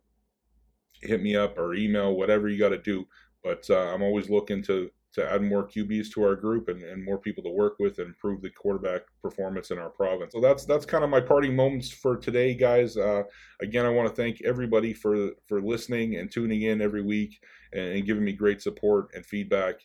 hit 1.00 1.20
me 1.20 1.34
up 1.34 1.58
or 1.58 1.74
email, 1.74 2.14
whatever 2.14 2.48
you 2.48 2.60
got 2.60 2.68
to 2.68 2.78
do. 2.78 3.06
But 3.42 3.68
uh, 3.70 3.92
I'm 3.92 4.02
always 4.02 4.30
looking 4.30 4.62
to 4.64 4.90
to 5.14 5.30
add 5.30 5.42
more 5.42 5.66
QBs 5.66 6.10
to 6.12 6.22
our 6.22 6.34
group 6.34 6.68
and, 6.68 6.82
and 6.82 7.04
more 7.04 7.18
people 7.18 7.42
to 7.44 7.50
work 7.50 7.76
with 7.78 7.98
and 7.98 8.08
improve 8.08 8.40
the 8.40 8.50
quarterback 8.50 9.02
performance 9.20 9.70
in 9.70 9.78
our 9.78 9.90
province. 9.90 10.32
So 10.32 10.40
that's 10.40 10.64
that's 10.64 10.86
kind 10.86 11.04
of 11.04 11.10
my 11.10 11.20
parting 11.20 11.54
moments 11.54 11.90
for 11.90 12.16
today, 12.16 12.54
guys. 12.54 12.96
Uh, 12.96 13.24
again, 13.60 13.84
I 13.84 13.90
want 13.90 14.08
to 14.08 14.14
thank 14.14 14.42
everybody 14.42 14.92
for 14.94 15.30
for 15.46 15.60
listening 15.60 16.16
and 16.16 16.30
tuning 16.30 16.62
in 16.62 16.80
every 16.80 17.02
week 17.02 17.42
and, 17.72 17.94
and 17.94 18.06
giving 18.06 18.24
me 18.24 18.32
great 18.32 18.62
support 18.62 19.10
and 19.14 19.24
feedback. 19.24 19.76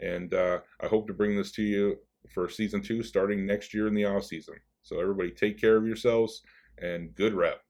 And 0.00 0.32
uh, 0.34 0.60
I 0.80 0.86
hope 0.86 1.06
to 1.08 1.14
bring 1.14 1.36
this 1.36 1.52
to 1.52 1.62
you 1.62 1.96
for 2.32 2.48
season 2.48 2.82
two 2.82 3.02
starting 3.02 3.46
next 3.46 3.72
year 3.74 3.88
in 3.88 3.94
the 3.94 4.04
off 4.04 4.24
season. 4.24 4.54
So 4.82 5.00
everybody 5.00 5.30
take 5.30 5.60
care 5.60 5.76
of 5.76 5.86
yourselves 5.86 6.42
and 6.78 7.14
good 7.14 7.34
rep. 7.34 7.65